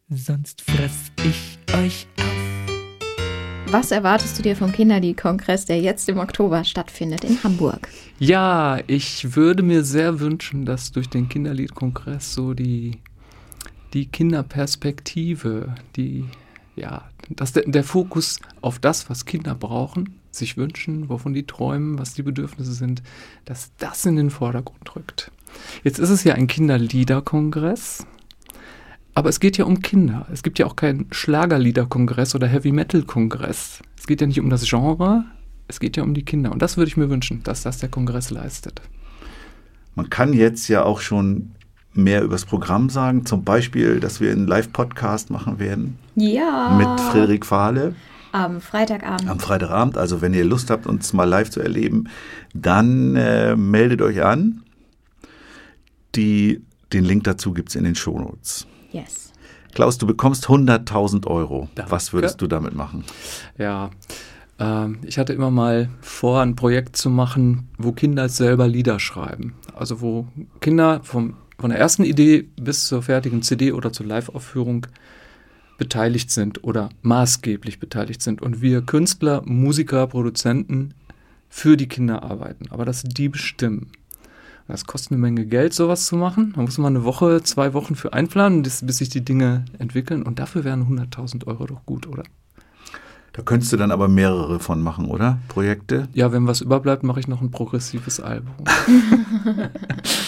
[0.10, 2.26] sonst fress ich euch auf.
[3.72, 7.90] Was erwartest du dir vom Kinderliedkongress, der jetzt im Oktober stattfindet in Hamburg?
[8.20, 13.00] Ja, ich würde mir sehr wünschen, dass durch den Kinderliedkongress so die,
[13.94, 16.26] die Kinderperspektive, die,
[16.76, 21.98] ja, dass der, der Fokus auf das, was Kinder brauchen, sich wünschen, wovon die träumen,
[21.98, 23.02] was die Bedürfnisse sind,
[23.46, 25.32] dass das in den Vordergrund rückt.
[25.84, 28.06] Jetzt ist es ja ein Kinderliederkongress,
[29.16, 30.28] aber es geht ja um Kinder.
[30.32, 33.82] Es gibt ja auch keinen Schlagerliederkongress oder Heavy Metal Kongress.
[33.98, 35.26] Es geht ja nicht um das Genre,
[35.68, 36.52] es geht ja um die Kinder.
[36.52, 38.82] Und das würde ich mir wünschen, dass das der Kongress leistet.
[39.96, 41.52] Man kann jetzt ja auch schon
[41.94, 43.26] mehr über das Programm sagen.
[43.26, 46.76] Zum Beispiel, dass wir einen Live-Podcast machen werden Ja.
[46.78, 47.96] mit Frederik Fahle
[48.34, 49.30] Am Freitagabend.
[49.30, 49.98] am Freitagabend.
[49.98, 52.10] Also wenn ihr Lust habt, uns mal live zu erleben,
[52.54, 54.62] dann äh, meldet euch an.
[56.16, 56.62] Die,
[56.94, 58.68] den Link dazu gibt es in den Shownotes.
[58.96, 59.34] Yes.
[59.74, 61.70] Klaus, du bekommst 100.000 Euro.
[61.76, 61.92] Danke.
[61.92, 63.04] Was würdest du damit machen?
[63.58, 63.92] Ja,
[64.58, 69.54] Ähm, ich hatte immer mal vor, ein Projekt zu machen, wo Kinder selber Lieder schreiben.
[69.76, 70.28] Also wo
[70.62, 74.88] Kinder vom, von der ersten Idee bis zur fertigen CD oder zur Live-Aufführung
[75.78, 80.94] beteiligt sind oder maßgeblich beteiligt sind und wir Künstler, Musiker, Produzenten
[81.50, 83.92] für die Kinder arbeiten, aber dass die bestimmen.
[84.68, 86.54] Das kostet eine Menge Geld, sowas zu machen.
[86.56, 90.24] Da muss man eine Woche, zwei Wochen für einplanen, bis, bis sich die Dinge entwickeln.
[90.24, 92.24] Und dafür wären 100.000 Euro doch gut, oder?
[93.34, 95.40] Da könntest du dann aber mehrere von machen, oder?
[95.50, 96.08] Projekte?
[96.14, 98.56] Ja, wenn was überbleibt, mache ich noch ein progressives Album.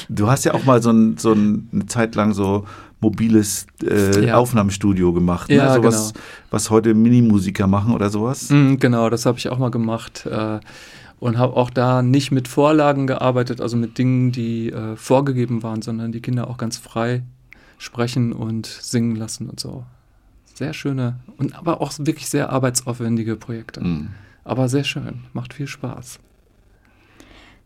[0.10, 2.66] Du hast ja auch mal so, ein, so ein, eine Zeit lang so
[3.02, 4.36] mobiles äh, Ja.
[4.38, 5.50] Aufnahmestudio gemacht.
[5.50, 5.58] Ne?
[5.58, 6.26] Ja, so was, genau.
[6.50, 8.50] was heute Minimusiker machen oder sowas.
[8.50, 10.26] Mm, genau, das habe ich auch mal gemacht.
[10.26, 10.60] Äh,
[11.20, 15.82] und habe auch da nicht mit Vorlagen gearbeitet, also mit Dingen, die äh, vorgegeben waren,
[15.82, 17.24] sondern die Kinder auch ganz frei
[17.78, 19.84] sprechen und singen lassen und so.
[20.54, 23.82] Sehr schöne und aber auch wirklich sehr arbeitsaufwendige Projekte.
[23.82, 24.10] Mhm.
[24.44, 26.20] Aber sehr schön, macht viel Spaß.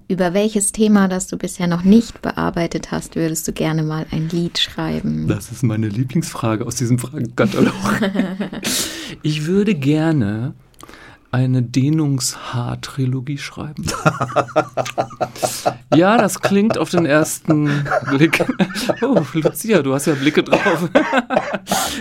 [0.08, 4.28] Über welches Thema, das du bisher noch nicht bearbeitet hast, würdest du gerne mal ein
[4.28, 5.30] Lied schreiben?
[5.30, 7.74] Das ist meine Lieblingsfrage aus diesem Fragenkatalog.
[9.24, 10.54] ich würde gerne
[11.32, 13.86] eine Dehnungshaar-Trilogie schreiben.
[15.96, 18.44] ja, das klingt auf den ersten Blick.
[19.02, 20.90] Oh, Lucia, du hast ja Blicke drauf.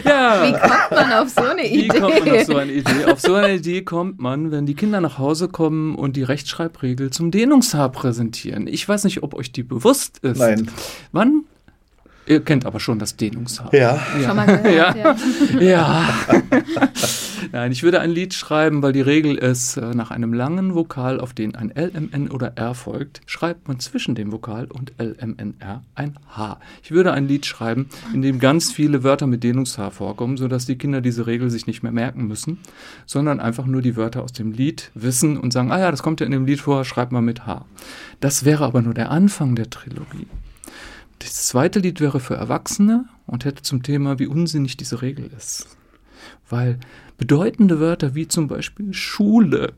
[0.04, 0.42] ja.
[0.46, 2.00] Wie kommt man auf so eine Wie Idee?
[2.00, 3.04] kommt man auf so eine Idee?
[3.06, 7.10] Auf so eine Idee kommt man, wenn die Kinder nach Hause kommen und die Rechtschreibregel
[7.10, 8.66] zum Dehnungshaar präsentieren.
[8.66, 10.38] Ich weiß nicht, ob euch die bewusst ist.
[10.38, 10.70] Nein.
[11.12, 11.44] Wann?
[12.30, 13.74] Ihr kennt aber schon das Dehnungshaar.
[13.74, 13.98] Ja.
[14.24, 15.16] Schon mal gehört, ja.
[15.60, 16.08] Ja.
[17.52, 21.18] Nein, ich würde ein Lied schreiben, weil die Regel ist, äh, nach einem langen Vokal,
[21.18, 26.16] auf den ein LMN oder R folgt, schreibt man zwischen dem Vokal und LMNR ein
[26.28, 26.60] H.
[26.84, 30.78] Ich würde ein Lied schreiben, in dem ganz viele Wörter mit Dehnungshaar vorkommen, sodass die
[30.78, 32.58] Kinder diese Regel sich nicht mehr merken müssen,
[33.06, 36.20] sondern einfach nur die Wörter aus dem Lied wissen und sagen, ah ja, das kommt
[36.20, 37.64] ja in dem Lied vor, schreibt mal mit H.
[38.20, 40.28] Das wäre aber nur der Anfang der Trilogie.
[41.20, 45.68] Das zweite Lied wäre für Erwachsene und hätte zum Thema, wie unsinnig diese Regel ist.
[46.48, 46.80] Weil
[47.18, 49.72] bedeutende Wörter wie zum Beispiel Schule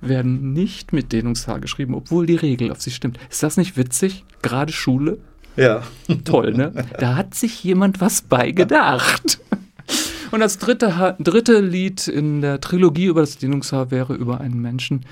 [0.00, 3.18] werden nicht mit Dehnungshaar geschrieben, obwohl die Regel auf sie stimmt.
[3.28, 4.24] Ist das nicht witzig?
[4.42, 5.18] Gerade Schule?
[5.56, 5.82] Ja.
[6.24, 6.72] Toll, ne?
[6.98, 9.40] Da hat sich jemand was bei gedacht.
[10.30, 15.04] Und das dritte, dritte Lied in der Trilogie über das Dehnungshaar wäre über einen Menschen,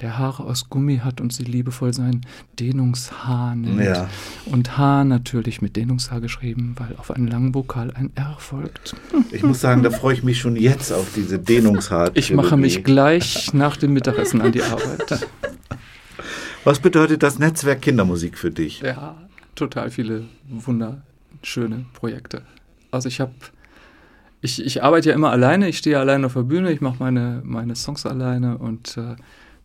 [0.00, 2.22] der Haare aus Gummi hat und sie liebevoll sein
[2.58, 3.82] Dehnungshaar nennt.
[3.82, 4.08] Ja.
[4.46, 8.94] Und Haar natürlich mit Dehnungshaar geschrieben, weil auf einen langen Vokal ein R folgt.
[9.30, 12.10] Ich muss sagen, da freue ich mich schon jetzt auf diese Dehnungshaar.
[12.14, 15.26] Ich mache mich gleich nach dem Mittagessen an die Arbeit.
[16.64, 18.80] Was bedeutet das Netzwerk Kindermusik für dich?
[18.80, 19.16] Ja,
[19.54, 22.42] total viele wunderschöne Projekte.
[22.90, 23.32] Also ich habe,
[24.42, 27.40] ich, ich arbeite ja immer alleine, ich stehe alleine auf der Bühne, ich mache meine,
[27.44, 29.16] meine Songs alleine und äh,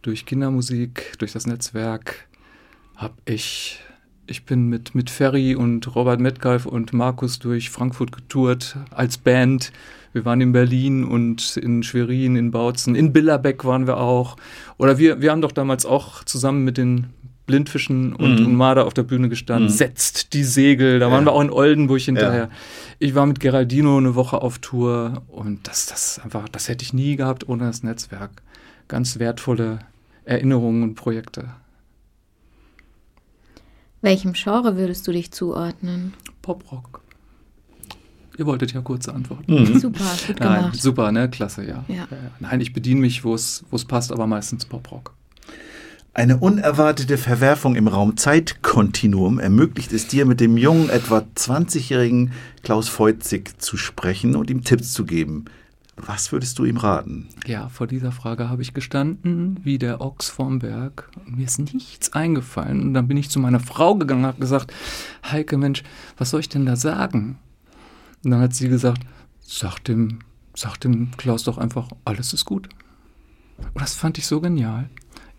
[0.05, 2.27] durch Kindermusik, durch das Netzwerk
[2.95, 3.79] habe ich,
[4.27, 9.71] ich bin mit, mit Ferry und Robert Metcalf und Markus durch Frankfurt getourt als Band.
[10.13, 14.37] Wir waren in Berlin und in Schwerin, in Bautzen, in Billerbeck waren wir auch.
[14.77, 17.07] Oder wir, wir haben doch damals auch zusammen mit den
[17.47, 18.45] Blindfischen und Mhm.
[18.47, 19.65] Umada auf der Bühne gestanden.
[19.69, 19.75] Mhm.
[19.75, 20.99] Setzt die Segel.
[20.99, 21.31] Da waren Ja.
[21.31, 22.43] wir auch in Oldenburg hinterher.
[22.43, 22.49] Ja.
[22.99, 26.93] Ich war mit Geraldino eine Woche auf Tour und das, das einfach, das hätte ich
[26.93, 28.31] nie gehabt ohne das Netzwerk.
[28.87, 29.79] Ganz wertvolle
[30.25, 31.49] Erinnerungen und Projekte.
[34.01, 36.13] Welchem Genre würdest du dich zuordnen?
[36.41, 37.01] Poprock.
[38.37, 39.53] Ihr wolltet ja kurze Antworten.
[39.53, 39.79] Mhm.
[39.79, 40.81] Super, gut Nein, gemacht.
[40.81, 41.29] super, ne?
[41.29, 41.85] Klasse, ja.
[41.87, 42.07] Ja.
[42.39, 45.13] Nein, ich bediene mich, wo es wo es passt, aber meistens Poprock.
[46.13, 52.31] Eine unerwartete Verwerfung im Raum-Zeit-Kontinuum ermöglicht es dir, mit dem jungen, etwa 20-jährigen
[52.63, 55.45] Klaus Feutzig zu sprechen und ihm Tipps zu geben.
[55.97, 57.29] Was würdest du ihm raten?
[57.45, 61.09] Ja, vor dieser Frage habe ich gestanden, wie der Ochs vorm Berg.
[61.25, 62.81] Mir ist nichts eingefallen.
[62.81, 64.73] Und dann bin ich zu meiner Frau gegangen und habe gesagt,
[65.29, 65.83] Heike, Mensch,
[66.17, 67.39] was soll ich denn da sagen?
[68.23, 69.03] Und dann hat sie gesagt,
[69.39, 70.19] sag dem,
[70.53, 72.67] sag dem Klaus doch einfach, alles ist gut.
[73.57, 74.89] Und das fand ich so genial.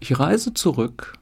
[0.01, 1.19] Ich reise zurück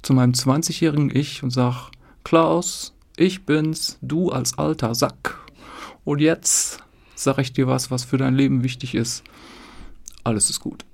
[0.00, 1.90] zu meinem 20-jährigen Ich und sag,
[2.24, 5.38] Klaus, ich bin's, du als alter Sack.
[6.04, 6.82] Und jetzt
[7.18, 9.24] sag ich dir was, was für dein Leben wichtig ist.
[10.24, 10.84] Alles ist gut.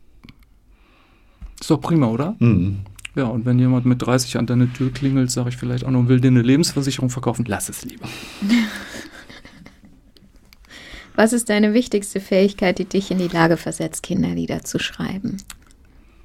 [1.60, 2.36] Ist doch prima, oder?
[2.38, 2.80] Mhm.
[3.14, 6.08] Ja, und wenn jemand mit 30 an deine Tür klingelt, sage ich vielleicht auch noch,
[6.08, 8.08] will dir eine Lebensversicherung verkaufen, lass es lieber.
[11.14, 15.36] Was ist deine wichtigste Fähigkeit, die dich in die Lage versetzt, Kinderlieder zu schreiben?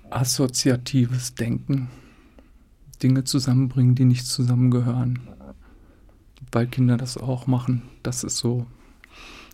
[0.09, 1.89] Assoziatives Denken.
[3.03, 5.19] Dinge zusammenbringen, die nicht zusammengehören.
[6.51, 7.83] Weil Kinder das auch machen.
[8.01, 8.65] Das ist so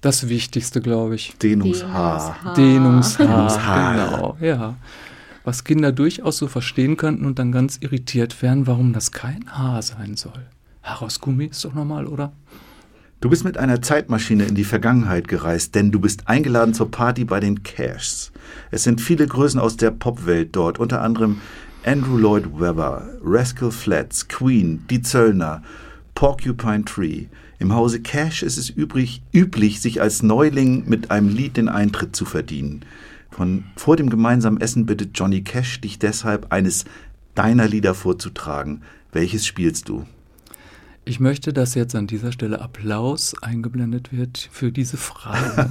[0.05, 1.35] das Wichtigste, glaube ich.
[1.41, 2.53] Dehnungshaar.
[2.55, 3.27] Dehnungshaar.
[3.27, 3.93] Dehnungshaar.
[3.93, 4.75] Genau, ja.
[5.43, 9.81] was Kinder durchaus so verstehen könnten und dann ganz irritiert werden, warum das kein Haar
[9.81, 10.45] sein soll.
[10.83, 12.33] Haar aus Gummi ist doch normal, oder?
[13.21, 17.25] Du bist mit einer Zeitmaschine in die Vergangenheit gereist, denn du bist eingeladen zur Party
[17.25, 18.31] bei den Cashs.
[18.69, 21.41] Es sind viele Größen aus der Popwelt dort, unter anderem
[21.83, 25.63] Andrew Lloyd Webber, Rascal Flats, Queen, Die Zöllner,
[26.13, 27.25] Porcupine Tree.
[27.59, 32.15] Im Hause Cash ist es übrig, üblich, sich als Neuling mit einem Lied den Eintritt
[32.15, 32.81] zu verdienen.
[33.31, 36.85] Von, vor dem gemeinsamen Essen bittet Johnny Cash dich deshalb, eines
[37.33, 38.81] deiner Lieder vorzutragen.
[39.11, 40.05] Welches spielst du?
[41.05, 45.69] Ich möchte, dass jetzt an dieser Stelle Applaus eingeblendet wird für diese Frage.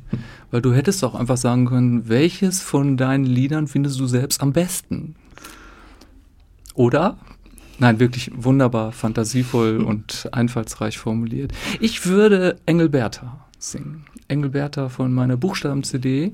[0.50, 4.52] Weil du hättest auch einfach sagen können, welches von deinen Liedern findest du selbst am
[4.52, 5.16] besten?
[6.74, 7.18] Oder?
[7.78, 11.52] Nein, wirklich wunderbar, fantasievoll und einfallsreich formuliert.
[11.80, 14.04] Ich würde Engelberta singen.
[14.28, 16.32] Engelberta von meiner Buchstaben-CD,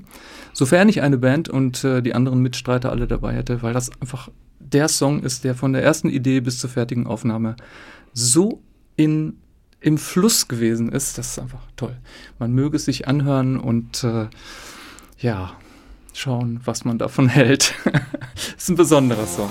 [0.53, 4.29] sofern ich eine Band und äh, die anderen Mitstreiter alle dabei hätte, weil das einfach
[4.59, 7.55] der Song ist, der von der ersten Idee bis zur fertigen Aufnahme
[8.13, 8.61] so
[8.95, 9.37] in,
[9.79, 11.17] im Fluss gewesen ist.
[11.17, 11.95] Das ist einfach toll.
[12.37, 14.27] Man möge es sich anhören und äh,
[15.19, 15.53] ja,
[16.13, 17.73] schauen, was man davon hält.
[18.57, 19.49] ist ein besonderer Song.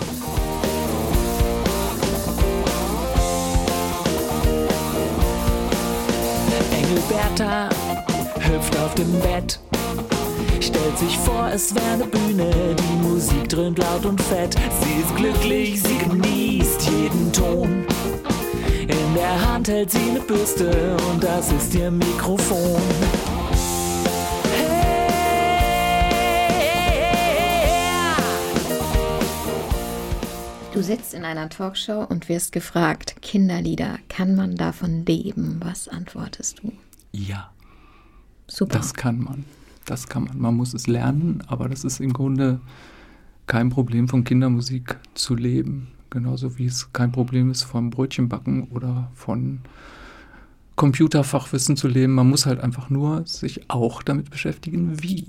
[6.94, 7.68] Engelberta
[8.38, 9.58] hüpft auf dem Bett.
[10.60, 14.54] Stellt sich vor, es wäre eine Bühne, die Musik dröhnt laut und fett.
[14.80, 17.84] Sie ist glücklich, sie genießt jeden Ton.
[18.82, 22.80] In der Hand hält sie eine Bürste und das ist ihr Mikrofon.
[30.74, 35.60] Du sitzt in einer Talkshow und wirst gefragt, Kinderlieder, kann man davon leben?
[35.62, 36.72] Was antwortest du?
[37.12, 37.52] Ja,
[38.48, 38.78] Super.
[38.78, 39.44] das kann man.
[39.84, 40.36] Das kann man.
[40.36, 42.60] Man muss es lernen, aber das ist im Grunde
[43.46, 45.92] kein Problem von Kindermusik zu leben.
[46.10, 49.60] Genauso wie es kein Problem ist, vom Brötchenbacken oder von
[50.74, 52.14] Computerfachwissen zu leben.
[52.14, 55.24] Man muss halt einfach nur sich auch damit beschäftigen, wie.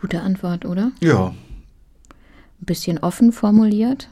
[0.00, 0.92] Gute Antwort, oder?
[1.00, 1.34] Ja, Ein
[2.66, 4.08] bisschen offen formuliert.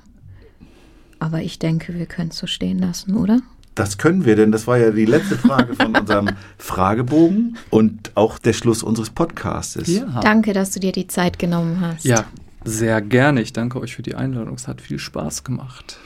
[1.22, 3.38] Aber ich denke, wir können es so stehen lassen, oder?
[3.74, 6.28] das können wir, denn das war ja die letzte Frage von unserem
[6.58, 10.02] Fragebogen und auch der Schluss unseres Podcastes.
[10.20, 12.04] Danke, dass du dir die Zeit genommen hast.
[12.04, 12.26] Ja,
[12.64, 13.40] sehr gerne.
[13.40, 14.56] Ich danke euch für die Einladung.
[14.56, 15.98] Es hat viel Spaß gemacht.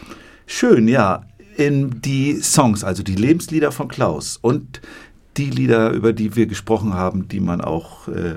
[0.47, 1.25] Schön, ja.
[1.57, 4.81] In die Songs, also die Lebenslieder von Klaus und
[5.37, 8.37] die Lieder, über die wir gesprochen haben, die man auch äh,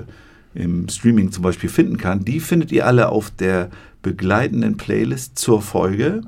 [0.54, 3.70] im Streaming zum Beispiel finden kann, die findet ihr alle auf der
[4.02, 6.22] begleitenden Playlist zur Folge.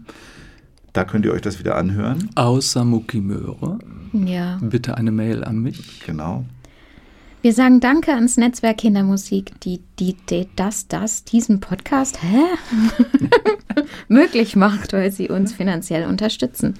[0.92, 2.28] Da könnt ihr euch das wieder anhören.
[2.34, 3.78] Außer Mucki Möhre.
[4.12, 4.58] Ja.
[4.60, 6.00] Bitte eine Mail an mich.
[6.04, 6.44] Genau.
[7.40, 12.42] Wir sagen Danke ans Netzwerk Kindermusik, die, die, die das, das, diesen Podcast, hä?
[14.08, 16.74] möglich macht, weil sie uns finanziell unterstützen.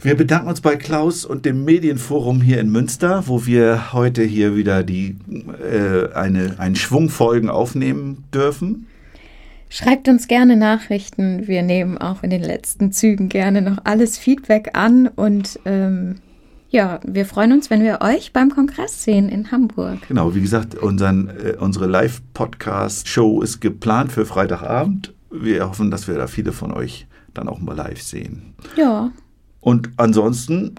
[0.00, 4.54] Wir bedanken uns bei Klaus und dem Medienforum hier in Münster, wo wir heute hier
[4.54, 5.16] wieder die,
[5.60, 8.86] äh, eine, einen Schwung Folgen aufnehmen dürfen.
[9.68, 11.46] Schreibt uns gerne Nachrichten.
[11.48, 16.16] Wir nehmen auch in den letzten Zügen gerne noch alles Feedback an und ähm,
[16.70, 19.98] ja, wir freuen uns, wenn wir euch beim Kongress sehen in Hamburg.
[20.08, 25.12] Genau, wie gesagt, unseren, äh, unsere Live-Podcast-Show ist geplant für Freitagabend.
[25.30, 28.54] Wir hoffen, dass wir da viele von euch dann auch mal live sehen.
[28.76, 29.10] Ja,
[29.60, 30.74] Und ansonsten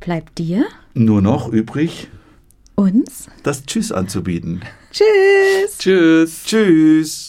[0.00, 0.64] bleibt dir,
[0.94, 2.08] nur noch übrig,
[2.76, 3.28] uns.
[3.42, 4.62] das Tschüss anzubieten.
[4.92, 5.78] Tschüss.
[5.78, 6.44] Tschüss.
[6.44, 7.28] Tschüss.